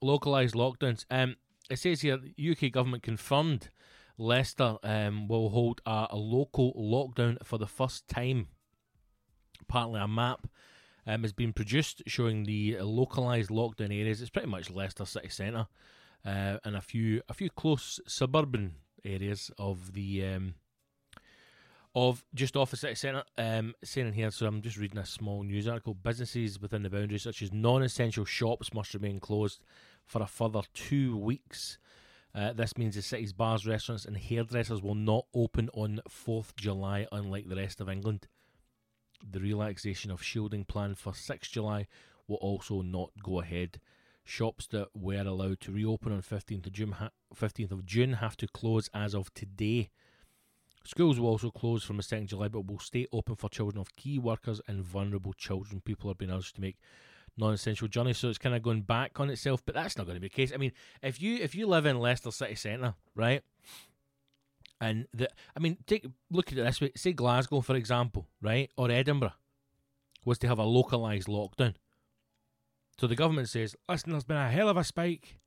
Localised 0.00 0.54
lockdowns. 0.54 1.04
Um, 1.10 1.36
it 1.68 1.78
says 1.78 2.00
here 2.00 2.18
UK 2.38 2.72
government 2.72 3.02
confirmed 3.02 3.68
Leicester 4.16 4.78
um, 4.82 5.28
will 5.28 5.50
hold 5.50 5.80
a, 5.84 6.06
a 6.10 6.16
local 6.16 6.72
lockdown 6.74 7.44
for 7.44 7.58
the 7.58 7.66
first 7.66 8.08
time. 8.08 8.48
Apparently, 9.60 10.00
a 10.00 10.08
map 10.08 10.46
um, 11.08 11.22
has 11.22 11.32
been 11.32 11.52
produced 11.52 12.02
showing 12.06 12.44
the 12.44 12.76
localised 12.80 13.48
lockdown 13.48 13.98
areas. 13.98 14.20
It's 14.20 14.30
pretty 14.30 14.48
much 14.48 14.70
Leicester 14.70 15.06
city 15.06 15.30
centre 15.30 15.66
uh, 16.24 16.58
and 16.64 16.76
a 16.76 16.80
few 16.80 17.22
a 17.28 17.34
few 17.34 17.48
close 17.48 17.98
suburban 18.06 18.74
areas 19.04 19.50
of 19.58 19.94
the 19.94 20.26
um, 20.26 20.54
of 21.94 22.24
just 22.34 22.56
off 22.56 22.70
the 22.70 22.76
city 22.76 22.94
centre. 22.94 23.24
Um, 23.38 23.74
saying 23.82 24.12
here, 24.12 24.30
so 24.30 24.46
I'm 24.46 24.60
just 24.60 24.76
reading 24.76 24.98
a 24.98 25.06
small 25.06 25.42
news 25.42 25.66
article. 25.66 25.94
Businesses 25.94 26.60
within 26.60 26.82
the 26.82 26.90
boundaries, 26.90 27.22
such 27.22 27.40
as 27.40 27.52
non-essential 27.52 28.26
shops, 28.26 28.74
must 28.74 28.92
remain 28.92 29.18
closed 29.18 29.64
for 30.04 30.22
a 30.22 30.26
further 30.26 30.60
two 30.74 31.16
weeks. 31.16 31.78
Uh, 32.34 32.52
this 32.52 32.76
means 32.76 32.94
the 32.94 33.02
city's 33.02 33.32
bars, 33.32 33.66
restaurants, 33.66 34.04
and 34.04 34.16
hairdressers 34.16 34.82
will 34.82 34.94
not 34.94 35.24
open 35.34 35.70
on 35.72 36.00
4th 36.08 36.54
July, 36.56 37.06
unlike 37.10 37.48
the 37.48 37.56
rest 37.56 37.80
of 37.80 37.88
England. 37.88 38.28
The 39.30 39.40
relaxation 39.40 40.10
of 40.10 40.22
shielding 40.22 40.64
plan 40.64 40.94
for 40.94 41.12
6th 41.12 41.50
July 41.50 41.86
will 42.26 42.36
also 42.36 42.82
not 42.82 43.10
go 43.22 43.40
ahead. 43.40 43.80
Shops 44.24 44.66
that 44.68 44.88
were 44.94 45.22
allowed 45.22 45.60
to 45.60 45.72
reopen 45.72 46.12
on 46.12 46.20
15th 46.20 46.66
of 46.66 46.72
June, 46.72 46.92
ha- 46.92 47.10
15th 47.34 47.72
of 47.72 47.86
June 47.86 48.14
have 48.14 48.36
to 48.36 48.46
close 48.46 48.90
as 48.92 49.14
of 49.14 49.32
today. 49.32 49.88
Schools 50.84 51.18
will 51.18 51.28
also 51.28 51.50
close 51.50 51.82
from 51.82 51.96
the 51.96 52.02
2nd 52.02 52.22
of 52.22 52.26
July, 52.28 52.48
but 52.48 52.66
will 52.66 52.78
stay 52.78 53.06
open 53.12 53.36
for 53.36 53.48
children 53.48 53.80
of 53.80 53.96
key 53.96 54.18
workers 54.18 54.60
and 54.68 54.82
vulnerable 54.82 55.32
children. 55.32 55.80
People 55.80 56.10
are 56.10 56.14
being 56.14 56.30
urged 56.30 56.54
to 56.56 56.60
make 56.60 56.76
non-essential 57.36 57.88
journeys, 57.88 58.18
so 58.18 58.28
it's 58.28 58.38
kind 58.38 58.54
of 58.54 58.62
going 58.62 58.82
back 58.82 59.18
on 59.20 59.30
itself. 59.30 59.62
But 59.64 59.74
that's 59.74 59.96
not 59.96 60.06
going 60.06 60.16
to 60.16 60.20
be 60.20 60.28
the 60.28 60.34
case. 60.34 60.52
I 60.52 60.56
mean, 60.56 60.72
if 61.02 61.20
you 61.22 61.36
if 61.36 61.54
you 61.54 61.66
live 61.66 61.86
in 61.86 61.98
Leicester 61.98 62.30
city 62.30 62.54
centre, 62.54 62.94
right, 63.14 63.42
and 64.80 65.06
the 65.12 65.28
I 65.56 65.60
mean, 65.60 65.78
take 65.86 66.06
look 66.30 66.52
at 66.52 66.58
it 66.58 66.64
this 66.64 66.80
way. 66.80 66.92
Say 66.96 67.12
Glasgow, 67.12 67.60
for 67.60 67.76
example, 67.76 68.28
right, 68.40 68.70
or 68.76 68.90
Edinburgh, 68.90 69.34
was 70.24 70.38
to 70.38 70.48
have 70.48 70.58
a 70.58 70.64
localised 70.64 71.28
lockdown. 71.28 71.74
So 72.98 73.06
the 73.06 73.14
government 73.14 73.48
says, 73.48 73.76
listen, 73.88 74.10
there's 74.12 74.24
been 74.24 74.36
a 74.36 74.50
hell 74.50 74.68
of 74.68 74.76
a 74.76 74.84
spike 74.84 75.38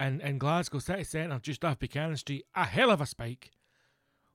in, 0.00 0.20
in 0.20 0.38
Glasgow 0.38 0.78
city 0.78 1.04
centre, 1.04 1.38
just 1.38 1.64
off 1.64 1.78
Buchanan 1.78 2.16
Street. 2.16 2.46
A 2.54 2.64
hell 2.64 2.90
of 2.90 3.00
a 3.00 3.06
spike. 3.06 3.50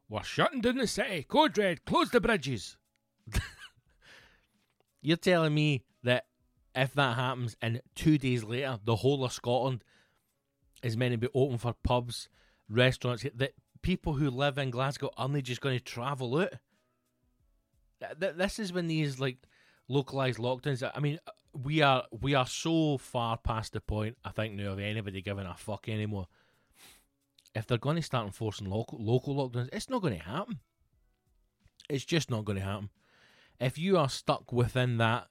We're 0.07 0.23
shutting 0.23 0.61
down 0.61 0.77
the 0.77 0.87
city. 0.87 1.23
Code 1.23 1.57
red, 1.57 1.85
close 1.85 2.11
the 2.11 2.21
bridges. 2.21 2.77
You're 5.01 5.17
telling 5.17 5.53
me 5.53 5.83
that 6.03 6.25
if 6.75 6.93
that 6.93 7.15
happens 7.15 7.55
and 7.61 7.81
two 7.95 8.17
days 8.17 8.43
later 8.43 8.79
the 8.83 8.97
whole 8.97 9.23
of 9.23 9.33
Scotland 9.33 9.83
is 10.83 10.95
meant 10.97 11.13
to 11.13 11.17
be 11.17 11.29
open 11.33 11.57
for 11.57 11.73
pubs, 11.83 12.29
restaurants, 12.69 13.25
that 13.35 13.53
people 13.85 14.13
who 14.13 14.31
live 14.31 14.57
in 14.57 14.71
Glasgow 14.71 15.11
aren't 15.15 15.43
just 15.43 15.61
going 15.61 15.77
to 15.77 15.83
travel 15.83 16.39
out? 16.39 16.53
This 18.17 18.57
is 18.57 18.73
when 18.73 18.87
these 18.87 19.19
like 19.19 19.37
localized 19.87 20.39
lockdowns. 20.39 20.89
I 20.93 20.99
mean, 20.99 21.19
we 21.53 21.83
are 21.83 22.03
we 22.11 22.33
are 22.33 22.47
so 22.47 22.97
far 22.97 23.37
past 23.37 23.73
the 23.73 23.81
point. 23.81 24.17
I 24.25 24.31
think 24.31 24.55
now 24.55 24.71
of 24.71 24.79
anybody 24.79 25.21
giving 25.21 25.45
a 25.45 25.53
fuck 25.53 25.87
anymore. 25.87 26.27
If 27.53 27.67
they're 27.67 27.77
going 27.77 27.97
to 27.97 28.01
start 28.01 28.25
enforcing 28.25 28.67
local 28.67 28.97
local 28.99 29.35
lockdowns, 29.35 29.69
it's 29.71 29.89
not 29.89 30.01
going 30.01 30.17
to 30.17 30.25
happen. 30.25 30.59
It's 31.87 32.05
just 32.05 32.31
not 32.31 32.43
going 32.43 32.57
to 32.57 32.65
happen. 32.65 32.89
If 33.59 33.77
you 33.77 33.99
are 33.99 34.09
stuck 34.09 34.51
within 34.51 34.97
that 34.97 35.27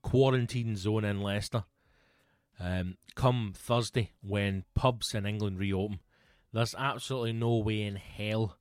quarantine 0.00 0.74
zone 0.74 1.04
in 1.04 1.20
Leicester, 1.20 1.64
um, 2.58 2.96
come 3.14 3.52
Thursday 3.54 4.12
when 4.22 4.64
pubs 4.74 5.14
in 5.14 5.26
England 5.26 5.58
reopen, 5.58 6.00
there's 6.52 6.74
absolutely 6.76 7.32
no 7.32 7.56
way 7.56 7.82
in 7.82 7.96
hell 7.96 8.56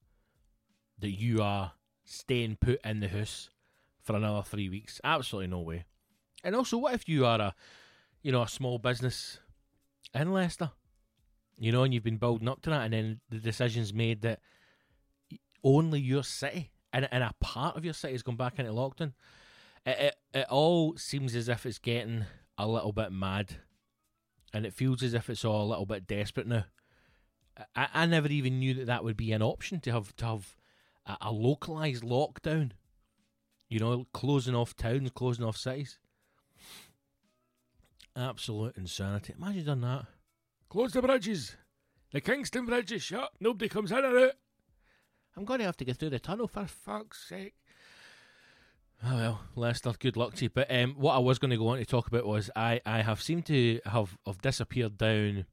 that 0.99 1.11
you 1.11 1.41
are 1.41 1.73
staying 2.03 2.57
put 2.59 2.79
in 2.83 2.99
the 2.99 3.07
house 3.07 3.49
for 4.01 4.15
another 4.15 4.41
three 4.41 4.69
weeks. 4.69 4.99
Absolutely 5.03 5.47
no 5.47 5.61
way. 5.61 5.85
And 6.43 6.55
also, 6.55 6.77
what 6.77 6.93
if 6.93 7.07
you 7.07 7.25
are 7.25 7.39
a, 7.39 7.55
you 8.21 8.31
know, 8.31 8.41
a 8.41 8.47
small 8.47 8.77
business 8.77 9.39
in 10.13 10.31
Leicester, 10.31 10.71
you 11.57 11.71
know, 11.71 11.83
and 11.83 11.93
you've 11.93 12.03
been 12.03 12.17
building 12.17 12.47
up 12.47 12.61
to 12.61 12.69
that, 12.69 12.83
and 12.83 12.93
then 12.93 13.19
the 13.29 13.39
decision's 13.39 13.93
made 13.93 14.21
that 14.21 14.39
only 15.63 15.99
your 15.99 16.23
city 16.23 16.71
and, 16.93 17.07
and 17.11 17.23
a 17.23 17.33
part 17.39 17.75
of 17.75 17.83
your 17.83 17.93
city 17.93 18.13
has 18.13 18.23
gone 18.23 18.37
back 18.37 18.59
into 18.59 18.71
lockdown. 18.71 19.13
It, 19.85 19.99
it, 19.99 20.15
it 20.33 20.47
all 20.49 20.95
seems 20.97 21.35
as 21.35 21.49
if 21.49 21.65
it's 21.65 21.77
getting 21.77 22.25
a 22.57 22.67
little 22.67 22.91
bit 22.91 23.11
mad, 23.11 23.57
and 24.53 24.65
it 24.65 24.73
feels 24.73 25.03
as 25.03 25.13
if 25.13 25.29
it's 25.29 25.45
all 25.45 25.63
a 25.63 25.69
little 25.69 25.85
bit 25.85 26.07
desperate 26.07 26.47
now. 26.47 26.65
I, 27.75 27.87
I 27.93 28.05
never 28.05 28.27
even 28.27 28.59
knew 28.59 28.73
that 28.75 28.87
that 28.87 29.03
would 29.03 29.17
be 29.17 29.31
an 29.31 29.41
option 29.41 29.79
to 29.81 29.91
have 29.91 30.15
to 30.17 30.25
have 30.25 30.55
a, 31.05 31.17
a 31.21 31.31
localized 31.31 32.03
lockdown. 32.03 32.71
You 33.69 33.79
know, 33.79 34.07
closing 34.13 34.55
off 34.55 34.75
towns, 34.75 35.11
closing 35.11 35.45
off 35.45 35.57
cities. 35.57 35.99
Absolute 38.15 38.77
insanity. 38.77 39.33
Imagine 39.37 39.65
done 39.65 39.81
that. 39.81 40.05
Close 40.69 40.91
the 40.91 41.01
bridges. 41.01 41.55
The 42.11 42.21
Kingston 42.21 42.65
Bridge 42.65 42.91
is 42.91 43.03
shut. 43.03 43.31
Nobody 43.39 43.69
comes 43.69 43.91
in 43.91 43.99
or 43.99 44.17
out. 44.17 44.31
I'm 45.37 45.45
going 45.45 45.59
to 45.59 45.65
have 45.65 45.77
to 45.77 45.85
get 45.85 45.97
through 45.97 46.09
the 46.09 46.19
tunnel 46.19 46.47
for 46.47 46.65
fuck's 46.65 47.27
sake. 47.27 47.53
Oh 49.03 49.15
well, 49.15 49.41
Leicester, 49.55 49.93
good 49.97 50.17
luck 50.17 50.33
to 50.35 50.45
you. 50.45 50.49
But 50.49 50.67
um, 50.69 50.95
what 50.97 51.15
I 51.15 51.19
was 51.19 51.39
going 51.39 51.51
to 51.51 51.57
go 51.57 51.69
on 51.69 51.77
to 51.77 51.85
talk 51.85 52.07
about 52.07 52.25
was 52.25 52.49
I, 52.55 52.81
I 52.85 53.01
have 53.01 53.21
seemed 53.21 53.45
to 53.45 53.79
have, 53.85 54.17
have 54.25 54.41
disappeared 54.41 54.97
down. 54.97 55.45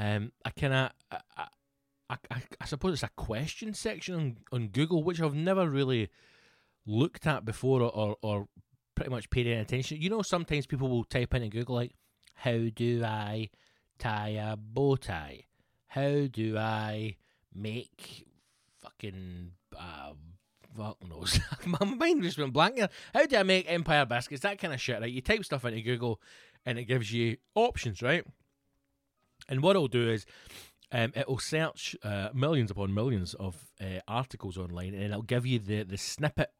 Um, 0.00 0.32
I 0.46 0.50
kind 0.50 0.72
of 0.72 0.90
I, 1.12 2.16
I, 2.30 2.42
I, 2.58 2.64
suppose 2.64 2.94
it's 2.94 3.02
a 3.02 3.10
question 3.16 3.74
section 3.74 4.14
on, 4.14 4.36
on 4.50 4.68
Google, 4.68 5.04
which 5.04 5.20
I've 5.20 5.34
never 5.34 5.68
really 5.68 6.08
looked 6.86 7.26
at 7.26 7.44
before 7.44 7.82
or, 7.82 7.90
or, 7.90 8.16
or 8.22 8.48
pretty 8.94 9.10
much 9.10 9.28
paid 9.28 9.46
any 9.46 9.60
attention. 9.60 10.00
You 10.00 10.08
know, 10.08 10.22
sometimes 10.22 10.66
people 10.66 10.88
will 10.88 11.04
type 11.04 11.34
in 11.34 11.42
in 11.42 11.50
Google 11.50 11.74
like, 11.74 11.92
"How 12.32 12.56
do 12.74 13.04
I 13.04 13.50
tie 13.98 14.40
a 14.42 14.56
bow 14.56 14.96
tie? 14.96 15.44
How 15.88 16.26
do 16.32 16.56
I 16.56 17.16
make 17.54 18.26
fucking 18.80 19.50
uh, 19.78 20.12
fuck 20.74 20.96
knows? 21.06 21.38
My 21.66 21.84
mind 21.84 22.22
just 22.22 22.38
went 22.38 22.54
blank. 22.54 22.76
Here. 22.76 22.88
How 23.12 23.26
do 23.26 23.36
I 23.36 23.42
make 23.42 23.70
Empire 23.70 24.06
biscuits? 24.06 24.42
That 24.44 24.58
kind 24.58 24.72
of 24.72 24.80
shit, 24.80 24.98
right? 24.98 25.12
You 25.12 25.20
type 25.20 25.44
stuff 25.44 25.66
into 25.66 25.82
Google, 25.82 26.22
and 26.64 26.78
it 26.78 26.84
gives 26.84 27.12
you 27.12 27.36
options, 27.54 28.00
right? 28.00 28.24
And 29.50 29.62
what 29.62 29.76
it'll 29.76 29.88
do 29.88 30.08
is. 30.08 30.24
Um, 30.92 31.12
it'll 31.14 31.38
search 31.38 31.94
uh, 32.02 32.30
millions 32.34 32.72
upon 32.72 32.92
millions 32.92 33.34
of 33.34 33.70
uh, 33.80 34.00
articles 34.08 34.58
online, 34.58 34.92
and 34.92 35.04
it'll 35.04 35.22
give 35.22 35.46
you 35.46 35.60
the, 35.60 35.84
the 35.84 35.96
snippet 35.96 36.50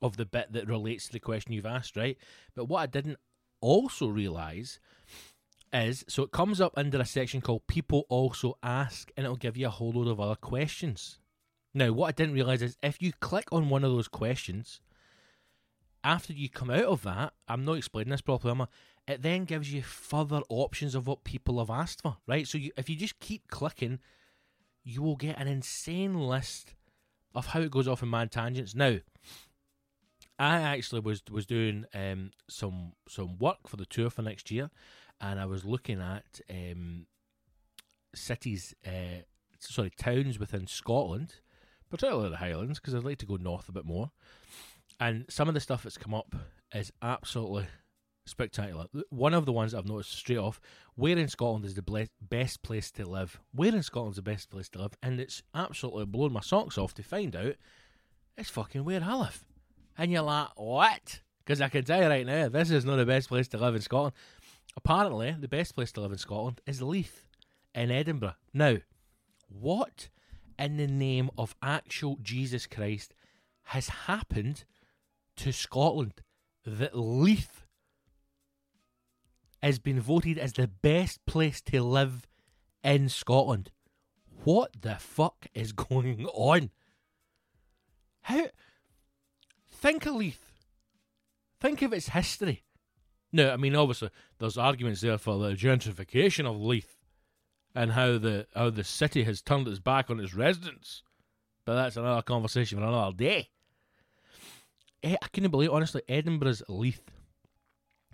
of 0.00 0.16
the 0.16 0.24
bit 0.24 0.52
that 0.52 0.68
relates 0.68 1.06
to 1.06 1.12
the 1.12 1.18
question 1.18 1.52
you've 1.52 1.66
asked, 1.66 1.96
right? 1.96 2.16
But 2.54 2.66
what 2.66 2.82
I 2.82 2.86
didn't 2.86 3.18
also 3.60 4.06
realise 4.06 4.78
is 5.72 6.04
so 6.08 6.22
it 6.22 6.32
comes 6.32 6.60
up 6.60 6.72
under 6.76 7.00
a 7.00 7.04
section 7.04 7.40
called 7.40 7.66
People 7.66 8.06
Also 8.08 8.56
Ask, 8.62 9.10
and 9.16 9.24
it'll 9.24 9.36
give 9.36 9.56
you 9.56 9.66
a 9.66 9.70
whole 9.70 9.92
load 9.92 10.08
of 10.08 10.20
other 10.20 10.34
questions. 10.34 11.18
Now, 11.72 11.92
what 11.92 12.08
I 12.08 12.12
didn't 12.12 12.34
realise 12.34 12.62
is 12.62 12.76
if 12.82 13.00
you 13.00 13.12
click 13.20 13.48
on 13.52 13.68
one 13.68 13.84
of 13.84 13.92
those 13.92 14.08
questions, 14.08 14.80
after 16.02 16.32
you 16.32 16.48
come 16.48 16.70
out 16.70 16.84
of 16.84 17.02
that, 17.02 17.34
I'm 17.46 17.64
not 17.64 17.78
explaining 17.78 18.10
this 18.10 18.20
properly, 18.20 18.52
am 18.52 18.62
I? 18.62 18.66
It 19.10 19.22
then 19.22 19.44
gives 19.44 19.72
you 19.72 19.82
further 19.82 20.40
options 20.48 20.94
of 20.94 21.08
what 21.08 21.24
people 21.24 21.58
have 21.58 21.68
asked 21.68 22.02
for, 22.02 22.18
right? 22.28 22.46
So 22.46 22.58
you, 22.58 22.70
if 22.76 22.88
you 22.88 22.94
just 22.94 23.18
keep 23.18 23.48
clicking, 23.48 23.98
you 24.84 25.02
will 25.02 25.16
get 25.16 25.36
an 25.36 25.48
insane 25.48 26.14
list 26.14 26.74
of 27.34 27.46
how 27.46 27.58
it 27.60 27.72
goes 27.72 27.88
off 27.88 28.04
in 28.04 28.10
mad 28.10 28.30
tangents. 28.30 28.72
Now, 28.72 28.98
I 30.38 30.60
actually 30.60 31.00
was 31.00 31.24
was 31.28 31.44
doing 31.44 31.86
um, 31.92 32.30
some 32.48 32.92
some 33.08 33.36
work 33.38 33.66
for 33.66 33.76
the 33.76 33.84
tour 33.84 34.10
for 34.10 34.22
next 34.22 34.48
year, 34.48 34.70
and 35.20 35.40
I 35.40 35.46
was 35.46 35.64
looking 35.64 36.00
at 36.00 36.40
um, 36.48 37.06
cities, 38.14 38.76
uh, 38.86 39.22
sorry, 39.58 39.90
towns 39.90 40.38
within 40.38 40.68
Scotland, 40.68 41.34
particularly 41.90 42.30
the 42.30 42.36
Highlands, 42.36 42.78
because 42.78 42.94
I'd 42.94 43.02
like 43.02 43.18
to 43.18 43.26
go 43.26 43.34
north 43.34 43.68
a 43.68 43.72
bit 43.72 43.84
more. 43.84 44.12
And 45.00 45.24
some 45.28 45.48
of 45.48 45.54
the 45.54 45.60
stuff 45.60 45.82
that's 45.82 45.98
come 45.98 46.14
up 46.14 46.36
is 46.72 46.92
absolutely 47.02 47.66
spectacular. 48.26 48.86
One 49.10 49.34
of 49.34 49.46
the 49.46 49.52
ones 49.52 49.74
I've 49.74 49.88
noticed 49.88 50.12
straight 50.12 50.38
off: 50.38 50.60
where 50.94 51.18
in 51.18 51.28
Scotland 51.28 51.64
is 51.64 51.74
the 51.74 51.82
ble- 51.82 52.06
best 52.20 52.62
place 52.62 52.90
to 52.92 53.06
live? 53.06 53.40
Where 53.52 53.74
in 53.74 53.82
Scotland 53.82 54.12
is 54.12 54.16
the 54.16 54.22
best 54.22 54.50
place 54.50 54.68
to 54.70 54.82
live? 54.82 54.92
And 55.02 55.20
it's 55.20 55.42
absolutely 55.54 56.06
blown 56.06 56.32
my 56.32 56.40
socks 56.40 56.78
off 56.78 56.94
to 56.94 57.02
find 57.02 57.34
out 57.34 57.56
it's 58.36 58.50
fucking 58.50 58.84
where 58.84 59.02
I 59.02 59.14
live. 59.14 59.44
And 59.98 60.10
you're 60.10 60.22
like, 60.22 60.48
what? 60.56 61.20
Because 61.44 61.60
I 61.60 61.68
can 61.68 61.84
tell 61.84 62.02
you 62.02 62.08
right 62.08 62.26
now, 62.26 62.48
this 62.48 62.70
is 62.70 62.84
not 62.84 62.96
the 62.96 63.06
best 63.06 63.28
place 63.28 63.48
to 63.48 63.58
live 63.58 63.74
in 63.74 63.80
Scotland. 63.80 64.14
Apparently, 64.76 65.34
the 65.38 65.48
best 65.48 65.74
place 65.74 65.92
to 65.92 66.00
live 66.00 66.12
in 66.12 66.18
Scotland 66.18 66.60
is 66.66 66.80
Leith 66.80 67.26
in 67.74 67.90
Edinburgh. 67.90 68.36
Now, 68.54 68.76
what 69.48 70.08
in 70.58 70.76
the 70.76 70.86
name 70.86 71.30
of 71.36 71.56
actual 71.62 72.18
Jesus 72.22 72.66
Christ 72.66 73.14
has 73.64 73.88
happened 73.88 74.64
to 75.36 75.52
Scotland 75.52 76.22
that 76.64 76.96
Leith 76.96 77.59
has 79.62 79.78
been 79.78 80.00
voted 80.00 80.38
as 80.38 80.52
the 80.52 80.68
best 80.68 81.24
place 81.26 81.60
to 81.62 81.82
live 81.82 82.26
in 82.82 83.08
Scotland? 83.08 83.70
What 84.44 84.80
the 84.80 84.96
fuck 84.96 85.46
is 85.54 85.72
going 85.72 86.26
on? 86.26 86.70
How? 88.22 88.48
Think 89.70 90.06
of 90.06 90.14
Leith. 90.14 90.44
Think 91.60 91.82
of 91.82 91.92
its 91.92 92.08
history. 92.08 92.64
No, 93.32 93.52
I 93.52 93.56
mean 93.56 93.76
obviously 93.76 94.10
there's 94.38 94.58
arguments 94.58 95.02
there 95.02 95.18
for 95.18 95.38
the 95.38 95.54
gentrification 95.54 96.46
of 96.46 96.60
Leith 96.60 96.96
and 97.74 97.92
how 97.92 98.18
the 98.18 98.46
how 98.54 98.70
the 98.70 98.84
city 98.84 99.22
has 99.24 99.40
turned 99.42 99.68
its 99.68 99.78
back 99.78 100.10
on 100.10 100.20
its 100.20 100.34
residents. 100.34 101.02
But 101.64 101.74
that's 101.74 101.96
another 101.96 102.22
conversation 102.22 102.78
for 102.78 102.84
another 102.84 103.16
day. 103.16 103.50
Eh, 105.02 105.16
I 105.20 105.28
couldn't 105.28 105.50
believe 105.50 105.70
honestly 105.70 106.02
Edinburgh's 106.08 106.62
Leith 106.68 107.10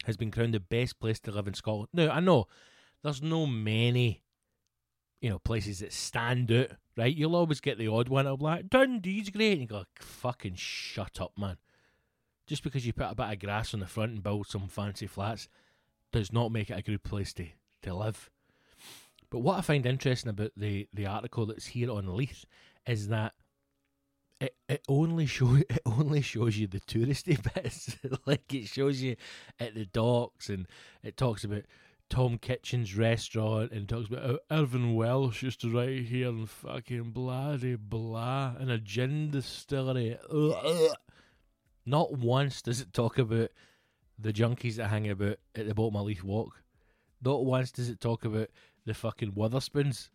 has 0.07 0.17
been 0.17 0.31
crowned 0.31 0.55
the 0.55 0.61
best 0.61 0.99
place 0.99 1.21
to 1.21 1.31
live 1.31 1.47
in 1.47 1.55
Scotland. 1.55 1.89
Now 1.93 2.11
I 2.11 2.21
know 2.21 2.47
there's 3.03 3.23
no 3.23 3.47
many 3.47 4.23
you 5.21 5.31
know 5.31 5.39
places 5.39 5.81
that 5.81 5.93
stand 5.93 6.51
out, 6.51 6.71
right? 6.97 7.15
You'll 7.15 7.37
always 7.37 7.61
get 7.61 7.79
the 7.79 7.89
odd 7.89 8.09
one. 8.09 8.27
I'm 8.27 8.39
like 8.39 8.71
Dundee's 8.71 9.31
great, 9.31 9.53
and 9.53 9.61
you 9.63 9.67
go 9.67 9.85
fucking 10.01 10.55
shut 10.57 11.21
up, 11.21 11.33
man 11.37 11.59
just 12.47 12.63
because 12.63 12.87
you 12.87 12.93
put 12.93 13.11
a 13.11 13.15
bit 13.15 13.33
of 13.33 13.39
grass 13.41 13.75
on 13.75 13.81
the 13.81 13.87
front 13.87 14.13
and 14.13 14.23
build 14.23 14.47
some 14.47 14.69
fancy 14.69 15.07
flats 15.07 15.49
does 16.13 16.33
not 16.33 16.53
make 16.53 16.71
it 16.71 16.79
a 16.79 16.83
good 16.83 17.03
place 17.03 17.33
to, 17.35 17.47
to 17.83 17.95
live. 17.95 18.31
But 19.31 19.41
what 19.41 19.59
I 19.59 19.61
find 19.61 19.85
interesting 19.85 20.31
about 20.31 20.53
the, 20.57 20.89
the 20.95 21.07
article 21.07 21.47
that's 21.47 21.67
here 21.67 21.91
on 21.91 22.17
Leith 22.17 22.45
is 22.87 23.09
that 23.09 23.33
it, 24.41 24.55
it 24.69 24.83
only 24.89 25.27
show 25.27 25.55
it 25.69 25.81
only 25.87 26.21
shows 26.21 26.57
you 26.57 26.67
the 26.67 26.81
touristy 26.81 27.43
bits. 27.55 27.97
like 28.27 28.53
it 28.53 28.67
shows 28.67 29.01
you 29.01 29.17
at 29.59 29.75
the 29.75 29.87
docks 29.87 30.49
and 30.49 30.67
it 31.03 31.17
talks 31.17 31.45
about 31.45 31.63
Tom 32.09 32.39
Kitchin's 32.39 32.97
restaurant 32.97 33.73
and 33.73 33.89
talks 33.89 34.09
about 34.09 34.25
how 34.25 34.39
Irvine 34.51 34.95
Welsh 34.95 35.43
used 35.43 35.61
to 35.63 35.73
write 35.73 36.05
here 36.05 36.29
and 36.29 36.49
fucking 36.49 37.11
bloody 37.11 37.75
blah 37.75 38.55
and 38.59 38.71
a 38.71 38.79
gin 38.79 39.31
distillery. 39.31 40.17
Not 41.85 42.13
once 42.13 42.63
does 42.63 42.81
it 42.81 42.93
talk 42.93 43.19
about 43.19 43.51
the 44.19 44.33
junkies 44.33 44.77
that 44.77 44.89
hang 44.89 45.09
about 45.09 45.39
at 45.55 45.67
the 45.67 45.75
bottom 45.75 45.97
of 45.97 46.07
Leith 46.07 46.23
Walk. 46.23 46.63
Not 47.23 47.45
once 47.45 47.71
does 47.73 47.89
it 47.89 48.01
talk 48.01 48.25
about 48.25 48.51
the 48.85 48.95
fucking 48.95 49.33
Wetherspoons 49.33 50.11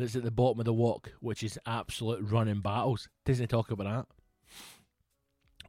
that's 0.00 0.16
at 0.16 0.22
the 0.22 0.30
bottom 0.30 0.58
of 0.58 0.64
the 0.64 0.72
walk, 0.72 1.12
which 1.20 1.42
is 1.42 1.58
absolute 1.66 2.20
running 2.22 2.60
battles. 2.60 3.08
Doesn't 3.24 3.48
talk 3.48 3.70
about 3.70 3.84
that. 3.84 4.06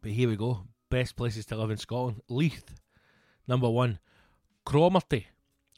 But 0.02 0.12
here 0.12 0.30
we 0.30 0.36
go. 0.36 0.64
Best 0.90 1.16
places 1.16 1.46
to 1.48 1.56
live 1.56 1.72
in 1.72 1.78
Scotland. 1.78 2.22
Leith, 2.28 2.74
number 3.48 3.70
one. 3.70 4.00
Cromarty 4.66 5.28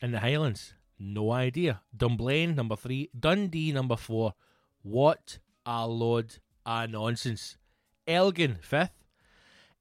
in 0.02 0.12
the 0.12 0.20
Highlands. 0.20 0.74
No 1.00 1.32
idea. 1.32 1.82
Dunblane, 1.96 2.56
number 2.56 2.76
three. 2.76 3.10
Dundee, 3.18 3.72
number 3.72 3.96
four. 3.96 4.34
What 4.82 5.40
a 5.66 5.88
load 5.88 6.38
of 6.66 6.90
nonsense. 6.90 7.58
Elgin, 8.08 8.58
fifth. 8.62 9.04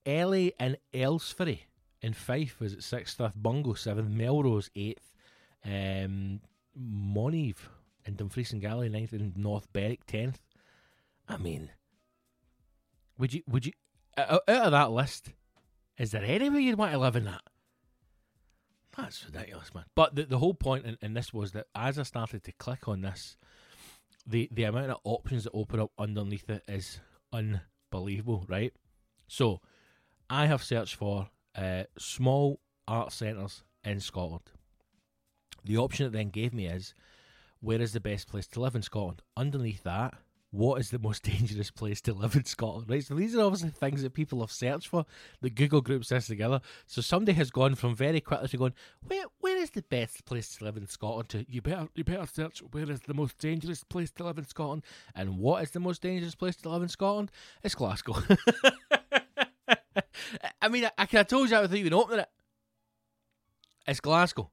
Elie 0.04 0.52
and 0.58 0.76
Earlsferry 0.92 1.60
in 2.00 2.12
Fife 2.12 2.58
was 2.60 2.72
at 2.72 2.82
sixth, 2.82 3.20
Bungo 3.36 3.74
seventh, 3.74 4.10
Melrose 4.10 4.68
eighth, 4.74 5.12
um, 5.64 6.40
Moniaive 6.76 7.68
and 8.06 8.16
Dumfries 8.16 8.52
and 8.52 8.60
Galloway 8.60 8.88
ninth, 8.88 9.12
and 9.12 9.36
North 9.36 9.72
Berwick 9.72 10.06
tenth. 10.06 10.40
I 11.28 11.36
mean, 11.36 11.70
would 13.18 13.32
you 13.32 13.42
would 13.46 13.66
you 13.66 13.72
out 14.16 14.42
of 14.48 14.72
that 14.72 14.90
list? 14.90 15.32
Is 15.98 16.10
there 16.10 16.24
anywhere 16.24 16.60
you'd 16.60 16.78
want 16.78 16.92
to 16.92 16.98
live 16.98 17.16
in 17.16 17.24
that? 17.24 17.42
That's 18.96 19.24
ridiculous, 19.24 19.74
man. 19.74 19.84
But 19.94 20.14
the, 20.14 20.24
the 20.24 20.38
whole 20.38 20.54
point 20.54 20.84
in, 20.84 20.98
in 21.00 21.14
this 21.14 21.32
was 21.32 21.52
that 21.52 21.66
as 21.74 21.98
I 21.98 22.02
started 22.02 22.44
to 22.44 22.52
click 22.52 22.88
on 22.88 23.02
this, 23.02 23.36
the, 24.26 24.48
the 24.52 24.64
amount 24.64 24.90
of 24.90 24.98
options 25.04 25.44
that 25.44 25.52
open 25.52 25.80
up 25.80 25.92
underneath 25.98 26.48
it 26.50 26.62
is 26.68 27.00
unbelievable, 27.32 28.44
right? 28.48 28.72
So, 29.28 29.60
I 30.28 30.46
have 30.46 30.62
searched 30.62 30.94
for 30.94 31.28
uh, 31.56 31.84
small 31.98 32.60
art 32.86 33.12
centres 33.12 33.62
in 33.84 34.00
Scotland. 34.00 34.50
The 35.64 35.78
option 35.78 36.06
it 36.06 36.12
then 36.12 36.30
gave 36.30 36.52
me 36.52 36.66
is 36.66 36.94
where 37.62 37.80
is 37.80 37.92
the 37.92 38.00
best 38.00 38.28
place 38.28 38.46
to 38.48 38.60
live 38.60 38.74
in 38.74 38.82
Scotland? 38.82 39.22
Underneath 39.36 39.84
that, 39.84 40.14
what 40.50 40.80
is 40.80 40.90
the 40.90 40.98
most 40.98 41.22
dangerous 41.32 41.70
place 41.70 42.00
to 42.02 42.12
live 42.12 42.34
in 42.34 42.44
Scotland? 42.44 42.90
Right, 42.90 43.04
so 43.04 43.14
these 43.14 43.36
are 43.36 43.42
obviously 43.42 43.70
things 43.70 44.02
that 44.02 44.14
people 44.14 44.40
have 44.40 44.50
searched 44.50 44.88
for. 44.88 45.06
The 45.40 45.48
Google 45.48 45.80
groups 45.80 46.08
this 46.08 46.26
together. 46.26 46.60
So 46.86 47.00
somebody 47.00 47.32
has 47.36 47.50
gone 47.50 47.76
from 47.76 47.94
very 47.94 48.20
quickly 48.20 48.48
to 48.48 48.56
going, 48.56 48.74
where 49.06 49.24
where 49.40 49.56
is 49.56 49.70
the 49.70 49.82
best 49.82 50.24
place 50.24 50.56
to 50.56 50.64
live 50.64 50.76
in 50.76 50.88
Scotland? 50.88 51.28
To 51.30 51.46
you 51.48 51.62
better 51.62 51.88
you 51.94 52.02
better 52.04 52.26
search 52.26 52.62
where 52.72 52.90
is 52.90 53.00
the 53.00 53.14
most 53.14 53.38
dangerous 53.38 53.84
place 53.84 54.10
to 54.12 54.24
live 54.24 54.38
in 54.38 54.46
Scotland, 54.46 54.82
and 55.14 55.38
what 55.38 55.62
is 55.62 55.70
the 55.70 55.80
most 55.80 56.02
dangerous 56.02 56.34
place 56.34 56.56
to 56.56 56.68
live 56.68 56.82
in 56.82 56.88
Scotland? 56.88 57.30
It's 57.62 57.76
Glasgow. 57.76 58.16
I 60.60 60.68
mean, 60.68 60.84
I, 60.84 60.90
I 60.98 61.22
told 61.22 61.44
you 61.44 61.50
that 61.50 61.62
without 61.62 61.76
even 61.76 61.94
opening 61.94 62.20
it. 62.20 62.28
It's 63.86 64.00
Glasgow, 64.00 64.50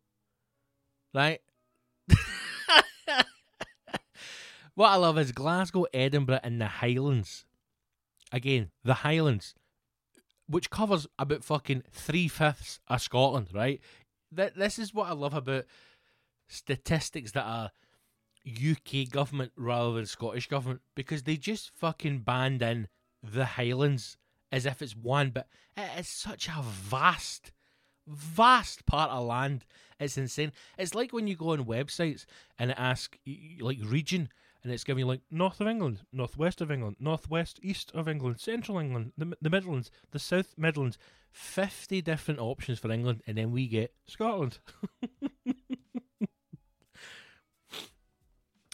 right? 1.14 1.40
What 4.80 4.92
I 4.92 4.96
love 4.96 5.18
is 5.18 5.34
Glasgow, 5.34 5.88
Edinburgh, 5.94 6.40
and 6.42 6.62
the 6.62 6.68
Highlands. 6.68 7.44
Again, 8.32 8.72
the 8.82 8.94
Highlands, 8.94 9.54
which 10.48 10.70
covers 10.70 11.06
about 11.20 11.44
fucking 11.44 11.84
three 11.92 12.30
fifths 12.30 12.80
of 12.88 13.02
Scotland, 13.02 13.50
right? 13.54 13.82
Th- 14.34 14.54
this 14.56 14.80
is 14.80 14.94
what 14.94 15.10
I 15.10 15.12
love 15.12 15.34
about 15.34 15.66
statistics 16.48 17.34
that 17.34 17.44
are 17.44 17.72
UK 18.48 19.10
government 19.12 19.52
rather 19.58 19.96
than 19.96 20.06
Scottish 20.06 20.48
government 20.48 20.80
because 20.96 21.24
they 21.24 21.36
just 21.36 21.72
fucking 21.76 22.20
band 22.20 22.62
in 22.62 22.88
the 23.22 23.44
Highlands 23.44 24.16
as 24.50 24.66
if 24.66 24.82
it's 24.82 24.96
one, 24.96 25.32
but 25.32 25.50
it 25.76 25.90
is 26.00 26.08
such 26.08 26.48
a 26.48 26.62
vast, 26.62 27.52
vast 28.08 28.86
part 28.86 29.12
of 29.12 29.26
land. 29.26 29.66
It's 30.00 30.18
insane. 30.18 30.54
It's 30.78 30.96
like 30.96 31.12
when 31.12 31.28
you 31.28 31.36
go 31.36 31.50
on 31.50 31.66
websites 31.66 32.24
and 32.58 32.72
ask 32.80 33.18
like 33.60 33.80
region, 33.84 34.30
and 34.64 34.72
it's 34.74 34.84
giving 34.84 35.00
you 35.00 35.08
like 35.08 35.22
north 35.32 35.62
of 35.62 35.68
England, 35.68 36.02
northwest 36.12 36.62
of 36.62 36.72
England, 36.72 36.98
northwest 37.00 37.60
east 37.64 37.92
of 37.94 38.08
England, 38.08 38.40
central 38.40 38.78
England, 38.78 39.14
the, 39.18 39.36
the 39.42 39.50
Midlands, 39.50 39.90
the 40.12 40.20
South 40.20 40.54
Midlands, 40.58 40.98
fifty 41.32 42.02
different 42.02 42.40
options 42.40 42.80
for 42.80 42.92
England, 42.92 43.22
and 43.26 43.38
then 43.38 43.52
we 43.52 43.68
get 43.68 43.94
Scotland. 44.08 44.60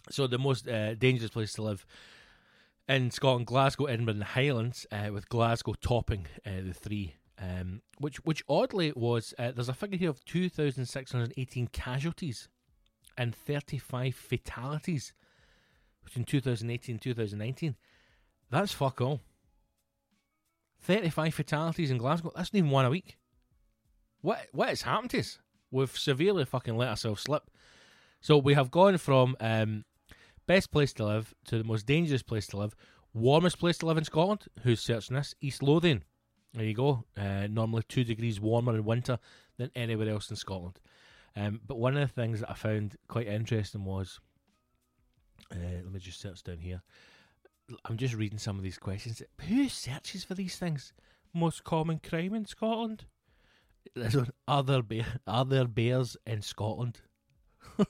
so 0.09 0.27
the 0.27 0.39
most 0.39 0.67
uh, 0.67 0.95
dangerous 0.95 1.31
place 1.31 1.53
to 1.53 1.61
live 1.61 1.86
in 2.88 3.11
Scotland, 3.11 3.47
Glasgow, 3.47 3.86
Edinburgh, 3.86 4.13
and 4.13 4.21
the 4.21 4.25
Highlands, 4.25 4.86
uh, 4.91 5.09
with 5.11 5.29
Glasgow 5.29 5.75
topping 5.79 6.27
uh, 6.45 6.61
the 6.65 6.73
three. 6.73 7.15
Um, 7.38 7.81
which, 7.99 8.15
which 8.23 8.45
oddly 8.47 8.93
was 8.95 9.33
uh, 9.38 9.51
there's 9.51 9.67
a 9.67 9.73
figure 9.73 9.97
here 9.97 10.09
of 10.09 10.23
two 10.23 10.47
thousand 10.47 10.86
six 10.86 11.11
hundred 11.11 11.33
eighteen 11.36 11.67
casualties 11.67 12.47
and 13.17 13.36
thirty 13.36 13.77
five 13.77 14.15
fatalities 14.15 15.11
between 16.05 16.25
2018 16.25 16.95
and 16.95 17.01
2019. 17.01 17.75
That's 18.49 18.71
fuck 18.71 19.01
all. 19.01 19.21
35 20.81 21.33
fatalities 21.33 21.91
in 21.91 21.97
Glasgow. 21.97 22.31
That's 22.35 22.53
not 22.53 22.59
even 22.59 22.69
one 22.69 22.85
a 22.85 22.89
week. 22.89 23.17
What 24.21 24.47
what 24.51 24.69
has 24.69 24.83
happened 24.83 25.11
to 25.11 25.19
us? 25.19 25.39
We've 25.71 25.95
severely 25.97 26.45
fucking 26.45 26.77
let 26.77 26.89
ourselves 26.89 27.23
slip. 27.23 27.49
So 28.21 28.37
we 28.37 28.53
have 28.53 28.71
gone 28.71 28.97
from 28.97 29.35
um, 29.39 29.83
best 30.47 30.71
place 30.71 30.93
to 30.93 31.05
live 31.05 31.33
to 31.45 31.57
the 31.57 31.63
most 31.63 31.85
dangerous 31.85 32.23
place 32.23 32.47
to 32.47 32.57
live, 32.57 32.75
warmest 33.13 33.59
place 33.59 33.77
to 33.79 33.85
live 33.85 33.97
in 33.97 34.03
Scotland. 34.03 34.45
Who's 34.63 34.81
searching 34.81 35.15
this? 35.15 35.35
East 35.41 35.61
Lothian. 35.61 36.03
There 36.53 36.65
you 36.65 36.73
go. 36.73 37.03
Uh, 37.17 37.47
normally 37.47 37.83
two 37.87 38.03
degrees 38.03 38.39
warmer 38.39 38.75
in 38.75 38.85
winter 38.85 39.19
than 39.57 39.71
anywhere 39.75 40.09
else 40.09 40.29
in 40.29 40.37
Scotland. 40.37 40.79
Um, 41.35 41.59
but 41.67 41.77
one 41.77 41.97
of 41.97 42.07
the 42.07 42.13
things 42.13 42.39
that 42.39 42.49
I 42.49 42.53
found 42.53 42.95
quite 43.07 43.27
interesting 43.27 43.83
was 43.83 44.19
uh, 45.51 45.57
let 45.83 45.91
me 45.91 45.99
just 45.99 46.19
search 46.19 46.43
down 46.43 46.59
here. 46.59 46.81
I'm 47.86 47.97
just 47.97 48.13
reading 48.13 48.38
some 48.38 48.57
of 48.57 48.63
these 48.63 48.77
questions. 48.77 49.21
Who 49.47 49.67
searches 49.69 50.23
for 50.23 50.36
these 50.36 50.57
things? 50.57 50.93
Most 51.33 51.63
common 51.63 51.99
crime 51.99 52.33
in 52.33 52.45
Scotland? 52.45 53.05
Are 54.47 54.63
there, 54.63 54.81
bear, 54.81 55.19
are 55.27 55.45
there 55.45 55.67
bears 55.67 56.17
in 56.25 56.41
Scotland? 56.41 57.01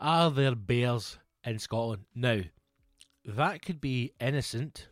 are 0.00 0.30
there 0.30 0.54
bears 0.54 1.18
in 1.44 1.58
Scotland? 1.58 2.04
Now, 2.14 2.42
that 3.24 3.62
could 3.62 3.80
be 3.80 4.12
innocent 4.20 4.88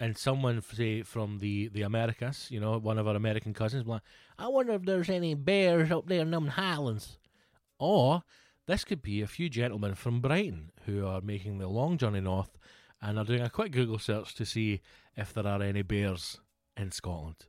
and 0.00 0.16
someone 0.16 0.62
say 0.62 1.02
from 1.02 1.38
the 1.38 1.68
the 1.68 1.82
Americas, 1.82 2.48
you 2.50 2.60
know, 2.60 2.78
one 2.78 2.98
of 2.98 3.08
our 3.08 3.16
American 3.16 3.52
cousins, 3.52 3.86
like, 3.86 4.02
I 4.38 4.48
wonder 4.48 4.72
if 4.74 4.82
there's 4.82 5.08
any 5.08 5.34
bears 5.34 5.90
up 5.90 6.06
there 6.06 6.20
in 6.20 6.30
them 6.30 6.48
highlands, 6.48 7.18
or 7.78 8.22
this 8.66 8.84
could 8.84 9.02
be 9.02 9.22
a 9.22 9.26
few 9.26 9.48
gentlemen 9.48 9.94
from 9.94 10.20
Brighton 10.20 10.70
who 10.84 11.06
are 11.06 11.20
making 11.20 11.58
the 11.58 11.68
long 11.68 11.98
journey 11.98 12.20
north 12.20 12.56
and 13.00 13.18
are 13.18 13.24
doing 13.24 13.42
a 13.42 13.50
quick 13.50 13.72
Google 13.72 13.98
search 13.98 14.34
to 14.34 14.44
see 14.44 14.80
if 15.16 15.32
there 15.32 15.46
are 15.46 15.62
any 15.62 15.82
bears 15.82 16.38
in 16.76 16.90
Scotland. 16.92 17.46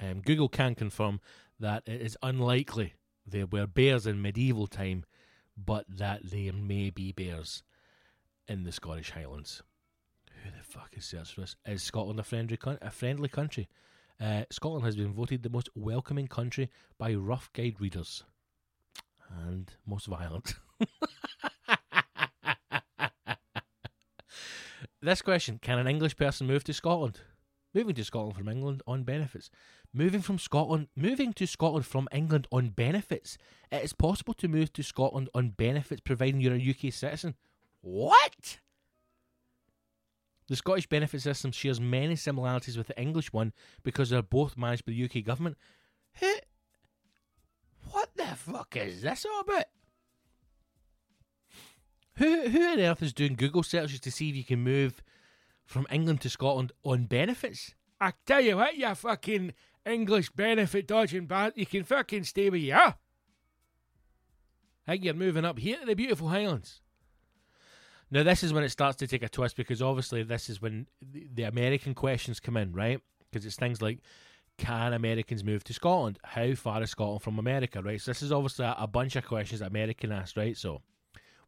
Um, 0.00 0.20
Google 0.20 0.48
can 0.48 0.74
confirm 0.74 1.20
that 1.58 1.82
it 1.86 2.00
is 2.00 2.16
unlikely 2.22 2.94
there 3.26 3.46
were 3.46 3.66
bears 3.66 4.06
in 4.06 4.20
medieval 4.20 4.66
time, 4.66 5.04
but 5.56 5.84
that 5.88 6.20
there 6.24 6.52
may 6.52 6.90
be 6.90 7.12
bears 7.12 7.62
in 8.48 8.64
the 8.64 8.72
Scottish 8.72 9.12
Highlands 9.12 9.62
who 10.42 10.50
the 10.50 10.62
fuck 10.64 10.90
is 10.96 11.04
searched 11.04 11.34
for 11.34 11.42
this? 11.42 11.56
Is 11.66 11.82
Scotland 11.82 12.20
a 12.20 12.24
friendly 12.24 12.58
a 12.64 12.90
friendly 12.90 13.28
country? 13.28 13.68
Uh, 14.20 14.44
Scotland 14.50 14.84
has 14.84 14.96
been 14.96 15.12
voted 15.12 15.42
the 15.42 15.50
most 15.50 15.68
welcoming 15.74 16.28
country 16.28 16.70
by 16.98 17.14
Rough 17.14 17.52
Guide 17.52 17.80
readers, 17.80 18.24
and 19.30 19.72
most 19.86 20.06
violent. 20.06 20.54
this 25.00 25.22
question: 25.22 25.58
Can 25.60 25.78
an 25.78 25.86
English 25.86 26.16
person 26.16 26.46
move 26.46 26.64
to 26.64 26.72
Scotland? 26.72 27.20
Moving 27.74 27.94
to 27.94 28.04
Scotland 28.04 28.36
from 28.36 28.48
England 28.48 28.82
on 28.86 29.02
benefits. 29.02 29.48
Moving 29.94 30.20
from 30.20 30.38
Scotland, 30.38 30.88
moving 30.94 31.32
to 31.34 31.46
Scotland 31.46 31.86
from 31.86 32.06
England 32.12 32.46
on 32.52 32.68
benefits. 32.68 33.38
It 33.70 33.82
is 33.82 33.94
possible 33.94 34.34
to 34.34 34.48
move 34.48 34.74
to 34.74 34.82
Scotland 34.82 35.30
on 35.34 35.50
benefits, 35.50 36.02
providing 36.02 36.40
you're 36.42 36.54
a 36.54 36.70
UK 36.70 36.92
citizen. 36.92 37.34
What? 37.80 38.58
The 40.48 40.56
Scottish 40.56 40.88
benefit 40.88 41.22
system 41.22 41.52
shares 41.52 41.80
many 41.80 42.16
similarities 42.16 42.76
with 42.76 42.88
the 42.88 43.00
English 43.00 43.32
one 43.32 43.52
because 43.82 44.10
they're 44.10 44.22
both 44.22 44.56
managed 44.56 44.84
by 44.84 44.92
the 44.92 45.04
UK 45.04 45.24
government. 45.24 45.56
What 47.90 48.10
the 48.16 48.24
fuck 48.24 48.76
is 48.76 49.02
this 49.02 49.24
all 49.24 49.40
about? 49.40 49.64
Who, 52.16 52.48
who 52.48 52.62
on 52.62 52.80
earth 52.80 53.02
is 53.02 53.12
doing 53.12 53.34
Google 53.34 53.62
searches 53.62 54.00
to 54.00 54.10
see 54.10 54.30
if 54.30 54.36
you 54.36 54.44
can 54.44 54.60
move 54.60 55.02
from 55.64 55.86
England 55.90 56.20
to 56.22 56.30
Scotland 56.30 56.72
on 56.84 57.04
benefits? 57.04 57.74
I 58.00 58.12
tell 58.26 58.40
you 58.40 58.56
what, 58.56 58.76
you 58.76 58.94
fucking 58.94 59.54
English 59.86 60.30
benefit 60.30 60.86
dodging 60.86 61.26
band, 61.26 61.54
you 61.56 61.66
can 61.66 61.84
fucking 61.84 62.24
stay 62.24 62.50
where 62.50 62.58
you 62.58 62.74
are. 62.74 62.96
I 64.86 64.92
think 64.92 65.04
you're 65.04 65.14
moving 65.14 65.44
up 65.44 65.58
here 65.58 65.78
to 65.78 65.86
the 65.86 65.94
beautiful 65.94 66.28
Highlands. 66.28 66.81
Now, 68.12 68.22
this 68.22 68.42
is 68.42 68.52
when 68.52 68.62
it 68.62 68.68
starts 68.68 68.98
to 68.98 69.06
take 69.06 69.22
a 69.22 69.28
twist 69.28 69.56
because 69.56 69.80
obviously 69.80 70.22
this 70.22 70.50
is 70.50 70.60
when 70.60 70.86
the 71.00 71.44
American 71.44 71.94
questions 71.94 72.40
come 72.40 72.58
in, 72.58 72.74
right? 72.74 73.00
Because 73.30 73.46
it's 73.46 73.56
things 73.56 73.80
like, 73.80 74.00
can 74.58 74.92
Americans 74.92 75.42
move 75.42 75.64
to 75.64 75.72
Scotland? 75.72 76.18
How 76.22 76.54
far 76.54 76.82
is 76.82 76.90
Scotland 76.90 77.22
from 77.22 77.38
America, 77.38 77.82
right? 77.82 77.98
So 77.98 78.10
this 78.10 78.20
is 78.20 78.30
obviously 78.30 78.66
a, 78.68 78.86
bunch 78.86 79.16
of 79.16 79.26
questions 79.26 79.60
that 79.60 79.70
American 79.70 80.12
asked, 80.12 80.36
right? 80.36 80.54
So, 80.54 80.82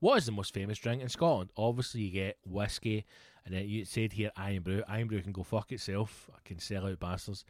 what 0.01 0.17
is 0.17 0.25
the 0.25 0.33
most 0.33 0.55
famous 0.55 0.79
drink 0.79 1.03
in 1.03 1.11
Scotland? 1.11 1.51
Obviously, 1.55 2.01
you 2.01 2.11
get 2.11 2.39
whiskey, 2.47 3.05
and 3.45 3.55
then 3.55 3.69
you 3.69 3.85
said 3.85 4.15
here 4.15 4.31
Irn-Bru. 4.39 4.85
Iron 4.89 5.09
Brew 5.09 5.21
can 5.21 5.33
go 5.33 5.43
fuck 5.43 5.71
itself. 5.71 6.31
I 6.35 6.39
can 6.47 6.59
sell 6.59 6.87
out 6.87 6.99
bastards. 6.99 7.45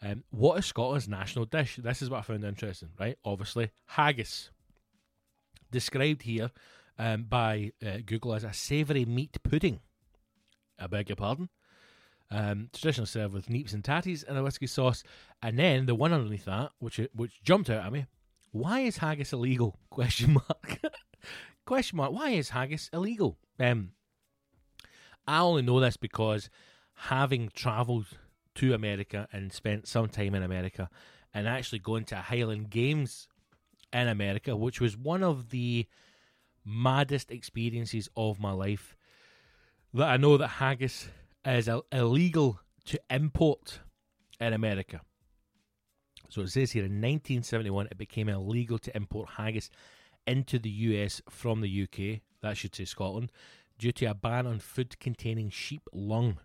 Um, 0.00 0.24
what 0.30 0.58
is 0.58 0.64
Scotland's 0.64 1.06
national 1.06 1.44
dish? 1.44 1.76
This 1.76 2.00
is 2.00 2.08
what 2.08 2.20
I 2.20 2.22
found 2.22 2.44
interesting, 2.44 2.90
right? 2.98 3.18
Obviously, 3.26 3.72
haggis. 3.88 4.50
Described 5.70 6.22
here 6.22 6.50
um, 6.98 7.24
by 7.24 7.72
uh, 7.84 7.98
Google 8.04 8.34
as 8.34 8.44
a 8.44 8.52
savoury 8.52 9.04
meat 9.04 9.36
pudding. 9.42 9.80
I 10.78 10.86
beg 10.86 11.08
your 11.08 11.16
pardon. 11.16 11.48
Um, 12.30 12.68
traditionally 12.72 13.06
served 13.06 13.34
with 13.34 13.48
neeps 13.48 13.74
and 13.74 13.84
tatties 13.84 14.24
and 14.26 14.36
a 14.36 14.42
whiskey 14.42 14.66
sauce, 14.66 15.04
and 15.42 15.58
then 15.58 15.86
the 15.86 15.94
one 15.94 16.12
underneath 16.12 16.46
that, 16.46 16.72
which 16.78 17.00
which 17.14 17.42
jumped 17.42 17.70
out 17.70 17.84
at 17.84 17.92
me, 17.92 18.06
why 18.50 18.80
is 18.80 18.98
haggis 18.98 19.32
illegal? 19.32 19.78
Question 19.90 20.34
mark. 20.34 20.80
Question 21.66 21.98
mark. 21.98 22.12
Why 22.12 22.30
is 22.30 22.50
haggis 22.50 22.90
illegal? 22.92 23.38
Um, 23.60 23.90
I 25.26 25.40
only 25.40 25.62
know 25.62 25.80
this 25.80 25.96
because 25.96 26.50
having 26.94 27.50
travelled 27.54 28.06
to 28.56 28.74
America 28.74 29.28
and 29.32 29.52
spent 29.52 29.86
some 29.86 30.08
time 30.08 30.34
in 30.34 30.42
America, 30.42 30.88
and 31.32 31.48
actually 31.48 31.80
going 31.80 32.04
to 32.04 32.16
Highland 32.16 32.70
Games 32.70 33.28
in 33.92 34.08
America, 34.08 34.56
which 34.56 34.80
was 34.80 34.96
one 34.96 35.22
of 35.22 35.50
the 35.50 35.86
maddest 36.64 37.30
experiences 37.30 38.08
of 38.16 38.40
my 38.40 38.52
life. 38.52 38.96
That 39.92 40.08
I 40.08 40.16
know 40.16 40.36
that 40.36 40.48
haggis 40.48 41.08
is 41.44 41.68
illegal 41.92 42.60
to 42.86 43.00
import 43.10 43.80
in 44.40 44.52
America. 44.52 45.00
So 46.28 46.42
it 46.42 46.48
says 46.48 46.72
here 46.72 46.84
in 46.84 47.00
1971 47.00 47.88
it 47.90 47.98
became 47.98 48.28
illegal 48.28 48.78
to 48.78 48.96
import 48.96 49.30
haggis 49.36 49.70
into 50.26 50.58
the 50.58 50.70
US 50.70 51.22
from 51.28 51.60
the 51.60 51.82
UK, 51.82 52.20
that 52.42 52.56
should 52.56 52.74
say 52.74 52.84
Scotland, 52.84 53.30
due 53.78 53.92
to 53.92 54.06
a 54.06 54.14
ban 54.14 54.46
on 54.46 54.58
food 54.58 54.98
containing 54.98 55.50
sheep 55.50 55.82
lung, 55.92 56.38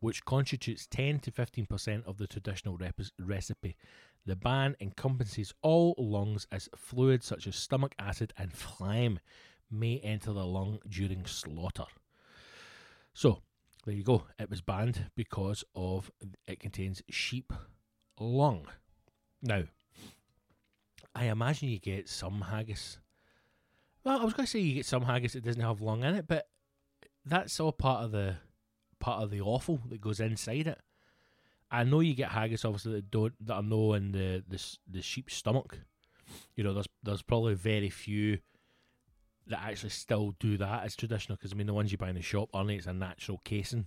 which 0.00 0.24
constitutes 0.24 0.86
10 0.86 1.20
to 1.20 1.30
15% 1.30 2.04
of 2.06 2.18
the 2.18 2.26
traditional 2.26 2.76
rep- 2.76 3.00
recipe. 3.18 3.76
The 4.24 4.36
ban 4.36 4.74
encompasses 4.80 5.54
all 5.62 5.94
lungs 5.98 6.46
as 6.50 6.68
fluids 6.74 7.26
such 7.26 7.46
as 7.46 7.56
stomach 7.56 7.94
acid 7.98 8.32
and 8.36 8.52
phlegm 8.52 9.20
may 9.70 9.98
enter 9.98 10.32
the 10.32 10.44
lung 10.44 10.78
during 10.88 11.26
slaughter. 11.26 11.84
So, 13.14 13.42
there 13.84 13.94
you 13.94 14.02
go. 14.02 14.24
It 14.38 14.50
was 14.50 14.60
banned 14.60 15.10
because 15.16 15.64
of 15.74 16.10
it 16.46 16.60
contains 16.60 17.02
sheep 17.08 17.52
lung. 18.18 18.66
Now, 19.42 19.64
I 21.14 21.24
imagine 21.26 21.68
you 21.68 21.78
get 21.78 22.08
some 22.08 22.42
haggis. 22.42 22.98
Well, 24.04 24.20
I 24.20 24.24
was 24.24 24.34
going 24.34 24.46
to 24.46 24.50
say 24.50 24.60
you 24.60 24.74
get 24.74 24.86
some 24.86 25.02
haggis 25.02 25.32
that 25.32 25.44
doesn't 25.44 25.62
have 25.62 25.80
lung 25.80 26.04
in 26.04 26.14
it, 26.14 26.26
but 26.28 26.48
that's 27.24 27.58
all 27.58 27.72
part 27.72 28.04
of 28.04 28.12
the 28.12 28.36
part 29.00 29.22
of 29.22 29.30
the 29.30 29.40
offal 29.40 29.80
that 29.88 30.00
goes 30.00 30.20
inside 30.20 30.66
it. 30.66 30.80
I 31.70 31.84
know 31.84 32.00
you 32.00 32.14
get 32.14 32.30
haggis, 32.30 32.64
obviously 32.64 32.92
that 32.92 33.10
don't 33.10 33.34
that 33.46 33.54
are 33.54 33.62
no 33.62 33.94
in 33.94 34.12
the 34.12 34.44
the 34.48 34.62
the 34.88 35.02
sheep's 35.02 35.34
stomach. 35.34 35.78
You 36.54 36.64
know, 36.64 36.74
there's 36.74 36.88
there's 37.02 37.22
probably 37.22 37.54
very 37.54 37.90
few 37.90 38.38
that 39.48 39.62
actually 39.62 39.90
still 39.90 40.34
do 40.40 40.56
that 40.58 40.84
as 40.84 40.96
traditional 40.96 41.36
because 41.36 41.52
I 41.52 41.56
mean 41.56 41.66
the 41.66 41.74
ones 41.74 41.92
you 41.92 41.98
buy 41.98 42.08
in 42.08 42.16
the 42.16 42.22
shop 42.22 42.48
only 42.52 42.76
it's 42.76 42.86
a 42.86 42.92
natural 42.92 43.40
casing. 43.44 43.86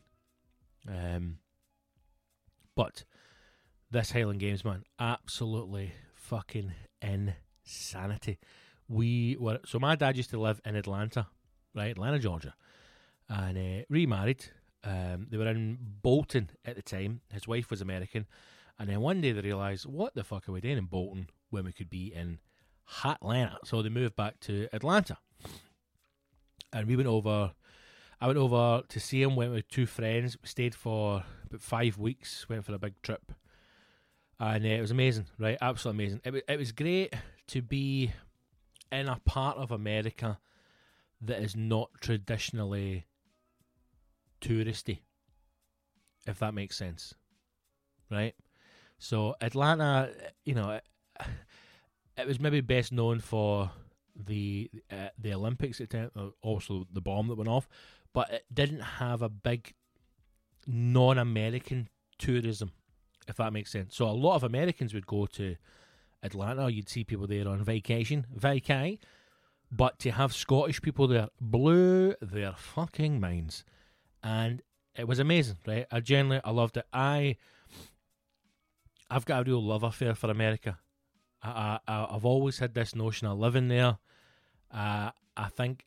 Um, 0.88 1.40
but 2.76 3.04
this 3.92 4.12
Highland 4.12 4.40
Games 4.40 4.64
man, 4.64 4.84
absolutely 5.00 5.94
fucking 6.16 6.74
insanity. 7.02 8.40
We 8.88 9.38
were 9.40 9.60
so 9.66 9.80
my 9.80 9.96
dad 9.96 10.18
used 10.18 10.30
to 10.32 10.40
live 10.40 10.62
in 10.66 10.76
Atlanta, 10.76 11.28
right, 11.76 11.92
Atlanta, 11.92 12.20
Georgia, 12.20 12.56
and 13.28 13.58
uh, 13.58 13.86
remarried. 13.90 14.46
Um, 14.84 15.28
they 15.30 15.38
were 15.38 15.48
in 15.48 15.78
Bolton 16.02 16.52
at 16.64 16.78
the 16.78 16.82
time. 16.82 17.22
His 17.34 17.48
wife 17.48 17.70
was 17.70 17.82
American, 17.82 18.28
and 18.80 18.90
then 18.90 19.02
one 19.02 19.20
day 19.20 19.34
they 19.34 19.42
realised, 19.42 19.86
what 19.86 20.16
the 20.16 20.24
fuck 20.24 20.48
are 20.48 20.54
we 20.54 20.62
doing 20.62 20.78
in 20.78 20.86
Bolton 20.86 21.28
when 21.50 21.66
we 21.66 21.74
could 21.74 21.90
be 21.90 22.14
in 22.14 22.40
Atlanta? 23.04 23.58
So 23.66 23.82
they 23.82 23.90
moved 23.90 24.16
back 24.16 24.40
to 24.42 24.70
Atlanta 24.72 25.18
and 26.74 26.88
we 26.88 26.96
went 26.96 27.08
over. 27.08 27.52
I 28.22 28.28
went 28.28 28.38
over 28.38 28.82
to 28.88 29.00
see 29.00 29.22
him. 29.22 29.36
Went 29.36 29.54
with 29.54 29.68
two 29.70 29.86
friends. 29.86 30.38
We 30.42 30.48
Stayed 30.48 30.76
for 30.76 31.24
about 31.48 31.62
five 31.62 31.98
weeks. 31.98 32.48
Went 32.50 32.66
for 32.66 32.74
a 32.74 32.80
big 32.80 33.02
trip, 33.02 33.32
and 34.40 34.66
uh, 34.66 34.68
it 34.68 34.82
was 34.82 34.92
amazing. 34.92 35.28
Right, 35.38 35.58
absolutely 35.62 36.04
amazing. 36.04 36.22
It 36.26 36.34
was 36.34 36.42
it 36.48 36.58
was 36.58 36.72
great 36.72 37.14
to 37.48 37.62
be 37.62 38.12
in 38.92 39.08
a 39.08 39.20
part 39.26 39.58
of 39.58 39.72
America 39.72 40.40
that 41.22 41.42
is 41.42 41.56
not 41.56 41.90
traditionally 42.02 43.06
touristy, 44.42 45.00
if 46.26 46.40
that 46.40 46.54
makes 46.54 46.78
sense. 46.78 47.14
Right. 48.10 48.36
So 48.98 49.36
Atlanta, 49.42 50.12
you 50.44 50.56
know, 50.56 50.72
it, 50.72 50.84
it 52.18 52.28
was 52.28 52.40
maybe 52.40 52.62
best 52.62 52.92
known 52.92 53.20
for 53.20 53.72
the 54.26 54.70
uh, 54.92 55.10
the 55.18 55.34
Olympics 55.34 55.80
at 55.82 55.94
uh, 55.96 56.30
also 56.42 56.86
the 56.92 57.02
bomb 57.02 57.28
that 57.28 57.36
went 57.36 57.50
off, 57.50 57.68
but 58.14 58.32
it 58.32 58.46
didn't 58.54 58.82
have 58.82 59.22
a 59.22 59.30
big 59.30 59.74
non-American 60.68 61.90
tourism, 62.18 62.72
if 63.28 63.38
that 63.38 63.54
makes 63.54 63.72
sense. 63.72 63.96
So 63.96 64.06
a 64.06 64.12
lot 64.12 64.36
of 64.36 64.44
Americans 64.44 64.94
would 64.94 65.08
go 65.08 65.26
to 65.28 65.56
Atlanta. 66.22 66.70
You'd 66.70 66.90
see 66.90 67.04
people 67.04 67.28
there 67.28 67.48
on 67.48 67.64
vacation, 67.64 68.28
vacay, 68.38 69.00
but 69.72 70.00
to 70.00 70.12
have 70.12 70.34
Scottish 70.34 70.82
people 70.82 71.08
there 71.08 71.30
blew 71.40 72.16
their 72.22 72.54
fucking 72.54 73.20
minds, 73.20 73.64
and 74.22 74.62
it 74.98 75.08
was 75.08 75.20
amazing. 75.20 75.58
Right? 75.66 75.88
I 75.92 76.02
generally 76.02 76.42
I 76.44 76.52
loved 76.52 76.78
it. 76.78 76.86
I 76.92 77.38
I've 79.10 79.26
got 79.26 79.42
a 79.42 79.44
real 79.50 79.64
love 79.64 79.84
affair 79.84 80.14
for 80.14 80.30
America. 80.30 80.78
I, 81.42 81.80
I 81.88 82.08
I've 82.12 82.26
always 82.26 82.60
had 82.60 82.74
this 82.74 82.96
notion 82.96 83.28
of 83.28 83.40
living 83.40 83.68
there 83.68 83.98
uh, 84.74 85.12
I 85.36 85.50
think 85.50 85.86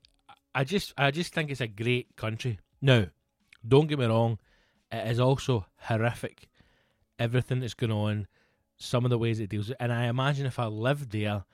I 0.55 0.65
just 0.65 0.93
I 0.97 1.11
just 1.11 1.33
think 1.33 1.51
it's 1.51 1.61
a 1.61 1.67
great 1.69 2.17
country. 2.17 2.59
Now, 2.81 3.07
don't 3.67 3.87
get 3.87 3.99
me 3.99 4.07
wrong, 4.07 4.39
it 4.91 5.07
is 5.09 5.21
also 5.21 5.67
horrific. 5.79 6.49
Everything 7.19 7.61
that's 7.61 7.75
going 7.75 7.93
on, 7.93 8.27
some 8.77 9.05
of 9.05 9.11
the 9.11 9.19
ways 9.19 9.39
it 9.39 9.51
deals 9.51 9.69
with, 9.69 9.77
and 9.81 9.93
I 9.93 10.07
imagine 10.07 10.47
if 10.47 10.59
I 10.59 10.67
lived 10.67 11.13
there, 11.13 11.45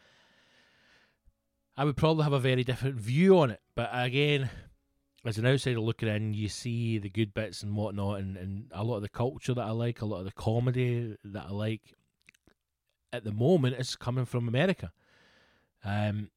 I 1.76 1.84
would 1.84 1.96
probably 1.96 2.24
have 2.24 2.32
a 2.32 2.40
very 2.40 2.64
different 2.64 2.96
view 2.96 3.38
on 3.38 3.50
it. 3.50 3.60
But 3.74 3.90
again, 3.92 4.48
as 5.24 5.36
an 5.36 5.46
outsider 5.46 5.80
looking 5.80 6.08
in, 6.08 6.32
you 6.32 6.48
see 6.48 6.98
the 6.98 7.10
good 7.10 7.34
bits 7.34 7.62
and 7.62 7.76
whatnot, 7.76 8.20
and, 8.20 8.36
and 8.36 8.70
a 8.72 8.82
lot 8.82 8.96
of 8.96 9.02
the 9.02 9.08
culture 9.10 9.52
that 9.52 9.64
I 9.64 9.70
like, 9.70 10.00
a 10.00 10.06
lot 10.06 10.20
of 10.20 10.24
the 10.24 10.32
comedy 10.32 11.16
that 11.24 11.46
I 11.48 11.52
like. 11.52 11.97
At 13.12 13.24
the 13.24 13.32
moment, 13.32 13.76
is 13.78 13.96
coming 13.96 14.26
from 14.26 14.48
America. 14.48 14.92
Um, 15.84 16.30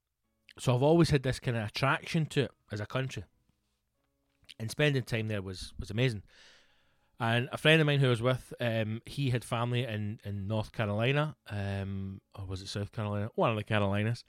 so 0.58 0.76
I've 0.76 0.84
always 0.84 1.10
had 1.10 1.24
this 1.24 1.40
kind 1.40 1.58
of 1.58 1.68
attraction 1.68 2.26
to 2.28 2.44
it 2.44 2.52
as 2.72 2.80
a 2.80 2.86
country, 2.86 3.24
and 4.60 4.72
spending 4.72 5.04
time 5.04 5.28
there 5.28 5.42
was 5.42 5.74
was 5.80 5.90
amazing. 5.90 6.24
And 7.20 7.50
a 7.52 7.58
friend 7.58 7.80
of 7.80 7.86
mine 7.86 8.00
who 8.00 8.08
I 8.08 8.10
was 8.10 8.22
with, 8.22 8.52
um, 8.60 9.02
he 9.06 9.30
had 9.30 9.44
family 9.44 9.84
in, 9.84 10.20
in 10.24 10.48
North 10.48 10.72
Carolina, 10.72 11.36
um, 11.52 12.20
or 12.34 12.48
was 12.48 12.64
it 12.64 12.68
South 12.68 12.92
Carolina? 12.92 13.30
One 13.36 13.52
of 13.52 13.58
the 13.58 13.64
Carolinas. 13.64 14.24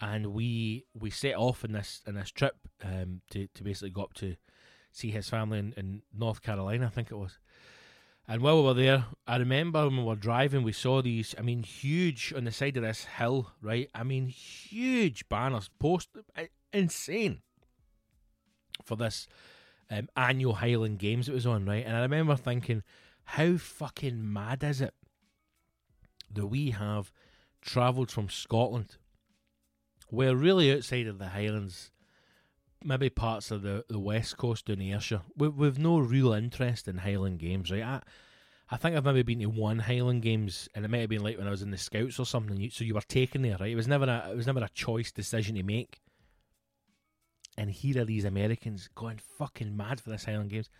And 0.00 0.28
we 0.28 0.86
we 0.94 1.10
set 1.10 1.36
off 1.36 1.62
in 1.64 1.72
this 1.72 2.00
in 2.06 2.14
this 2.14 2.30
trip 2.30 2.56
um, 2.82 3.20
to 3.30 3.48
to 3.48 3.62
basically 3.62 3.90
go 3.90 4.02
up 4.02 4.14
to 4.14 4.36
see 4.92 5.10
his 5.10 5.28
family 5.28 5.58
in, 5.58 5.74
in 5.76 6.02
North 6.12 6.42
Carolina, 6.42 6.86
I 6.86 6.90
think 6.90 7.10
it 7.10 7.16
was. 7.16 7.38
And 8.28 8.40
while 8.40 8.56
we 8.56 8.68
were 8.68 8.74
there, 8.74 9.06
I 9.26 9.36
remember 9.36 9.84
when 9.84 9.98
we 9.98 10.04
were 10.04 10.16
driving, 10.16 10.62
we 10.62 10.72
saw 10.72 11.02
these, 11.02 11.34
I 11.36 11.42
mean, 11.42 11.62
huge 11.64 12.32
on 12.36 12.44
the 12.44 12.52
side 12.52 12.76
of 12.76 12.84
this 12.84 13.04
hill, 13.04 13.50
right? 13.60 13.90
I 13.94 14.04
mean, 14.04 14.26
huge 14.26 15.28
banners, 15.28 15.68
post, 15.78 16.08
uh, 16.36 16.44
insane 16.72 17.42
for 18.84 18.96
this 18.96 19.26
um, 19.90 20.08
annual 20.16 20.54
Highland 20.54 20.98
Games 20.98 21.28
it 21.28 21.34
was 21.34 21.46
on, 21.46 21.66
right? 21.66 21.84
And 21.84 21.96
I 21.96 22.00
remember 22.00 22.36
thinking, 22.36 22.82
how 23.24 23.56
fucking 23.56 24.32
mad 24.32 24.62
is 24.62 24.80
it 24.80 24.94
that 26.32 26.46
we 26.46 26.70
have 26.70 27.12
travelled 27.60 28.10
from 28.10 28.28
Scotland, 28.28 28.96
where 30.08 30.34
really 30.34 30.72
outside 30.72 31.06
of 31.06 31.18
the 31.18 31.28
Highlands, 31.28 31.90
maybe 32.84 33.10
parts 33.10 33.50
of 33.50 33.62
the, 33.62 33.84
the 33.88 33.98
west 33.98 34.36
coast 34.36 34.66
down 34.66 34.80
Ayrshire. 34.80 35.22
We, 35.36 35.48
we've 35.48 35.78
no 35.78 35.98
real 35.98 36.32
interest 36.32 36.88
in 36.88 36.98
Highland 36.98 37.38
Games, 37.38 37.70
right? 37.70 37.82
I, 37.82 38.00
I 38.70 38.76
think 38.76 38.96
I've 38.96 39.04
maybe 39.04 39.22
been 39.22 39.40
to 39.40 39.46
one 39.46 39.78
Highland 39.78 40.22
Games, 40.22 40.68
and 40.74 40.84
it 40.84 40.90
might 40.90 41.00
have 41.00 41.10
been 41.10 41.22
like 41.22 41.36
when 41.38 41.46
I 41.46 41.50
was 41.50 41.62
in 41.62 41.70
the 41.70 41.78
Scouts 41.78 42.18
or 42.18 42.24
something. 42.24 42.70
So 42.70 42.84
you 42.84 42.94
were 42.94 43.02
taken 43.02 43.42
there, 43.42 43.56
right? 43.60 43.70
It 43.70 43.76
was 43.76 43.88
never 43.88 44.06
a 44.06 44.30
it 44.30 44.36
was 44.36 44.46
never 44.46 44.64
a 44.64 44.68
choice 44.70 45.12
decision 45.12 45.56
to 45.56 45.62
make. 45.62 46.00
And 47.58 47.70
here 47.70 48.00
are 48.00 48.06
these 48.06 48.24
Americans 48.24 48.88
going 48.94 49.20
fucking 49.38 49.76
mad 49.76 50.00
for 50.00 50.08
this 50.08 50.24
Highland 50.24 50.50
Games. 50.50 50.70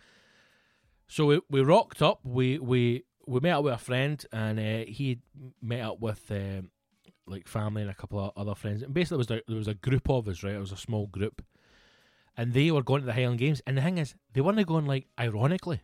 So 1.07 1.25
we 1.27 1.41
we 1.49 1.61
rocked 1.61 2.01
up. 2.01 2.21
We 2.23 2.57
we 2.57 3.03
we 3.27 3.39
met 3.41 3.53
up 3.53 3.63
with 3.63 3.75
a 3.75 3.77
friend, 3.77 4.25
and 4.31 4.59
uh, 4.59 4.91
he 4.91 5.19
met 5.61 5.81
up 5.81 5.99
with 5.99 6.31
uh, 6.31 6.63
like 7.27 7.47
family 7.47 7.83
and 7.83 7.91
a 7.91 7.95
couple 7.95 8.19
of 8.19 8.31
other 8.35 8.55
friends. 8.55 8.81
And 8.81 8.93
basically, 8.93 9.17
was 9.17 9.27
there 9.27 9.41
was 9.47 9.67
a 9.67 9.75
group 9.75 10.09
of 10.09 10.27
us, 10.27 10.43
right? 10.43 10.55
It 10.55 10.59
was 10.59 10.71
a 10.71 10.77
small 10.77 11.05
group 11.05 11.43
and 12.37 12.53
they 12.53 12.71
were 12.71 12.83
going 12.83 13.01
to 13.01 13.05
the 13.05 13.13
Highland 13.13 13.39
Games. 13.39 13.61
And 13.67 13.77
the 13.77 13.81
thing 13.81 13.97
is, 13.97 14.15
they 14.33 14.41
weren't 14.41 14.65
going 14.67 14.85
like 14.85 15.07
ironically, 15.19 15.81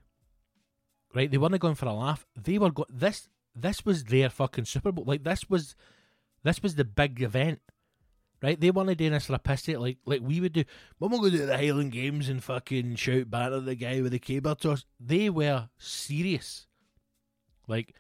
right? 1.14 1.30
They 1.30 1.38
weren't 1.38 1.60
going 1.60 1.76
for 1.76 1.88
a 1.88 1.94
laugh. 1.94 2.26
They 2.36 2.58
were 2.58 2.72
going. 2.72 2.88
This 2.90 3.30
this 3.56 3.86
was 3.86 4.06
their 4.06 4.30
fucking 4.30 4.66
Super 4.66 4.92
Bowl. 4.92 5.06
Like 5.06 5.24
this 5.24 5.50
was 5.50 5.76
this 6.44 6.62
was 6.64 6.76
the 6.76 6.86
big 6.86 7.22
event. 7.22 7.60
right? 8.42 8.60
They 8.60 8.72
weren't 8.72 8.98
doing 8.98 9.12
this 9.12 9.26
for 9.26 9.36
a 9.36 9.40
piss 9.40 9.64
take 9.64 9.80
like 9.80 9.98
like 10.06 10.22
we 10.22 10.40
would 10.42 10.54
do. 10.54 10.64
When 10.98 11.12
we 11.12 11.20
go 11.20 11.30
to 11.30 11.46
the 11.46 11.58
Highland 11.58 11.92
Games 11.92 12.30
and 12.30 12.44
fucking 12.44 12.96
shout 12.96 13.30
back 13.30 13.52
at 13.52 13.66
the 13.66 13.76
guy 13.76 14.02
with 14.02 14.12
the 14.12 14.20
cable 14.20 14.56
toss, 14.56 14.86
they 15.00 15.30
were 15.30 15.70
serious. 15.78 16.68
Like, 17.68 17.94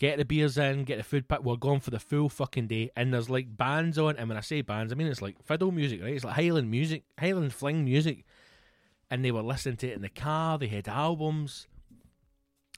get 0.00 0.16
the 0.16 0.24
beers 0.24 0.56
in, 0.56 0.84
get 0.84 0.96
the 0.96 1.04
food 1.04 1.28
packed. 1.28 1.44
We're 1.44 1.56
going 1.56 1.80
for 1.80 1.90
the 1.90 1.98
full 2.00 2.30
fucking 2.30 2.68
day, 2.68 2.90
and 2.96 3.12
there's 3.12 3.28
like 3.28 3.54
bands 3.54 3.98
on. 3.98 4.16
And 4.16 4.30
when 4.30 4.38
I 4.38 4.40
say 4.40 4.62
bands, 4.62 4.92
I 4.92 4.96
mean 4.96 5.06
it's 5.06 5.20
like 5.20 5.40
fiddle 5.44 5.70
music, 5.70 6.02
right? 6.02 6.14
It's 6.14 6.24
like 6.24 6.36
Highland 6.36 6.70
music, 6.70 7.04
Highland 7.18 7.52
fling 7.52 7.84
music. 7.84 8.24
And 9.10 9.24
they 9.24 9.30
were 9.30 9.42
listening 9.42 9.76
to 9.78 9.88
it 9.88 9.96
in 9.96 10.02
the 10.02 10.08
car. 10.08 10.56
They 10.56 10.68
had 10.68 10.88
albums. 10.88 11.66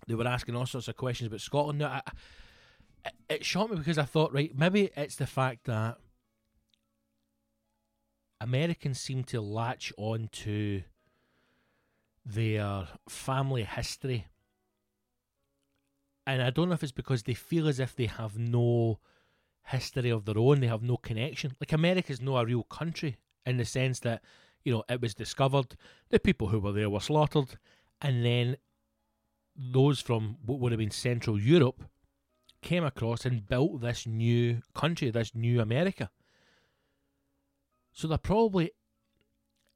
They 0.08 0.14
were 0.14 0.26
asking 0.26 0.56
all 0.56 0.66
sorts 0.66 0.88
of 0.88 0.96
questions 0.96 1.28
about 1.28 1.42
Scotland. 1.42 1.78
Now, 1.78 2.00
I, 3.04 3.10
it 3.28 3.44
shocked 3.44 3.70
me 3.70 3.76
because 3.76 3.98
I 3.98 4.04
thought, 4.04 4.32
right, 4.32 4.50
maybe 4.56 4.90
it's 4.96 5.16
the 5.16 5.26
fact 5.26 5.66
that 5.66 5.98
Americans 8.40 8.98
seem 8.98 9.22
to 9.24 9.40
latch 9.40 9.92
on 9.96 10.28
to 10.32 10.82
their 12.24 12.88
family 13.08 13.62
history. 13.62 14.26
And 16.26 16.42
I 16.42 16.50
don't 16.50 16.68
know 16.68 16.74
if 16.74 16.82
it's 16.82 16.92
because 16.92 17.24
they 17.24 17.34
feel 17.34 17.66
as 17.68 17.80
if 17.80 17.96
they 17.96 18.06
have 18.06 18.38
no 18.38 19.00
history 19.64 20.10
of 20.10 20.24
their 20.24 20.38
own, 20.38 20.60
they 20.60 20.66
have 20.66 20.82
no 20.82 20.96
connection. 20.96 21.56
Like 21.60 21.72
America's 21.72 22.20
not 22.20 22.42
a 22.42 22.46
real 22.46 22.62
country 22.64 23.16
in 23.44 23.56
the 23.56 23.64
sense 23.64 24.00
that, 24.00 24.22
you 24.64 24.72
know, 24.72 24.84
it 24.88 25.00
was 25.00 25.14
discovered, 25.14 25.76
the 26.10 26.20
people 26.20 26.48
who 26.48 26.60
were 26.60 26.72
there 26.72 26.90
were 26.90 27.00
slaughtered, 27.00 27.58
and 28.00 28.24
then 28.24 28.56
those 29.56 30.00
from 30.00 30.36
what 30.44 30.60
would 30.60 30.72
have 30.72 30.78
been 30.78 30.90
Central 30.90 31.40
Europe 31.40 31.84
came 32.62 32.84
across 32.84 33.26
and 33.26 33.48
built 33.48 33.80
this 33.80 34.06
new 34.06 34.62
country, 34.74 35.10
this 35.10 35.34
new 35.34 35.60
America. 35.60 36.10
So 37.92 38.06
there 38.08 38.18
probably 38.18 38.70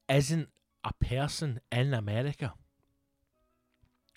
isn't 0.09 0.49
a 0.85 0.93
person 1.05 1.61
in 1.73 1.93
America 1.93 2.55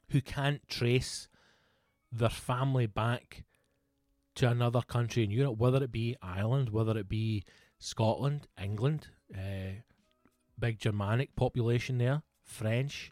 who 0.10 0.22
can't 0.22 0.68
trace 0.68 1.28
their 2.12 2.30
family 2.30 2.88
back 2.88 3.44
to 4.36 4.50
another 4.50 4.82
country 4.82 5.24
in 5.24 5.32
Europe, 5.32 5.58
whether 5.58 5.84
it 5.84 5.92
be 5.92 6.16
Ireland, 6.22 6.70
whether 6.70 6.98
it 6.98 7.10
be 7.10 7.44
Scotland, 7.78 8.48
England, 8.62 9.08
uh, 9.36 9.82
big 10.58 10.80
Germanic 10.80 11.36
population 11.36 11.98
there, 11.98 12.24
French. 12.44 13.12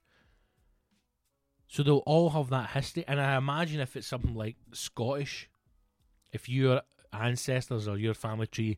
So 1.67 1.83
they'll 1.83 1.97
all 2.05 2.29
have 2.31 2.49
that 2.49 2.69
history, 2.69 3.03
and 3.07 3.19
I 3.19 3.35
imagine 3.35 3.81
if 3.81 3.95
it's 3.95 4.07
something 4.07 4.33
like 4.33 4.55
Scottish, 4.73 5.49
if 6.31 6.47
your 6.47 6.81
ancestors 7.13 7.87
or 7.87 7.97
your 7.97 8.13
family 8.13 8.47
tree 8.47 8.77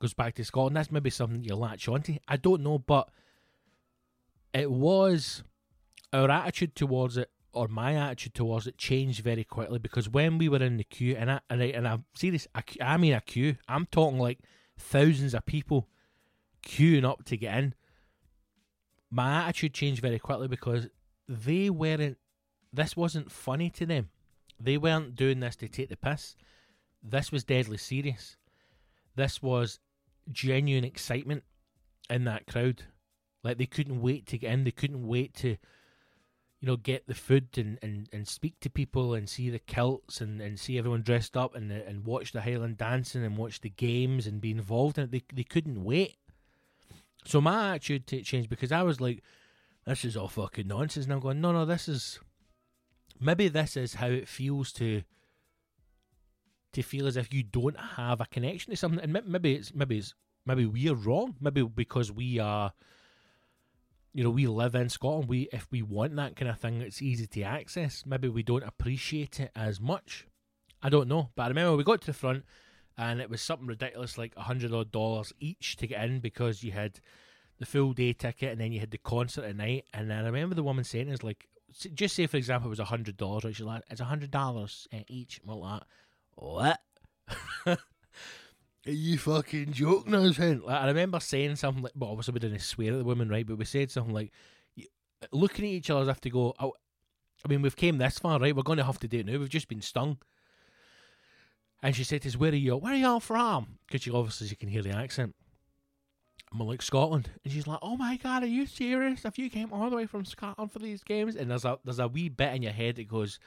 goes 0.00 0.14
back 0.14 0.34
to 0.34 0.44
Scotland. 0.44 0.76
That's 0.76 0.90
maybe 0.90 1.10
something 1.10 1.44
you 1.44 1.54
latch 1.54 1.88
onto. 1.88 2.16
I 2.28 2.36
don't 2.36 2.62
know, 2.62 2.78
but 2.78 3.08
it 4.52 4.70
was 4.70 5.42
our 6.12 6.30
attitude 6.30 6.76
towards 6.76 7.16
it, 7.16 7.30
or 7.54 7.68
my 7.68 7.94
attitude 7.94 8.34
towards 8.34 8.66
it, 8.66 8.78
changed 8.78 9.22
very 9.22 9.44
quickly 9.44 9.78
because 9.78 10.08
when 10.08 10.38
we 10.38 10.48
were 10.48 10.62
in 10.62 10.76
the 10.76 10.84
queue, 10.84 11.16
and 11.18 11.30
I 11.30 11.40
and 11.48 11.62
I 11.62 11.66
and 11.66 11.88
I'm 11.88 12.04
serious, 12.14 12.46
I, 12.54 12.62
I 12.80 12.96
mean 12.96 13.12
a 13.12 13.20
queue. 13.20 13.56
I'm 13.68 13.86
talking 13.86 14.18
like 14.18 14.40
thousands 14.78 15.34
of 15.34 15.46
people 15.46 15.88
queuing 16.64 17.04
up 17.04 17.24
to 17.26 17.36
get 17.36 17.56
in. 17.56 17.74
My 19.10 19.44
attitude 19.44 19.74
changed 19.74 20.02
very 20.02 20.18
quickly 20.18 20.48
because 20.48 20.88
they 21.28 21.70
weren't. 21.70 22.18
This 22.72 22.96
wasn't 22.96 23.30
funny 23.30 23.70
to 23.70 23.86
them. 23.86 24.10
They 24.58 24.76
weren't 24.76 25.14
doing 25.14 25.40
this 25.40 25.56
to 25.56 25.68
take 25.68 25.88
the 25.88 25.96
piss. 25.96 26.36
This 27.02 27.30
was 27.30 27.44
deadly 27.44 27.76
serious. 27.76 28.36
This 29.16 29.42
was 29.42 29.78
genuine 30.30 30.84
excitement 30.84 31.44
in 32.10 32.24
that 32.24 32.46
crowd. 32.46 32.82
Like 33.42 33.58
they 33.58 33.66
couldn't 33.66 34.00
wait 34.00 34.26
to 34.28 34.38
get 34.38 34.52
in. 34.52 34.64
They 34.64 34.70
couldn't 34.70 35.06
wait 35.06 35.34
to, 35.36 35.56
you 36.64 36.70
know, 36.70 36.78
get 36.78 37.06
the 37.06 37.14
food 37.14 37.58
and, 37.58 37.78
and, 37.82 38.08
and 38.10 38.26
speak 38.26 38.58
to 38.58 38.70
people 38.70 39.12
and 39.12 39.28
see 39.28 39.50
the 39.50 39.58
kilts 39.58 40.22
and, 40.22 40.40
and 40.40 40.58
see 40.58 40.78
everyone 40.78 41.02
dressed 41.02 41.36
up 41.36 41.54
and 41.54 41.70
and 41.70 42.06
watch 42.06 42.32
the 42.32 42.40
Highland 42.40 42.78
dancing 42.78 43.22
and 43.22 43.36
watch 43.36 43.60
the 43.60 43.68
games 43.68 44.26
and 44.26 44.40
be 44.40 44.50
involved 44.50 44.96
in 44.96 45.04
it. 45.04 45.10
They 45.10 45.22
they 45.30 45.44
couldn't 45.44 45.84
wait. 45.84 46.16
So 47.26 47.42
my 47.42 47.74
attitude 47.74 48.06
changed 48.24 48.48
because 48.48 48.72
I 48.72 48.82
was 48.82 48.98
like, 48.98 49.22
this 49.84 50.06
is 50.06 50.16
all 50.16 50.28
fucking 50.28 50.66
nonsense. 50.66 51.04
And 51.04 51.12
I'm 51.12 51.20
going, 51.20 51.42
no, 51.42 51.52
no, 51.52 51.66
this 51.66 51.86
is 51.86 52.18
maybe 53.20 53.48
this 53.48 53.76
is 53.76 53.96
how 53.96 54.06
it 54.06 54.26
feels 54.26 54.72
to 54.72 55.02
to 56.72 56.82
feel 56.82 57.06
as 57.06 57.18
if 57.18 57.34
you 57.34 57.42
don't 57.42 57.78
have 57.78 58.22
a 58.22 58.26
connection 58.26 58.70
to 58.70 58.76
something. 58.78 59.00
And 59.00 59.20
maybe 59.26 59.56
it's 59.56 59.74
maybe 59.74 59.98
it's 59.98 60.14
maybe 60.46 60.64
we're 60.64 60.94
wrong. 60.94 61.34
Maybe 61.42 61.62
because 61.62 62.10
we 62.10 62.38
are, 62.38 62.72
you 64.14 64.22
know, 64.22 64.30
we 64.30 64.46
live 64.46 64.76
in 64.76 64.88
Scotland. 64.88 65.28
We 65.28 65.48
if 65.52 65.66
we 65.70 65.82
want 65.82 66.14
that 66.16 66.36
kind 66.36 66.50
of 66.50 66.58
thing, 66.58 66.80
it's 66.80 67.02
easy 67.02 67.26
to 67.26 67.42
access. 67.42 68.04
Maybe 68.06 68.28
we 68.28 68.44
don't 68.44 68.62
appreciate 68.62 69.40
it 69.40 69.50
as 69.56 69.80
much. 69.80 70.26
I 70.80 70.88
don't 70.88 71.08
know, 71.08 71.30
but 71.34 71.42
I 71.42 71.48
remember 71.48 71.76
we 71.76 71.84
got 71.84 72.00
to 72.02 72.06
the 72.06 72.12
front, 72.12 72.44
and 72.96 73.20
it 73.20 73.28
was 73.28 73.42
something 73.42 73.66
ridiculous 73.66 74.16
like 74.16 74.32
a 74.36 74.42
hundred 74.42 74.72
odd 74.72 74.92
dollars 74.92 75.32
each 75.40 75.76
to 75.78 75.88
get 75.88 76.04
in 76.04 76.20
because 76.20 76.62
you 76.62 76.70
had 76.70 77.00
the 77.58 77.66
full 77.66 77.92
day 77.92 78.12
ticket 78.12 78.52
and 78.52 78.60
then 78.60 78.72
you 78.72 78.80
had 78.80 78.92
the 78.92 78.98
concert 78.98 79.44
at 79.44 79.56
night. 79.56 79.86
And 79.92 80.08
then 80.08 80.24
I 80.24 80.26
remember 80.26 80.54
the 80.54 80.62
woman 80.62 80.84
saying, 80.84 81.08
"Is 81.08 81.22
like." 81.22 81.48
Just 81.92 82.14
say, 82.14 82.28
for 82.28 82.36
example, 82.36 82.68
it 82.68 82.70
was 82.70 82.78
a 82.78 82.84
hundred 82.84 83.16
dollars. 83.16 83.44
Right? 83.44 83.56
She's 83.56 83.66
like, 83.66 83.82
"It's 83.90 84.00
a 84.00 84.04
hundred 84.04 84.30
dollars 84.30 84.86
eh, 84.92 85.02
each." 85.08 85.40
Well, 85.44 85.60
like, 85.60 85.82
what? 86.36 86.80
Are 88.86 88.92
you 88.92 89.16
fucking 89.16 89.72
joking 89.72 90.14
us, 90.14 90.38
Like, 90.38 90.62
I 90.68 90.86
remember 90.88 91.18
saying 91.18 91.56
something 91.56 91.82
like, 91.82 91.92
well, 91.96 92.10
obviously 92.10 92.32
we 92.32 92.40
didn't 92.40 92.60
swear 92.60 92.92
at 92.92 92.98
the 92.98 93.04
woman, 93.04 93.30
right? 93.30 93.46
But 93.46 93.56
we 93.56 93.64
said 93.64 93.90
something 93.90 94.12
like, 94.12 94.32
looking 95.32 95.64
at 95.64 95.70
each 95.70 95.90
other 95.90 96.02
as 96.02 96.08
if 96.08 96.20
to 96.20 96.30
go, 96.30 96.54
oh, 96.58 96.74
I 97.44 97.48
mean, 97.48 97.62
we've 97.62 97.76
came 97.76 97.98
this 97.98 98.18
far, 98.18 98.38
right? 98.38 98.54
We're 98.54 98.62
going 98.62 98.78
to 98.78 98.84
have 98.84 98.98
to 99.00 99.08
do 99.08 99.20
it 99.20 99.26
now. 99.26 99.38
We've 99.38 99.48
just 99.48 99.68
been 99.68 99.80
stung. 99.80 100.18
And 101.82 101.96
she 101.96 102.04
said 102.04 102.22
to 102.22 102.28
us, 102.28 102.36
where 102.36 102.52
are 102.52 102.56
you? 102.56 102.76
Where 102.76 102.92
are 102.92 102.96
you 102.96 103.06
all 103.06 103.20
from? 103.20 103.78
Because 103.86 104.02
she 104.02 104.10
obviously 104.10 104.48
you 104.48 104.56
can 104.56 104.68
hear 104.68 104.82
the 104.82 104.90
accent. 104.90 105.34
I'm 106.52 106.60
like, 106.60 106.82
Scotland. 106.82 107.30
And 107.42 107.52
she's 107.52 107.66
like, 107.66 107.80
oh 107.82 107.96
my 107.96 108.16
God, 108.16 108.42
are 108.42 108.46
you 108.46 108.66
serious? 108.66 109.24
If 109.24 109.38
you 109.38 109.50
came 109.50 109.72
all 109.72 109.90
the 109.90 109.96
way 109.96 110.06
from 110.06 110.24
Scotland 110.24 110.72
for 110.72 110.78
these 110.78 111.02
games? 111.02 111.36
And 111.36 111.50
there's 111.50 111.64
a, 111.64 111.78
there's 111.84 111.98
a 111.98 112.08
wee 112.08 112.28
bit 112.28 112.54
in 112.54 112.62
your 112.62 112.72
head 112.72 112.96
that 112.96 113.08
goes, 113.08 113.38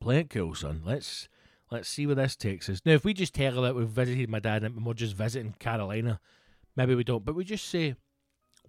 play 0.00 0.20
it 0.20 0.30
cool, 0.30 0.54
son. 0.54 0.82
Let's 0.84 1.28
Let's 1.70 1.88
see 1.88 2.06
where 2.06 2.16
this 2.16 2.34
takes 2.34 2.68
us. 2.68 2.80
Now, 2.84 2.92
if 2.92 3.04
we 3.04 3.14
just 3.14 3.34
tell 3.34 3.54
her 3.54 3.60
that 3.60 3.76
we've 3.76 3.88
visited 3.88 4.28
my 4.28 4.40
dad 4.40 4.64
and 4.64 4.84
we're 4.84 4.94
just 4.94 5.14
visiting 5.14 5.54
Carolina, 5.58 6.20
maybe 6.74 6.94
we 6.94 7.04
don't. 7.04 7.24
But 7.24 7.36
we 7.36 7.44
just 7.44 7.66
say 7.66 7.94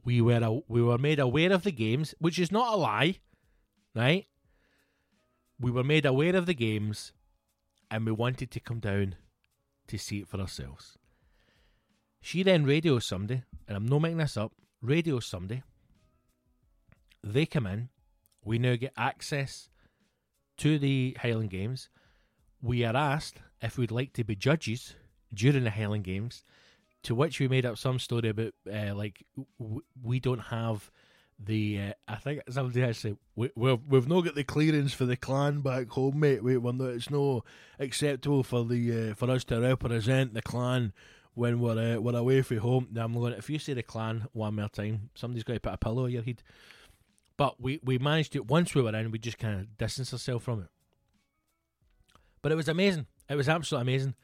we 0.04 0.22
were 0.22 0.40
a, 0.42 0.60
we 0.68 0.84
were 0.84 1.00
made 1.00 1.20
aware 1.20 1.52
of 1.52 1.64
the 1.64 1.72
games, 1.72 2.14
which 2.20 2.38
is 2.38 2.52
not 2.52 2.74
a 2.74 2.78
lie, 2.78 3.18
right? 3.96 4.28
We 5.60 5.72
were 5.72 5.84
made 5.84 6.06
aware 6.06 6.36
of 6.36 6.46
the 6.46 6.54
games, 6.54 7.12
and 7.90 8.06
we 8.06 8.12
wanted 8.12 8.52
to 8.52 8.60
come 8.60 8.80
down 8.80 9.16
to 9.88 9.98
see 9.98 10.20
it 10.20 10.28
for 10.28 10.40
ourselves. 10.40 10.98
She 12.22 12.44
then 12.44 12.66
radios 12.66 13.08
somebody, 13.08 13.44
and 13.68 13.76
I'm 13.76 13.88
not 13.88 14.00
making 14.00 14.20
this 14.20 14.38
up. 14.38 14.54
Radios 14.82 15.26
somebody. 15.26 15.64
They 17.24 17.48
come 17.48 17.66
in. 17.66 17.90
We 18.44 18.60
now 18.60 18.76
get 18.76 18.94
access 18.96 19.70
to 20.58 20.78
the 20.78 21.18
Highland 21.20 21.50
Games 21.50 21.90
we 22.62 22.84
are 22.84 22.96
asked 22.96 23.38
if 23.62 23.78
we'd 23.78 23.92
like 23.92 24.14
to 24.14 24.24
be 24.24 24.36
judges 24.36 24.96
during 25.34 25.64
the 25.64 25.72
Highland 25.72 26.04
Games, 26.04 26.44
to 27.04 27.16
which 27.16 27.40
we 27.40 27.48
made 27.48 27.66
up 27.66 27.78
some 27.78 28.00
story 28.00 28.30
about 28.30 28.54
uh, 28.72 28.94
like 28.96 29.26
w- 29.60 29.82
we 30.02 30.20
don't 30.20 30.40
have 30.40 30.92
the. 31.40 31.80
Uh, 31.80 31.94
I 32.08 32.16
think 32.16 32.42
somebody 32.50 32.84
actually 32.84 33.18
we, 33.36 33.50
we've 33.56 33.80
we've 33.88 34.08
not 34.08 34.22
got 34.22 34.36
the 34.36 34.44
clearance 34.44 34.94
for 34.94 35.06
the 35.06 35.18
clan 35.18 35.62
back 35.62 35.90
home, 35.90 36.20
mate. 36.20 36.44
We, 36.44 36.58
we're 36.58 36.74
not, 36.74 36.90
it's 36.90 37.10
no 37.10 37.44
acceptable 37.80 38.44
for 38.44 38.66
the 38.66 39.12
uh, 39.12 39.14
for 39.16 39.30
us 39.32 39.44
to 39.46 39.60
represent 39.60 40.34
the 40.34 40.42
clan 40.42 40.94
when 41.34 41.60
we're 41.60 41.96
uh, 41.96 42.00
we're 42.00 42.16
away 42.16 42.42
from 42.42 42.58
home. 42.58 42.88
Now 42.92 43.06
I'm 43.06 43.14
going. 43.14 43.34
If 43.34 43.50
you 43.50 43.60
say 43.60 43.74
the 43.74 43.84
clan 43.84 44.28
one 44.34 44.56
more 44.56 44.70
time, 44.70 45.10
somebody's 45.16 45.44
got 45.44 45.54
to 45.54 45.60
put 45.60 45.74
a 45.74 45.78
pillow 45.78 46.06
on 46.06 46.12
your 46.12 46.24
head. 46.24 46.44
But 47.38 47.60
we, 47.60 47.80
we 47.84 47.98
managed 47.98 48.36
it 48.36 48.46
once 48.46 48.76
we 48.76 48.84
were 48.84 48.96
in, 48.96 49.10
we 49.10 49.18
just 49.18 49.40
kind 49.40 49.62
of 49.62 49.78
distanced 49.78 50.14
ourselves 50.14 50.46
from 50.46 50.62
it. 50.62 50.68
But 52.42 52.52
it 52.52 52.56
was 52.56 52.68
amazing. 52.68 53.08
It 53.30 53.36
was 53.36 53.50
absolutely 53.50 53.94
amazing. 53.94 54.16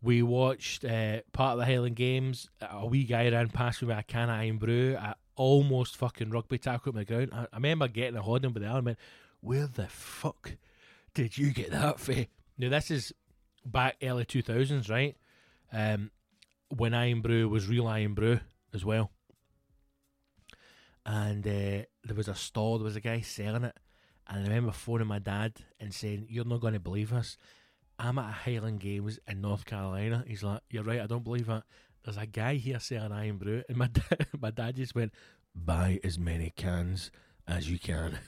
We 0.00 0.22
watched 0.22 0.84
uh, 0.84 1.20
part 1.32 1.52
of 1.52 1.58
the 1.58 1.66
Highland 1.66 1.96
Games. 1.96 2.48
A 2.60 2.86
wee 2.86 3.04
guy 3.04 3.28
ran 3.28 3.48
past 3.48 3.82
me 3.82 3.88
with 3.88 3.98
a 3.98 4.02
can 4.02 4.30
of 4.30 4.40
Irn-Bru. 4.40 4.96
I 4.96 5.14
almost 5.36 5.96
fucking 5.96 6.30
rugby 6.30 6.58
tackled 6.58 6.94
my 6.94 7.04
ground. 7.04 7.30
I, 7.32 7.42
I 7.52 7.56
remember 7.56 7.88
getting 7.88 8.16
a 8.16 8.22
holding 8.22 8.52
with 8.52 8.62
the 8.62 8.68
arm 8.68 8.78
and 8.78 8.86
went, 8.86 8.98
Where 9.40 9.66
the 9.66 9.88
fuck 9.88 10.56
did 11.14 11.36
you 11.36 11.50
get 11.52 11.70
that 11.72 11.98
for? 11.98 12.14
Now, 12.56 12.70
this 12.70 12.90
is 12.90 13.12
back 13.64 13.96
early 14.02 14.24
2000s, 14.24 14.88
right? 14.88 15.16
Um, 15.72 16.10
when 16.76 16.94
Irn-Bru 16.94 17.48
was 17.48 17.68
real 17.68 17.88
Irn-Bru 17.88 18.40
as 18.72 18.84
well. 18.84 19.10
And 21.04 21.46
uh, 21.46 21.86
there 22.04 22.14
was 22.16 22.28
a 22.28 22.34
stall, 22.34 22.78
there 22.78 22.84
was 22.84 22.96
a 22.96 23.00
guy 23.00 23.20
selling 23.20 23.64
it 23.64 23.76
and 24.28 24.40
I 24.40 24.42
remember 24.42 24.72
phoning 24.72 25.06
my 25.06 25.18
dad 25.18 25.54
and 25.80 25.92
saying, 25.92 26.26
You're 26.28 26.44
not 26.44 26.60
going 26.60 26.74
to 26.74 26.80
believe 26.80 27.10
this. 27.10 27.36
I'm 27.98 28.18
at 28.18 28.28
a 28.28 28.32
Highland 28.32 28.80
Games 28.80 29.18
in 29.26 29.40
North 29.40 29.64
Carolina. 29.64 30.24
He's 30.26 30.42
like, 30.42 30.60
You're 30.70 30.84
right, 30.84 31.00
I 31.00 31.06
don't 31.06 31.24
believe 31.24 31.46
that. 31.46 31.64
there's 32.04 32.16
a 32.16 32.26
guy 32.26 32.54
here 32.56 32.80
selling 32.80 33.12
Irn-Bru, 33.12 33.62
and 33.68 33.76
my 33.76 33.86
dad, 33.92 34.26
my 34.40 34.50
dad 34.50 34.76
just 34.76 34.94
went, 34.94 35.12
buy 35.54 35.98
as 36.04 36.18
many 36.18 36.52
cans 36.56 37.10
as 37.46 37.70
you 37.70 37.78
can. 37.78 38.18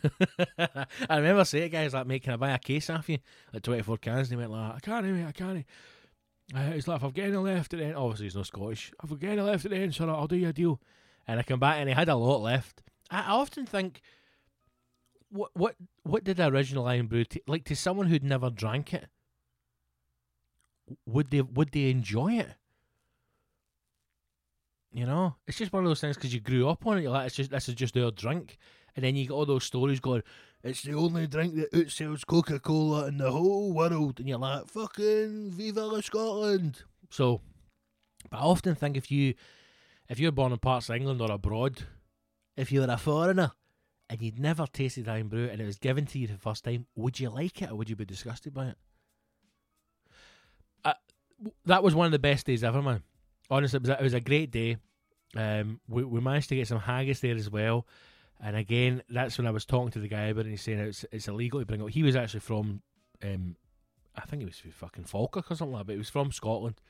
I 0.59 1.17
remember 1.17 1.45
saying, 1.45 1.71
guys, 1.71 1.95
like, 1.95 2.07
mate, 2.07 2.23
can 2.23 2.33
I 2.33 2.37
buy 2.37 2.51
a 2.51 2.59
case 2.59 2.89
off 2.91 3.09
you? 3.09 3.19
Like 3.53 3.63
24 3.63 3.99
cans. 3.99 4.31
And 4.31 4.31
he 4.31 4.37
went, 4.37 4.51
like, 4.51 4.77
I 4.77 4.79
can't, 4.81 5.07
mate, 5.07 5.27
I 5.27 5.33
can't. 5.33 5.67
Uh, 6.55 6.73
he's 6.73 6.89
like, 6.89 6.97
if 6.97 7.05
I've 7.05 7.15
got 7.15 7.23
any 7.23 7.37
left 7.37 7.73
at 7.75 7.79
the 7.79 7.87
end, 7.87 7.97
obviously 7.97 8.27
he's 8.27 8.35
not 8.35 8.47
Scottish. 8.47 8.93
If 9.05 9.13
I've 9.13 9.21
got 9.21 9.31
any 9.31 9.43
left 9.43 9.65
at 9.65 9.71
the 9.71 9.77
end, 9.77 9.97
I'll 10.01 10.27
do 10.27 10.37
you 10.37 10.49
a 10.49 10.53
deal. 10.53 10.81
And 11.29 11.39
I 11.39 11.43
come 11.43 11.61
back 11.61 11.77
and 11.77 11.89
he 11.89 11.95
had 11.95 12.09
a 12.09 12.17
lot 12.17 12.41
left. 12.41 12.83
I 13.11 13.31
often 13.31 13.67
think, 13.67 14.01
what 15.31 15.51
what 15.55 15.77
what 16.03 16.25
did 16.25 16.37
the 16.37 16.49
original 16.49 16.89
Irn-Bru 16.89 17.25
t- 17.25 17.43
like 17.47 17.65
to 17.65 17.77
someone 17.77 18.07
who'd 18.07 18.25
never 18.25 18.51
drank 18.51 18.93
it? 18.93 19.09
Would 21.07 21.31
they 21.31 21.41
would 21.41 21.71
they 21.73 21.91
enjoy 21.91 22.35
it? 22.35 22.55
You 24.93 25.07
know, 25.07 25.37
it's 25.47 25.59
just 25.59 25.73
one 25.73 25.85
of 25.85 25.91
those 25.91 26.01
things 26.01 26.17
because 26.17 26.35
you 26.35 26.41
grew 26.41 26.69
up 26.69 26.85
on 26.85 26.99
it. 26.99 27.03
You're 27.03 27.13
like, 27.13 27.27
it's 27.29 27.37
just 27.37 27.51
this 27.51 27.69
is 27.69 27.77
just 27.77 27.95
their 27.95 28.11
drink, 28.11 28.59
and 28.97 29.05
then 29.05 29.15
you 29.15 29.27
get 29.27 29.33
all 29.33 29.47
those 29.47 29.65
stories 29.65 30.01
going. 30.01 30.23
It's 30.63 30.83
the 30.83 30.95
only 30.95 31.27
drink 31.27 31.55
that 31.55 31.73
outsells 31.73 32.27
Coca 32.27 32.59
Cola 32.59 33.07
in 33.07 33.19
the 33.19 33.31
whole 33.31 33.73
world, 33.73 34.19
and 34.19 34.29
you're 34.29 34.39
like, 34.39 34.67
fucking 34.67 35.53
Viva 35.53 35.87
la 35.87 36.01
Scotland. 36.01 36.83
So, 37.09 37.41
but 38.31 38.39
I 38.39 38.41
often 38.41 38.75
think 38.75 38.97
if 38.97 39.13
you 39.13 39.35
if 40.09 40.19
you're 40.19 40.33
born 40.33 40.53
in 40.53 40.59
parts 40.59 40.89
of 40.89 40.97
England 40.97 41.21
or 41.21 41.31
abroad, 41.31 41.85
if 42.57 42.73
you 42.73 42.81
were 42.81 42.91
a 42.91 42.99
foreigner 42.99 43.53
and 44.11 44.21
you'd 44.21 44.41
never 44.41 44.67
tasted 44.67 45.09
Irn-Bru 45.09 45.49
and 45.49 45.61
it 45.61 45.65
was 45.65 45.79
given 45.79 46.05
to 46.07 46.19
you 46.19 46.27
the 46.27 46.37
first 46.37 46.65
time, 46.65 46.87
would 46.97 47.21
you 47.21 47.31
like 47.31 47.63
it 47.63 47.71
or 47.71 47.77
would 47.77 47.89
you 47.89 47.95
be 47.95 48.05
disgusted 48.05 48.53
by 48.53 48.67
it? 48.67 48.77
Uh, 50.85 50.95
that 51.65 51.85
was 51.85 51.95
one 51.95 52.07
of 52.07 52.13
the 52.13 52.19
best 52.19 52.45
days 52.45 52.65
ever, 52.65 52.83
man. 52.83 53.05
Honestly, 53.49 53.77
it 53.77 53.83
was 53.83 53.91
a, 53.91 54.01
it 54.01 54.03
was 54.03 54.15
a 54.15 54.21
great 54.21 54.51
day. 54.51 54.79
Um, 55.37 55.79
we, 55.89 56.03
we 56.03 56.21
managed 56.21 56.49
to 56.49 56.57
get 56.57 56.67
some 56.67 56.81
haggis 56.81 57.21
there 57.21 57.37
as 57.37 57.49
well. 57.49 57.87
And 58.43 58.57
again, 58.57 59.03
that's 59.09 59.39
when 59.39 59.47
I 59.47 59.53
was 59.53 59.65
talking 59.65 59.93
to 59.93 60.01
the 60.01 60.09
guy 60.09 60.25
about 60.25 60.41
it 60.41 60.47
and 60.47 60.51
he's 60.51 60.63
saying 60.63 60.81
it's, 60.81 61.05
it's 61.13 61.29
illegal 61.29 61.61
to 61.61 61.67
bring 61.67 61.81
up. 61.81 61.91
He 61.91 62.03
was 62.03 62.17
actually 62.17 62.41
from, 62.41 62.83
um, 63.23 63.55
I 64.17 64.23
think 64.23 64.41
he 64.41 64.47
was 64.47 64.61
fucking 64.73 65.05
Falkirk 65.05 65.53
or 65.53 65.55
something 65.55 65.73
like 65.73 65.83
that, 65.83 65.87
but 65.87 65.93
he 65.93 65.99
was 65.99 66.11
from 66.11 66.33
Scotland. 66.33 66.81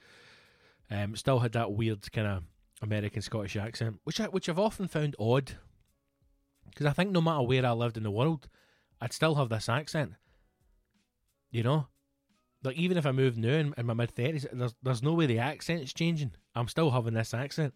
Um, 0.91 1.15
still 1.17 1.41
had 1.41 1.53
that 1.53 1.73
weird 1.73 2.11
kind 2.13 2.27
of 2.27 2.45
American 2.81 3.21
Scottish 3.21 3.57
accent, 3.57 4.01
which 4.05 4.21
I, 4.21 4.25
which 4.25 4.49
I've 4.49 4.59
often 4.59 4.89
found 4.89 5.17
odd, 5.19 5.53
because 6.71 6.87
I 6.87 6.93
think 6.93 7.11
no 7.11 7.21
matter 7.21 7.43
where 7.43 7.67
I 7.67 7.73
lived 7.73 7.97
in 7.97 8.03
the 8.03 8.11
world, 8.11 8.49
I'd 9.01 9.13
still 9.13 9.35
have 9.37 9.49
this 9.49 9.69
accent. 9.69 10.13
You 11.51 11.63
know, 11.63 11.89
like 12.63 12.77
even 12.77 12.97
if 12.97 13.07
I 13.07 13.13
moved 13.13 13.39
now 13.39 13.55
in, 13.55 13.75
in 13.77 13.87
my 13.87 13.95
mid 13.95 14.13
thirties, 14.13 14.47
there's 14.53 14.75
there's 14.83 15.03
no 15.03 15.15
way 15.15 15.27
the 15.27 15.39
accent's 15.39 15.93
changing. 15.93 16.33
I'm 16.55 16.69
still 16.69 16.91
having 16.91 17.15
this 17.15 17.35
accent. 17.35 17.75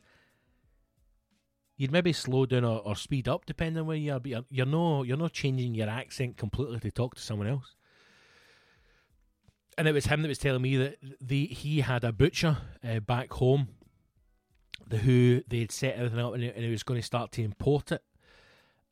You'd 1.76 1.90
maybe 1.90 2.12
slow 2.12 2.46
down 2.46 2.64
or, 2.64 2.80
or 2.84 2.94
speed 2.94 3.26
up 3.26 3.46
depending 3.46 3.80
on 3.80 3.86
where 3.86 3.96
you 3.96 4.12
are, 4.12 4.20
but 4.20 4.30
you're, 4.30 4.44
you're 4.48 4.66
no 4.66 5.02
you're 5.02 5.16
not 5.16 5.32
changing 5.32 5.74
your 5.74 5.88
accent 5.88 6.36
completely 6.36 6.78
to 6.80 6.90
talk 6.90 7.16
to 7.16 7.22
someone 7.22 7.48
else. 7.48 7.74
And 9.76 9.88
it 9.88 9.92
was 9.92 10.06
him 10.06 10.22
that 10.22 10.28
was 10.28 10.38
telling 10.38 10.62
me 10.62 10.76
that 10.76 10.98
the 11.20 11.46
he 11.46 11.80
had 11.80 12.04
a 12.04 12.12
butcher 12.12 12.58
uh, 12.88 13.00
back 13.00 13.32
home 13.32 13.68
the 14.86 14.98
who 14.98 15.42
they'd 15.48 15.72
set 15.72 15.96
everything 15.96 16.20
up 16.20 16.34
and 16.34 16.42
he 16.42 16.70
was 16.70 16.82
going 16.82 17.00
to 17.00 17.06
start 17.06 17.32
to 17.32 17.42
import 17.42 17.92
it 17.92 18.02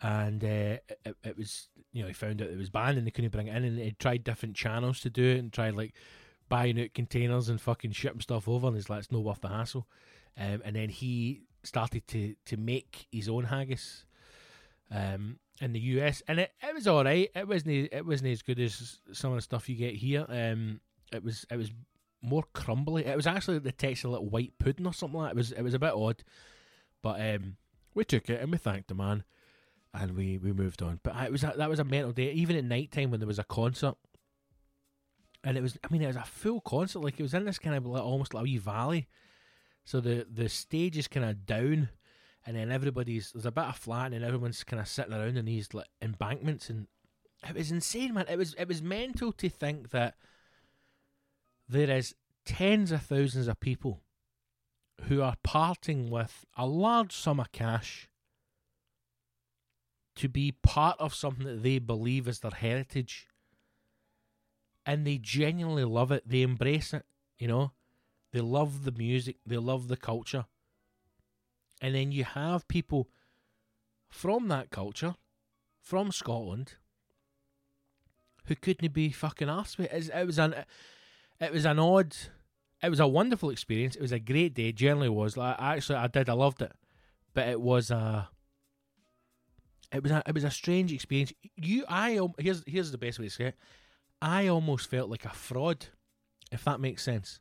and 0.03 0.43
uh, 0.43 0.77
it, 1.05 1.17
it, 1.25 1.37
was 1.37 1.69
you 1.93 2.03
know 2.03 2.09
he 2.09 2.15
found 2.15 2.43
out 2.43 2.49
it 2.49 2.59
was 2.59 2.71
banned 2.71 2.99
and 2.99 3.07
they 3.07 3.11
couldn't 3.11 3.31
bring 3.31 3.47
it 3.47 3.57
in 3.57 3.65
and 3.65 3.79
he 3.79 3.93
tried 3.93 4.25
different 4.25 4.57
channels 4.57 5.01
to 5.01 5.11
do 5.11 5.25
it 5.25 5.39
and 5.39 5.53
tried 5.53 5.75
like 5.75 5.95
buying 6.49 6.81
out 6.81 6.93
containers 6.93 7.49
and 7.49 7.61
fucking 7.61 7.93
shipping 7.93 8.21
stuff 8.21 8.49
over 8.49 8.67
and 8.67 8.77
he's 8.77 8.91
like 8.91 9.01
it's 9.01 9.13
no 9.13 9.21
worth 9.21 9.41
the 9.41 9.49
hassle 9.49 9.87
um, 10.39 10.61
and 10.65 10.77
then 10.77 10.89
he 10.89 11.43
started 11.63 12.07
to 12.09 12.35
to 12.45 12.57
make 12.57 13.07
his 13.13 13.29
own 13.29 13.45
haggis 13.45 14.05
um, 14.91 15.39
in 15.61 15.73
the 15.73 15.81
US 15.81 16.23
and 16.27 16.41
it, 16.41 16.53
it 16.63 16.75
was 16.75 16.87
all 16.87 17.05
right 17.05 17.31
it 17.35 17.47
wasn't 17.47 17.89
it 17.93 18.05
wasn't 18.05 18.31
as 18.31 18.43
good 18.43 18.59
as 18.59 18.99
some 19.13 19.31
of 19.31 19.37
the 19.37 19.43
stuff 19.43 19.69
you 19.69 19.77
get 19.77 19.95
here 19.95 20.27
um, 20.29 20.81
it 21.13 21.23
was 21.23 21.47
it 21.51 21.57
was 21.57 21.71
more 22.23 22.45
crumbly. 22.53 23.05
It 23.05 23.17
was 23.17 23.27
actually 23.27 23.59
the 23.59 23.73
texture 23.73 24.09
like 24.09 24.21
white 24.21 24.53
pudding 24.59 24.87
or 24.87 24.93
something 24.93 25.19
like 25.19 25.31
that. 25.31 25.37
It 25.37 25.37
was 25.37 25.53
it 25.53 25.63
was 25.63 25.75
a 25.75 25.79
bit 25.79 25.93
odd. 25.93 26.23
But 27.03 27.21
um, 27.21 27.57
we 27.95 28.05
took 28.05 28.31
it 28.31 28.41
and 28.41 28.53
we 28.53 28.59
thanked 28.59 28.89
the 28.89 28.95
man 28.95 29.25
and 29.95 30.17
we, 30.17 30.39
we 30.39 30.53
moved 30.53 30.83
on. 30.83 31.01
But 31.03 31.17
it 31.25 31.33
was 31.33 31.45
a, 31.45 31.55
that 31.57 31.69
was 31.69 31.79
a 31.79 31.85
mental 31.85 32.13
day. 32.13 32.31
Even 32.33 32.57
at 32.57 32.65
night 32.65 32.93
time 32.93 33.11
when 33.11 33.21
there 33.21 33.27
was 33.27 33.39
a 33.39 33.45
concert. 33.45 33.95
And 35.45 35.57
it 35.57 35.63
was 35.63 35.77
I 35.85 35.93
mean 35.93 36.03
it 36.03 36.07
was 36.07 36.17
a 36.17 36.23
full 36.23 36.61
concert, 36.61 37.01
like 37.01 37.19
it 37.19 37.23
was 37.23 37.35
in 37.35 37.45
this 37.45 37.59
kind 37.59 37.77
of 37.77 37.85
like 37.85 38.03
almost 38.03 38.33
like 38.33 38.43
a 38.43 38.45
wee 38.45 38.59
valley. 38.59 39.09
So 39.85 40.01
the 40.01 40.27
the 40.31 40.49
stage 40.49 40.97
is 40.97 41.09
kinda 41.09 41.35
down 41.35 41.89
and 42.47 42.57
then 42.57 42.71
everybody's 42.71 43.33
there's 43.33 43.47
a 43.47 43.51
bit 43.51 43.65
of 43.65 43.77
flat 43.77 44.13
and 44.13 44.25
everyone's 44.25 44.63
kinda 44.63 44.87
sitting 44.87 45.13
around 45.13 45.37
in 45.37 45.45
these 45.45 45.75
like 45.75 45.89
embankments 46.01 46.71
and 46.71 46.87
it 47.49 47.57
was 47.57 47.73
insane, 47.73 48.15
man. 48.15 48.27
It 48.29 48.39
was 48.39 48.55
it 48.55 48.69
was 48.69 48.83
mental 48.83 49.33
to 49.33 49.49
think 49.49 49.91
that 49.91 50.15
there 51.69 51.91
is 51.91 52.15
tens 52.45 52.93
of 52.93 53.03
thousands 53.03 53.49
of 53.49 53.59
people 53.59 54.01
who 55.09 55.23
are 55.23 55.35
parting 55.43 56.09
with 56.09 56.45
a 56.57 56.67
large 56.67 57.17
sum 57.17 57.41
of 57.41 57.51
cash 57.51 58.09
to 60.17 60.29
be 60.29 60.53
part 60.63 60.97
of 60.99 61.15
something 61.15 61.47
that 61.47 61.63
they 61.63 61.79
believe 61.79 62.29
is 62.29 62.41
their 62.41 62.51
heritage. 62.51 63.27
And 64.85 65.07
they 65.07 65.19
genuinely 65.19 65.85
love 65.85 66.13
it. 66.13 66.29
They 66.29 66.43
embrace 66.43 66.93
it, 66.93 67.05
you 67.39 67.49
know. 67.49 67.73
They 68.33 68.41
love 68.41 68.85
the 68.85 68.93
music, 68.93 69.37
they 69.47 69.59
love 69.59 69.89
the 69.89 69.97
culture. 69.97 70.47
And 71.81 71.95
then 71.95 72.13
you 72.13 72.25
have 72.25 72.67
people 72.67 73.09
from 74.09 74.49
that 74.49 74.71
culture, 74.71 75.17
from 75.81 76.13
Scotland, 76.13 76.75
who 78.47 78.55
couldn't 78.55 78.93
be 78.93 79.11
fucking 79.11 79.49
asked 79.49 79.79
with 79.79 79.93
it. 79.93 80.11
It 80.15 80.27
was 80.27 80.39
an 80.39 80.65
it 81.41 81.53
was 81.53 81.65
an 81.65 81.79
odd, 81.79 82.15
it 82.83 82.89
was 82.89 83.01
a 83.01 83.07
wonderful 83.07 83.51
experience. 83.51 83.97
It 83.97 84.03
was 84.03 84.13
a 84.13 84.19
great 84.19 84.55
day. 84.55 84.73
Generally 84.73 85.09
was. 85.11 85.37
Like, 85.37 85.57
actually, 85.59 85.97
I 85.97 86.07
did. 86.07 86.29
I 86.29 86.35
loved 86.35 86.63
it, 86.63 86.73
but 87.35 87.49
it 87.49 87.61
was 87.61 87.91
a. 87.91 88.29
It 89.93 90.03
was 90.03 90.13
a 90.13 90.23
it 90.27 90.35
was 90.35 90.45
a 90.45 90.51
strange 90.51 90.93
experience. 90.93 91.33
You, 91.57 91.85
I 91.89 92.19
here's 92.39 92.63
here's 92.67 92.91
the 92.91 92.99
best 92.99 93.19
way 93.19 93.27
to 93.27 93.31
say 93.31 93.45
it. 93.47 93.57
I 94.21 94.49
almost 94.49 94.89
felt 94.89 95.11
like 95.11 95.25
a 95.25 95.31
fraud, 95.31 95.87
if 96.51 96.65
that 96.65 96.81
makes 96.81 97.03
sense. 97.03 97.41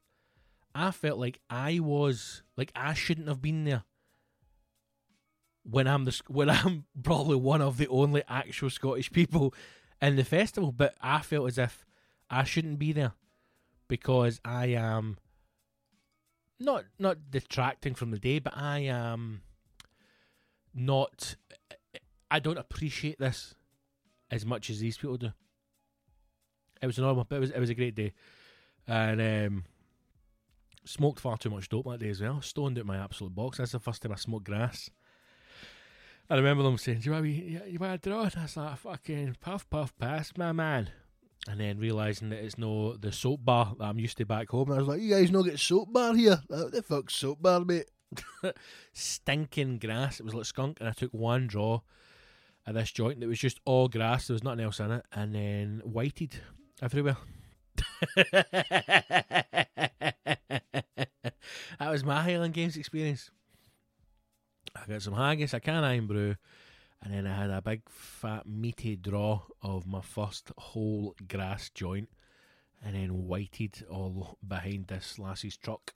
I 0.74 0.92
felt 0.92 1.20
like 1.20 1.40
I 1.50 1.80
was 1.80 2.44
like 2.58 2.72
I 2.76 2.94
shouldn't 2.94 3.28
have 3.28 3.42
been 3.42 3.64
there. 3.64 3.84
When 5.64 5.88
I'm 5.88 6.06
the 6.06 6.20
when 6.28 6.50
I'm 6.50 6.86
probably 7.04 7.38
one 7.38 7.62
of 7.62 7.78
the 7.78 7.88
only 7.88 8.24
actual 8.28 8.70
Scottish 8.70 9.12
people 9.12 9.54
in 10.02 10.16
the 10.16 10.24
festival, 10.24 10.72
but 10.72 10.96
I 11.02 11.22
felt 11.22 11.48
as 11.48 11.58
if 11.58 11.86
I 12.30 12.44
shouldn't 12.44 12.80
be 12.80 12.92
there 12.92 13.14
because 13.88 14.42
I 14.44 14.68
am 14.68 15.18
not 16.60 16.86
not 16.98 17.18
detracting 17.30 17.96
from 17.96 18.12
the 18.12 18.20
day, 18.20 18.40
but 18.40 18.56
I 18.56 18.80
am 18.80 19.42
not. 20.74 21.36
I 22.32 22.40
don't 22.40 22.58
appreciate 22.58 23.20
this 23.20 23.54
as 24.32 24.46
much 24.46 24.70
as 24.70 24.80
these 24.80 24.98
people 24.98 25.18
do. 25.18 25.34
It 26.82 26.88
was 26.88 26.98
normal, 26.98 27.26
but 27.26 27.36
it 27.36 27.40
was 27.40 27.52
it 27.52 27.60
was 27.60 27.70
a 27.70 27.76
great 27.76 27.94
day, 27.94 28.14
and 28.88 29.22
um, 29.22 29.66
smoked 30.86 31.20
far 31.20 31.38
too 31.38 31.50
much 31.50 31.70
dope 31.70 31.86
that 31.86 32.00
day 32.00 32.10
as 32.10 32.22
well. 32.22 32.42
Stoned 32.42 32.80
out 32.80 32.86
my 32.86 32.98
absolute 32.98 33.36
box. 33.36 33.58
That's 33.58 33.74
the 33.74 33.80
first 33.80 34.02
time 34.02 34.14
I 34.14 34.16
smoked 34.16 34.46
grass. 34.46 34.90
I 36.30 36.38
remember 36.38 36.64
them 36.64 36.78
saying, 36.78 37.00
"Do 37.00 37.06
you 37.06 37.12
want 37.12 37.26
me? 37.26 37.60
You 37.68 37.78
want 37.78 37.94
a 37.94 38.10
draw?" 38.10 38.24
And 38.24 38.34
I 38.38 38.44
was 38.44 38.58
like, 38.58 38.78
"Fucking 38.78 39.38
puff, 39.42 39.70
puff, 39.70 39.94
pass, 40.00 40.32
my 40.38 40.54
man." 40.54 40.90
and 41.48 41.60
then 41.60 41.80
realizing 41.80 42.30
that 42.30 42.44
it's 42.44 42.58
no 42.58 42.96
the 42.96 43.12
soap 43.12 43.44
bar 43.44 43.74
that 43.80 43.86
I'm 43.86 43.98
used 44.00 44.18
to 44.18 44.26
back 44.26 44.50
home. 44.50 44.70
And 44.70 44.76
I 44.76 44.80
was 44.80 44.88
like, 44.88 45.02
"You 45.02 45.10
guys 45.10 45.32
not 45.32 45.44
get 45.44 45.60
soap 45.60 45.92
bar 45.92 46.16
here? 46.16 46.42
What 46.48 46.72
the 46.72 46.82
fuck 46.82 47.10
soap 47.10 47.42
bar, 47.42 47.66
mate?" 47.66 47.90
Stinking 48.94 49.80
grass. 49.80 50.20
It 50.20 50.24
was 50.24 50.34
like 50.34 50.46
skunk, 50.46 50.80
and 50.80 50.88
I 50.88 50.94
took 50.94 51.12
one 51.14 51.48
draw 51.48 51.82
at 52.66 52.76
this 52.76 52.92
joint 52.92 53.20
that 53.20 53.28
was 53.28 53.40
just 53.40 53.60
all 53.66 53.88
grass. 53.88 54.28
There 54.28 54.34
was 54.34 54.44
nothing 54.44 54.66
else 54.66 54.80
in 54.80 54.92
it, 54.92 55.06
and 55.12 55.34
then 55.34 55.82
whited 55.84 56.40
everywhere. 56.82 57.18
that 58.16 58.52
was 61.80 62.04
my 62.04 62.22
Highland 62.22 62.54
Games 62.54 62.78
experience. 62.78 63.32
I 64.76 64.86
got 64.88 65.02
some 65.02 65.14
haggis, 65.14 65.54
a 65.54 65.60
can 65.60 65.84
Irn-Bru, 65.84 66.36
and 67.04 67.14
then 67.14 67.28
I 67.28 67.36
had 67.36 67.50
a 67.50 67.62
big 67.62 67.82
fat 67.90 68.48
meaty 68.48 68.96
draw 68.96 69.42
of 69.62 69.86
my 69.86 70.02
first 70.02 70.52
whole 70.58 71.16
grass 71.28 71.70
joint, 71.70 72.10
and 72.84 72.96
then 72.96 73.28
whited 73.28 73.86
all 73.90 74.38
behind 74.48 74.88
this 74.88 75.18
lassie's 75.20 75.58
truck. 75.58 75.94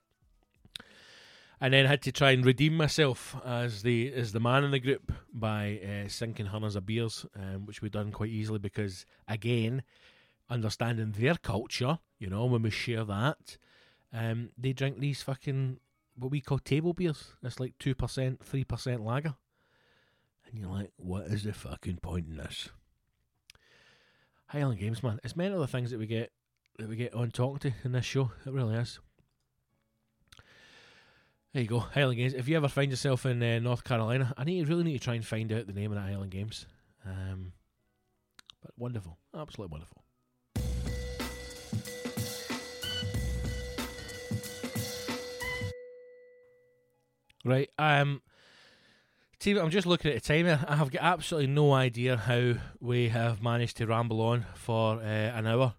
And 1.58 1.72
then 1.72 1.86
had 1.86 2.02
to 2.02 2.12
try 2.12 2.32
and 2.32 2.44
redeem 2.44 2.76
myself 2.76 3.34
as 3.44 3.82
the 3.82 4.12
as 4.12 4.32
the 4.32 4.40
man 4.40 4.62
in 4.62 4.72
the 4.72 4.78
group 4.78 5.10
by 5.32 5.80
uh, 5.80 6.08
sinking 6.08 6.46
hundreds 6.46 6.76
of 6.76 6.84
beers, 6.84 7.24
um, 7.34 7.64
which 7.64 7.80
we 7.80 7.88
done 7.88 8.12
quite 8.12 8.28
easily 8.28 8.58
because 8.58 9.06
again, 9.26 9.82
understanding 10.50 11.12
their 11.12 11.36
culture, 11.36 11.98
you 12.18 12.28
know, 12.28 12.44
when 12.44 12.62
we 12.62 12.70
share 12.70 13.04
that, 13.04 13.56
um, 14.12 14.50
they 14.58 14.74
drink 14.74 14.98
these 14.98 15.22
fucking 15.22 15.78
what 16.14 16.30
we 16.30 16.42
call 16.42 16.58
table 16.58 16.92
beers. 16.92 17.32
It's 17.42 17.58
like 17.58 17.72
two 17.78 17.94
percent, 17.94 18.44
three 18.44 18.64
percent 18.64 19.02
lager, 19.02 19.36
and 20.46 20.58
you're 20.58 20.70
like, 20.70 20.92
what 20.96 21.24
is 21.24 21.44
the 21.44 21.54
fucking 21.54 21.98
point 22.02 22.26
in 22.28 22.36
this? 22.36 22.68
Highland 24.48 24.78
Games, 24.78 25.02
man. 25.02 25.20
It's 25.24 25.36
many 25.36 25.54
of 25.54 25.60
the 25.60 25.66
things 25.66 25.90
that 25.90 25.98
we 25.98 26.06
get 26.06 26.32
that 26.78 26.88
we 26.88 26.96
get 26.96 27.14
on 27.14 27.30
talking 27.30 27.70
to 27.70 27.76
in 27.82 27.92
this 27.92 28.04
show. 28.04 28.30
It 28.44 28.52
really 28.52 28.76
is. 28.76 29.00
There 31.52 31.62
you 31.62 31.68
go, 31.68 31.78
Highland 31.78 32.18
Games. 32.18 32.34
If 32.34 32.48
you 32.48 32.56
ever 32.56 32.68
find 32.68 32.90
yourself 32.90 33.24
in 33.24 33.42
uh, 33.42 33.58
North 33.60 33.82
Carolina, 33.82 34.34
I 34.36 34.44
need 34.44 34.68
really 34.68 34.84
need 34.84 34.98
to 34.98 35.04
try 35.04 35.14
and 35.14 35.24
find 35.24 35.50
out 35.52 35.66
the 35.66 35.72
name 35.72 35.90
of 35.90 35.96
that 35.96 36.08
Highland 36.08 36.30
Games. 36.30 36.66
Um, 37.06 37.52
but 38.62 38.72
wonderful, 38.76 39.18
absolutely 39.34 39.72
wonderful. 39.72 40.02
Right, 47.44 47.70
um, 47.78 48.22
team. 49.38 49.56
I'm 49.58 49.70
just 49.70 49.86
looking 49.86 50.10
at 50.10 50.22
the 50.22 50.28
timer. 50.28 50.64
I 50.66 50.76
have 50.76 50.90
got 50.90 51.02
absolutely 51.02 51.46
no 51.46 51.72
idea 51.72 52.16
how 52.16 52.54
we 52.80 53.08
have 53.10 53.40
managed 53.40 53.76
to 53.76 53.86
ramble 53.86 54.20
on 54.20 54.46
for 54.54 54.96
uh, 54.96 55.04
an 55.04 55.46
hour 55.46 55.74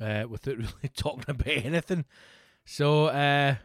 uh, 0.00 0.24
without 0.28 0.56
really 0.58 0.90
talking 0.94 1.24
about 1.26 1.46
anything. 1.46 2.04
So, 2.66 3.06
uh, 3.06 3.56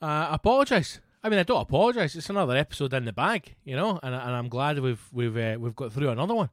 I 0.00 0.34
apologise. 0.34 1.00
I 1.22 1.28
mean, 1.28 1.38
I 1.38 1.42
don't 1.42 1.62
apologise. 1.62 2.14
It's 2.14 2.30
another 2.30 2.56
episode 2.56 2.94
in 2.94 3.04
the 3.04 3.12
bag, 3.12 3.56
you 3.64 3.74
know, 3.74 3.98
and, 4.02 4.14
and 4.14 4.30
I'm 4.30 4.48
glad 4.48 4.78
we've 4.78 5.02
we've 5.12 5.36
uh, 5.36 5.56
we've 5.58 5.74
got 5.74 5.92
through 5.92 6.10
another 6.10 6.34
one. 6.34 6.50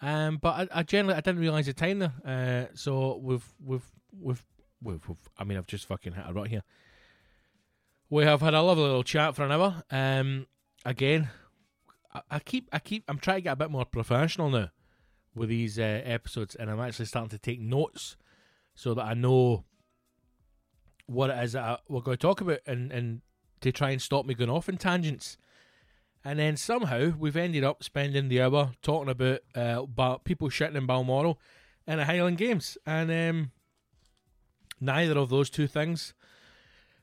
Um, 0.00 0.38
but 0.40 0.70
I, 0.72 0.80
I 0.80 0.82
generally 0.82 1.16
I 1.16 1.20
didn't 1.20 1.40
realise 1.40 1.66
the 1.66 1.72
time 1.72 1.98
there. 1.98 2.12
Uh, 2.24 2.74
so 2.74 3.18
we've 3.22 3.44
we've 3.64 3.84
we've 4.12 4.44
we've, 4.82 5.08
we've 5.08 5.28
I 5.38 5.44
mean, 5.44 5.58
I've 5.58 5.66
just 5.66 5.86
fucking 5.86 6.12
hit 6.12 6.24
a 6.26 6.32
rut 6.32 6.48
here. 6.48 6.62
We 8.08 8.24
have 8.24 8.40
had 8.40 8.54
a 8.54 8.62
lovely 8.62 8.84
little 8.84 9.02
chat 9.02 9.34
for 9.34 9.44
an 9.44 9.52
hour. 9.52 9.82
Um, 9.90 10.46
again, 10.84 11.28
I, 12.14 12.20
I 12.30 12.38
keep 12.38 12.68
I 12.72 12.78
keep 12.78 13.04
I'm 13.08 13.18
trying 13.18 13.38
to 13.38 13.42
get 13.42 13.52
a 13.52 13.56
bit 13.56 13.70
more 13.70 13.84
professional 13.84 14.50
now 14.50 14.70
with 15.34 15.48
these 15.48 15.78
uh, 15.78 16.02
episodes, 16.04 16.54
and 16.54 16.70
I'm 16.70 16.80
actually 16.80 17.06
starting 17.06 17.30
to 17.30 17.38
take 17.38 17.60
notes 17.60 18.16
so 18.74 18.94
that 18.94 19.04
I 19.04 19.14
know 19.14 19.64
what 21.06 21.30
it 21.30 21.42
is 21.44 21.52
that 21.52 21.64
I, 21.64 21.78
we're 21.88 22.00
going 22.00 22.16
to 22.16 22.20
talk 22.20 22.40
about, 22.40 22.60
and 22.66 22.92
and 22.92 23.22
to 23.60 23.72
try 23.72 23.90
and 23.90 24.02
stop 24.02 24.26
me 24.26 24.34
going 24.34 24.50
off 24.50 24.68
in 24.68 24.76
tangents. 24.76 25.36
And 26.24 26.38
then 26.40 26.56
somehow 26.56 27.12
we've 27.16 27.36
ended 27.36 27.62
up 27.62 27.84
spending 27.84 28.28
the 28.28 28.42
hour 28.42 28.72
talking 28.82 29.10
about 29.10 29.40
uh, 29.56 29.82
about 29.82 30.24
people 30.24 30.48
shitting 30.48 30.74
in 30.74 30.86
Balmoral 30.86 31.40
and 31.86 32.00
the 32.00 32.04
Highland 32.04 32.38
Games, 32.38 32.76
and 32.84 33.10
um, 33.10 33.50
neither 34.80 35.18
of 35.18 35.28
those 35.30 35.50
two 35.50 35.68
things 35.68 36.14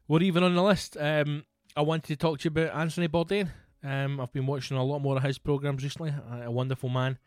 were 0.07 0.21
even 0.21 0.43
on 0.43 0.55
the 0.55 0.63
list. 0.63 0.97
Um, 0.99 1.45
I 1.75 1.81
wanted 1.81 2.07
to 2.07 2.15
talk 2.17 2.39
to 2.39 2.43
you 2.43 2.49
about 2.49 2.77
Anthony 2.77 3.07
Bourdain. 3.07 3.49
Um, 3.81 4.19
I've 4.19 4.33
been 4.33 4.45
watching 4.45 4.77
a 4.77 4.83
lot 4.83 4.99
more 4.99 5.17
of 5.17 5.23
his 5.23 5.37
programs 5.37 5.83
recently. 5.83 6.13
A 6.43 6.51
wonderful 6.51 6.89
man, 6.89 7.17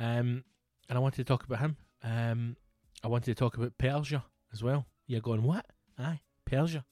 um, 0.00 0.44
and 0.88 0.96
I 0.96 0.98
wanted 0.98 1.18
to 1.18 1.24
talk 1.24 1.44
about 1.44 1.60
him. 1.60 1.76
Um, 2.02 2.56
I 3.04 3.08
wanted 3.08 3.26
to 3.26 3.34
talk 3.34 3.56
about 3.56 3.76
Persia 3.76 4.24
as 4.52 4.62
well. 4.62 4.86
You're 5.06 5.20
going 5.20 5.42
what? 5.42 5.66
Aye, 5.98 6.20
Persia. 6.44 6.84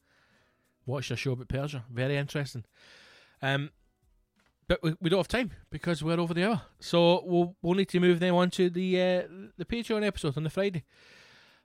Watched 0.84 1.10
a 1.10 1.16
show 1.16 1.32
about 1.32 1.48
Persia. 1.48 1.84
Very 1.90 2.16
interesting. 2.16 2.64
Um, 3.42 3.70
but 4.68 4.82
we, 4.82 4.94
we 5.00 5.10
don't 5.10 5.18
have 5.18 5.28
time 5.28 5.52
because 5.70 6.02
we're 6.02 6.18
over 6.18 6.34
the 6.34 6.48
hour. 6.48 6.62
So 6.80 7.22
we'll 7.24 7.56
we'll 7.62 7.74
need 7.74 7.88
to 7.90 8.00
move 8.00 8.20
them 8.20 8.34
on 8.34 8.50
to 8.50 8.70
the 8.70 9.00
uh, 9.00 9.22
the 9.56 9.64
Patreon 9.64 10.04
episode 10.04 10.36
on 10.36 10.44
the 10.44 10.50
Friday. 10.50 10.84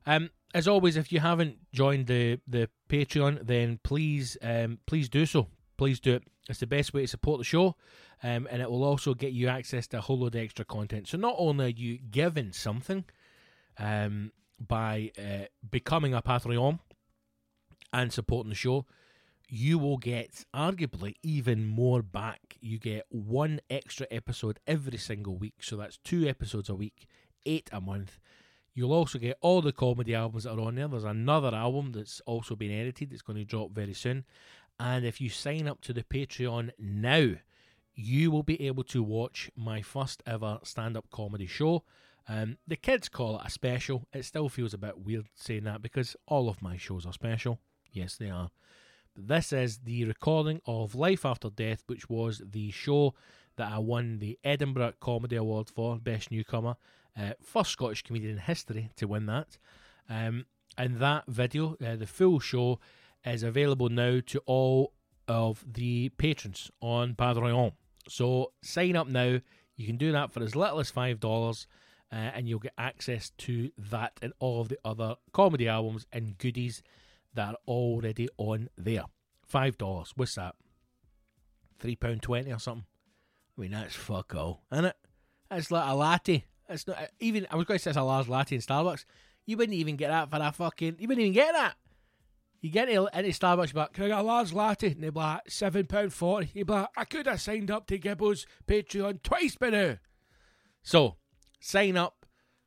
Um, 0.06 0.30
as 0.54 0.68
always, 0.68 0.98
if 0.98 1.12
you 1.12 1.20
haven't 1.20 1.58
joined 1.72 2.08
the 2.08 2.40
the 2.48 2.70
Patreon, 2.90 3.46
then 3.46 3.80
please 3.84 4.38
um, 4.42 4.80
please 4.86 5.10
do 5.10 5.26
so. 5.26 5.48
Please 5.78 6.00
do 6.00 6.14
it. 6.16 6.24
It's 6.50 6.60
the 6.60 6.68
best 6.68 6.94
way 6.94 7.02
to 7.02 7.08
support 7.08 7.40
the 7.40 7.44
show, 7.44 7.76
um, 8.24 8.48
and 8.52 8.62
it 8.62 8.70
will 8.70 8.84
also 8.84 9.14
get 9.14 9.32
you 9.32 9.48
access 9.48 9.88
to 9.88 9.98
a 9.98 10.02
whole 10.02 10.20
load 10.20 10.36
of 10.36 10.42
extra 10.42 10.66
content. 10.66 11.08
So 11.08 11.18
not 11.18 11.36
only 11.38 11.66
are 11.66 11.70
you 11.70 11.98
given 11.98 12.52
something 12.52 13.06
um, 13.80 14.32
by 14.60 15.12
uh, 15.18 15.46
becoming 15.70 16.14
a 16.14 16.22
Patreon 16.22 16.80
and 17.94 18.12
supporting 18.12 18.50
the 18.50 18.56
show, 18.56 18.86
you 19.48 19.78
will 19.78 19.98
get 19.98 20.46
arguably 20.56 21.16
even 21.22 21.66
more 21.66 22.02
back. 22.02 22.58
You 22.62 22.80
get 22.80 23.06
one 23.10 23.60
extra 23.70 24.08
episode 24.10 24.60
every 24.66 24.98
single 24.98 25.36
week, 25.36 25.56
so 25.62 25.76
that's 25.76 25.98
two 25.98 26.28
episodes 26.28 26.70
a 26.70 26.76
week, 26.76 27.08
eight 27.46 27.70
a 27.74 27.82
month. 27.82 28.20
You'll 28.74 28.94
also 28.94 29.20
get 29.20 29.38
all 29.42 29.62
the 29.62 29.74
comedy 29.74 30.16
albums 30.16 30.46
that 30.46 30.54
are 30.54 30.62
on 30.62 30.76
there. 30.76 30.88
There's 30.88 31.04
another 31.04 31.54
album 31.54 31.92
that's 31.92 32.22
also 32.26 32.56
been 32.56 32.72
edited, 32.72 33.12
that's 33.12 33.22
going 33.22 33.40
to 33.40 33.44
drop 33.44 33.72
very 33.72 33.94
soon. 33.94 34.24
And 34.80 35.06
if 35.06 35.20
you 35.20 35.30
sign 35.30 35.68
up 35.68 35.82
to 35.82 35.94
the 35.94 36.04
Patreon 36.04 36.72
now, 36.80 37.34
you 37.94 38.32
will 38.32 38.44
be 38.44 38.66
able 38.66 38.84
to 38.86 39.04
watch 39.04 39.52
my 39.56 39.82
first 39.82 40.24
ever 40.26 40.60
stand 40.64 40.96
up 40.96 41.10
comedy 41.12 41.46
show. 41.46 41.84
Um, 42.30 42.58
the 42.66 42.78
kids 42.78 43.10
call 43.10 43.38
it 43.38 43.46
a 43.46 43.50
special. 43.50 44.08
It 44.14 44.24
still 44.24 44.48
feels 44.48 44.74
a 44.74 44.78
bit 44.78 44.98
weird 44.98 45.28
saying 45.36 45.66
that 45.66 45.82
because 45.82 46.16
all 46.26 46.48
of 46.48 46.62
my 46.62 46.78
shows 46.78 47.06
are 47.06 47.12
special. 47.12 47.60
Yes, 47.92 48.16
they 48.16 48.30
are. 48.30 48.50
But 49.16 49.28
this 49.28 49.52
is 49.52 49.80
the 49.80 50.06
recording 50.06 50.62
of 50.66 50.96
Life 50.96 51.26
After 51.26 51.50
Death, 51.50 51.84
which 51.88 52.10
was 52.10 52.42
the 52.50 52.72
show 52.72 53.14
that 53.58 53.72
I 53.72 53.80
won 53.80 54.20
the 54.20 54.40
Edinburgh 54.44 54.94
Comedy 55.02 55.36
Award 55.36 55.70
for, 55.70 55.98
Best 55.98 56.32
Newcomer. 56.32 56.78
Uh, 57.18 57.34
first 57.44 57.72
Scottish 57.72 58.04
comedian 58.04 58.34
in 58.34 58.38
history 58.38 58.90
to 58.96 59.08
win 59.08 59.26
that. 59.26 59.58
Um, 60.10 60.46
and 60.78 61.00
that 61.00 61.26
video, 61.28 61.76
uh, 61.86 61.98
the 61.98 62.08
full 62.08 62.40
show, 62.40 62.80
is 63.26 63.44
available 63.44 63.90
now 63.90 64.22
to 64.28 64.40
all 64.46 64.94
of 65.28 65.66
the 65.68 66.10
patrons 66.18 66.72
on 66.80 67.16
Patreon. 67.16 67.74
So 68.08 68.54
sign 68.62 68.96
up 68.96 69.08
now. 69.08 69.40
You 69.76 69.86
can 69.86 69.98
do 69.98 70.14
that 70.14 70.32
for 70.32 70.42
as 70.42 70.56
little 70.56 70.80
as 70.80 70.92
$5, 70.92 71.66
uh, 72.12 72.16
and 72.16 72.48
you'll 72.48 72.60
get 72.60 72.74
access 72.78 73.32
to 73.40 73.72
that 73.78 74.18
and 74.22 74.32
all 74.40 74.62
of 74.62 74.70
the 74.70 74.80
other 74.86 75.16
comedy 75.34 75.68
albums 75.68 76.06
and 76.14 76.38
goodies 76.38 76.82
that 77.34 77.50
are 77.50 77.58
already 77.68 78.28
on 78.38 78.70
there. 78.78 79.04
$5. 79.52 80.12
What's 80.16 80.36
that? 80.36 80.56
£3.20 81.82 82.56
or 82.56 82.60
something? 82.60 82.86
I 83.58 83.62
mean, 83.62 83.72
that's 83.72 83.96
fuck 83.96 84.36
all, 84.36 84.64
isn't 84.72 84.86
it? 84.86 84.96
That's 85.50 85.72
like 85.72 85.90
a 85.90 85.96
latte. 85.96 86.46
It's 86.70 86.88
not 86.88 86.98
even. 87.20 87.48
I 87.52 87.58
was 87.58 87.66
going 87.66 87.78
to 87.78 87.84
say 87.84 87.92
it's 87.92 87.98
a 87.98 88.04
large 88.04 88.30
latte 88.30 88.56
in 88.56 88.62
Starbucks. 88.62 89.04
You 89.46 89.58
wouldn't 89.58 89.78
even 89.78 89.98
get 89.98 90.10
that 90.10 90.30
for 90.30 90.38
a 90.42 90.52
fucking. 90.52 90.96
You 91.00 91.08
wouldn't 91.08 91.22
even 91.22 91.34
get 91.34 91.54
that. 91.54 91.76
You 92.62 92.70
get 92.70 92.90
into 92.90 93.12
Starbucks, 93.12 93.74
but 93.74 93.92
can 93.92 94.06
I 94.06 94.08
get 94.10 94.20
a 94.20 94.24
large 94.24 94.54
latte? 94.54 94.92
And 94.92 95.04
they'd 95.04 95.14
be 95.14 95.20
like 95.20 95.42
seven 95.50 95.88
pound 95.88 96.14
forty. 96.14 96.52
You'd 96.54 96.68
be 96.68 96.74
like, 96.74 96.90
I 96.96 97.04
could 97.04 97.26
have 97.26 97.42
signed 97.42 97.72
up 97.72 97.88
to 97.88 97.98
Gibbo's 97.98 98.46
Patreon 98.68 99.24
twice 99.24 99.56
by 99.56 99.72
now. 99.72 99.98
So 100.84 101.18
sign 101.60 101.98
up, 101.98 102.21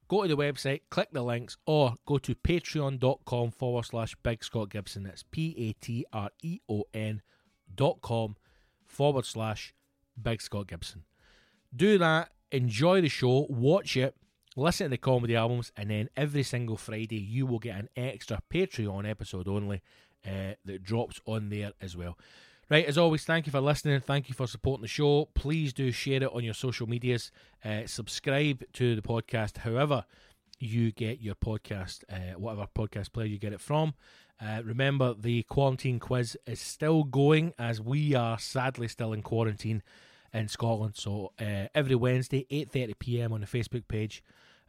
go 0.08 0.22
to 0.22 0.28
the 0.28 0.36
website, 0.36 0.82
click 0.90 1.08
the 1.12 1.22
links, 1.22 1.56
or 1.66 1.94
go 2.06 2.18
to 2.18 2.34
patreon.com 2.34 3.50
forward 3.50 3.84
slash 3.84 4.14
Big 4.22 4.44
Scott 4.44 4.70
Gibson. 4.70 5.04
That's 5.04 5.22
P 5.22 5.54
A 5.58 5.84
T 5.84 6.04
R 6.12 6.30
E 6.42 6.60
O 6.68 6.84
N 6.92 7.22
dot 7.74 8.00
com 8.00 8.36
forward 8.86 9.26
slash 9.26 9.74
Big 10.20 10.40
Scott 10.40 10.68
Gibson. 10.68 11.04
Do 11.74 11.98
that, 11.98 12.30
enjoy 12.52 13.00
the 13.00 13.08
show, 13.08 13.46
watch 13.48 13.96
it, 13.96 14.14
listen 14.56 14.86
to 14.86 14.90
the 14.90 14.98
comedy 14.98 15.34
albums, 15.34 15.72
and 15.76 15.90
then 15.90 16.08
every 16.16 16.44
single 16.44 16.76
Friday 16.76 17.18
you 17.18 17.46
will 17.46 17.58
get 17.58 17.76
an 17.76 17.88
extra 17.96 18.40
Patreon 18.48 19.08
episode 19.08 19.48
only 19.48 19.82
uh, 20.24 20.54
that 20.64 20.82
drops 20.82 21.20
on 21.26 21.48
there 21.48 21.72
as 21.80 21.96
well. 21.96 22.16
Right, 22.70 22.86
as 22.86 22.96
always, 22.96 23.24
thank 23.24 23.46
you 23.46 23.52
for 23.52 23.60
listening. 23.60 24.00
Thank 24.00 24.28
you 24.30 24.34
for 24.34 24.46
supporting 24.46 24.82
the 24.82 24.88
show. 24.88 25.28
Please 25.34 25.74
do 25.74 25.92
share 25.92 26.22
it 26.22 26.32
on 26.32 26.44
your 26.44 26.54
social 26.54 26.86
medias. 26.86 27.30
Uh, 27.62 27.82
subscribe 27.86 28.64
to 28.72 28.96
the 28.96 29.02
podcast, 29.02 29.58
however 29.58 30.04
you 30.58 30.90
get 30.92 31.20
your 31.20 31.34
podcast, 31.34 32.04
uh, 32.10 32.38
whatever 32.38 32.66
podcast 32.74 33.12
player 33.12 33.26
you 33.26 33.38
get 33.38 33.52
it 33.52 33.60
from. 33.60 33.92
Uh, 34.40 34.62
remember, 34.64 35.14
the 35.14 35.42
quarantine 35.44 36.00
quiz 36.00 36.36
is 36.46 36.58
still 36.58 37.04
going 37.04 37.52
as 37.58 37.82
we 37.82 38.14
are 38.14 38.38
sadly 38.38 38.88
still 38.88 39.12
in 39.12 39.20
quarantine 39.20 39.82
in 40.32 40.48
Scotland. 40.48 40.94
So 40.96 41.32
uh, 41.38 41.68
every 41.74 41.94
Wednesday, 41.94 42.46
8:30 42.50 42.98
p.m. 42.98 43.32
on 43.32 43.42
the 43.42 43.46
Facebook 43.46 43.86
page. 43.88 44.22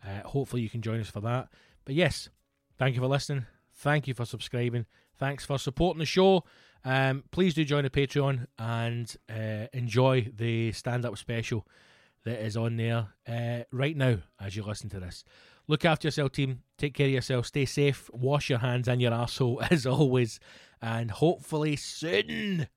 Uh, 0.06 0.28
hopefully, 0.28 0.62
you 0.62 0.70
can 0.70 0.82
join 0.82 1.00
us 1.00 1.10
for 1.10 1.22
that. 1.22 1.48
But 1.86 1.96
yes, 1.96 2.30
thank 2.78 2.96
you 2.96 3.02
for 3.02 3.08
listening. 3.08 3.46
Thank 3.74 4.08
you 4.08 4.14
for 4.14 4.26
subscribing. 4.26 4.86
Thanks 5.18 5.46
for 5.46 5.58
supporting 5.58 6.00
the 6.00 6.06
show. 6.06 6.44
Um, 6.86 7.24
please 7.32 7.56
do 7.56 7.66
join 7.66 7.84
the 7.84 7.90
Patreon 7.90 8.46
and 8.60 9.14
uh, 9.28 9.68
enjoy 9.74 10.30
the 10.36 10.72
stand-up 10.72 11.18
special 11.18 11.68
that 12.26 12.46
is 12.46 12.56
on 12.56 12.78
there 12.78 13.08
uh, 13.28 13.64
right 13.72 13.98
now 13.98 14.20
as 14.40 14.56
you 14.56 14.64
listen 14.64 14.90
to 14.92 15.00
this. 15.00 15.24
Look 15.68 15.84
after 15.84 16.08
yourself, 16.08 16.34
team. 16.34 16.62
Take 16.78 16.94
care 16.94 17.08
of 17.08 17.14
yourself. 17.14 17.48
Stay 17.48 17.66
safe. 17.66 18.10
Wash 18.14 18.52
your 18.52 18.60
hands 18.60 18.88
and 18.88 19.02
your 19.02 19.14
asshole 19.14 19.64
as 19.72 19.88
always. 19.88 20.40
And 20.80 21.10
hopefully 21.10 21.76
soon, 21.76 22.68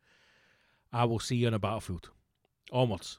I 0.90 1.04
will 1.04 1.18
see 1.20 1.36
you 1.36 1.48
on 1.48 1.54
a 1.54 1.58
battlefield. 1.58 2.10
Onwards. 2.72 3.18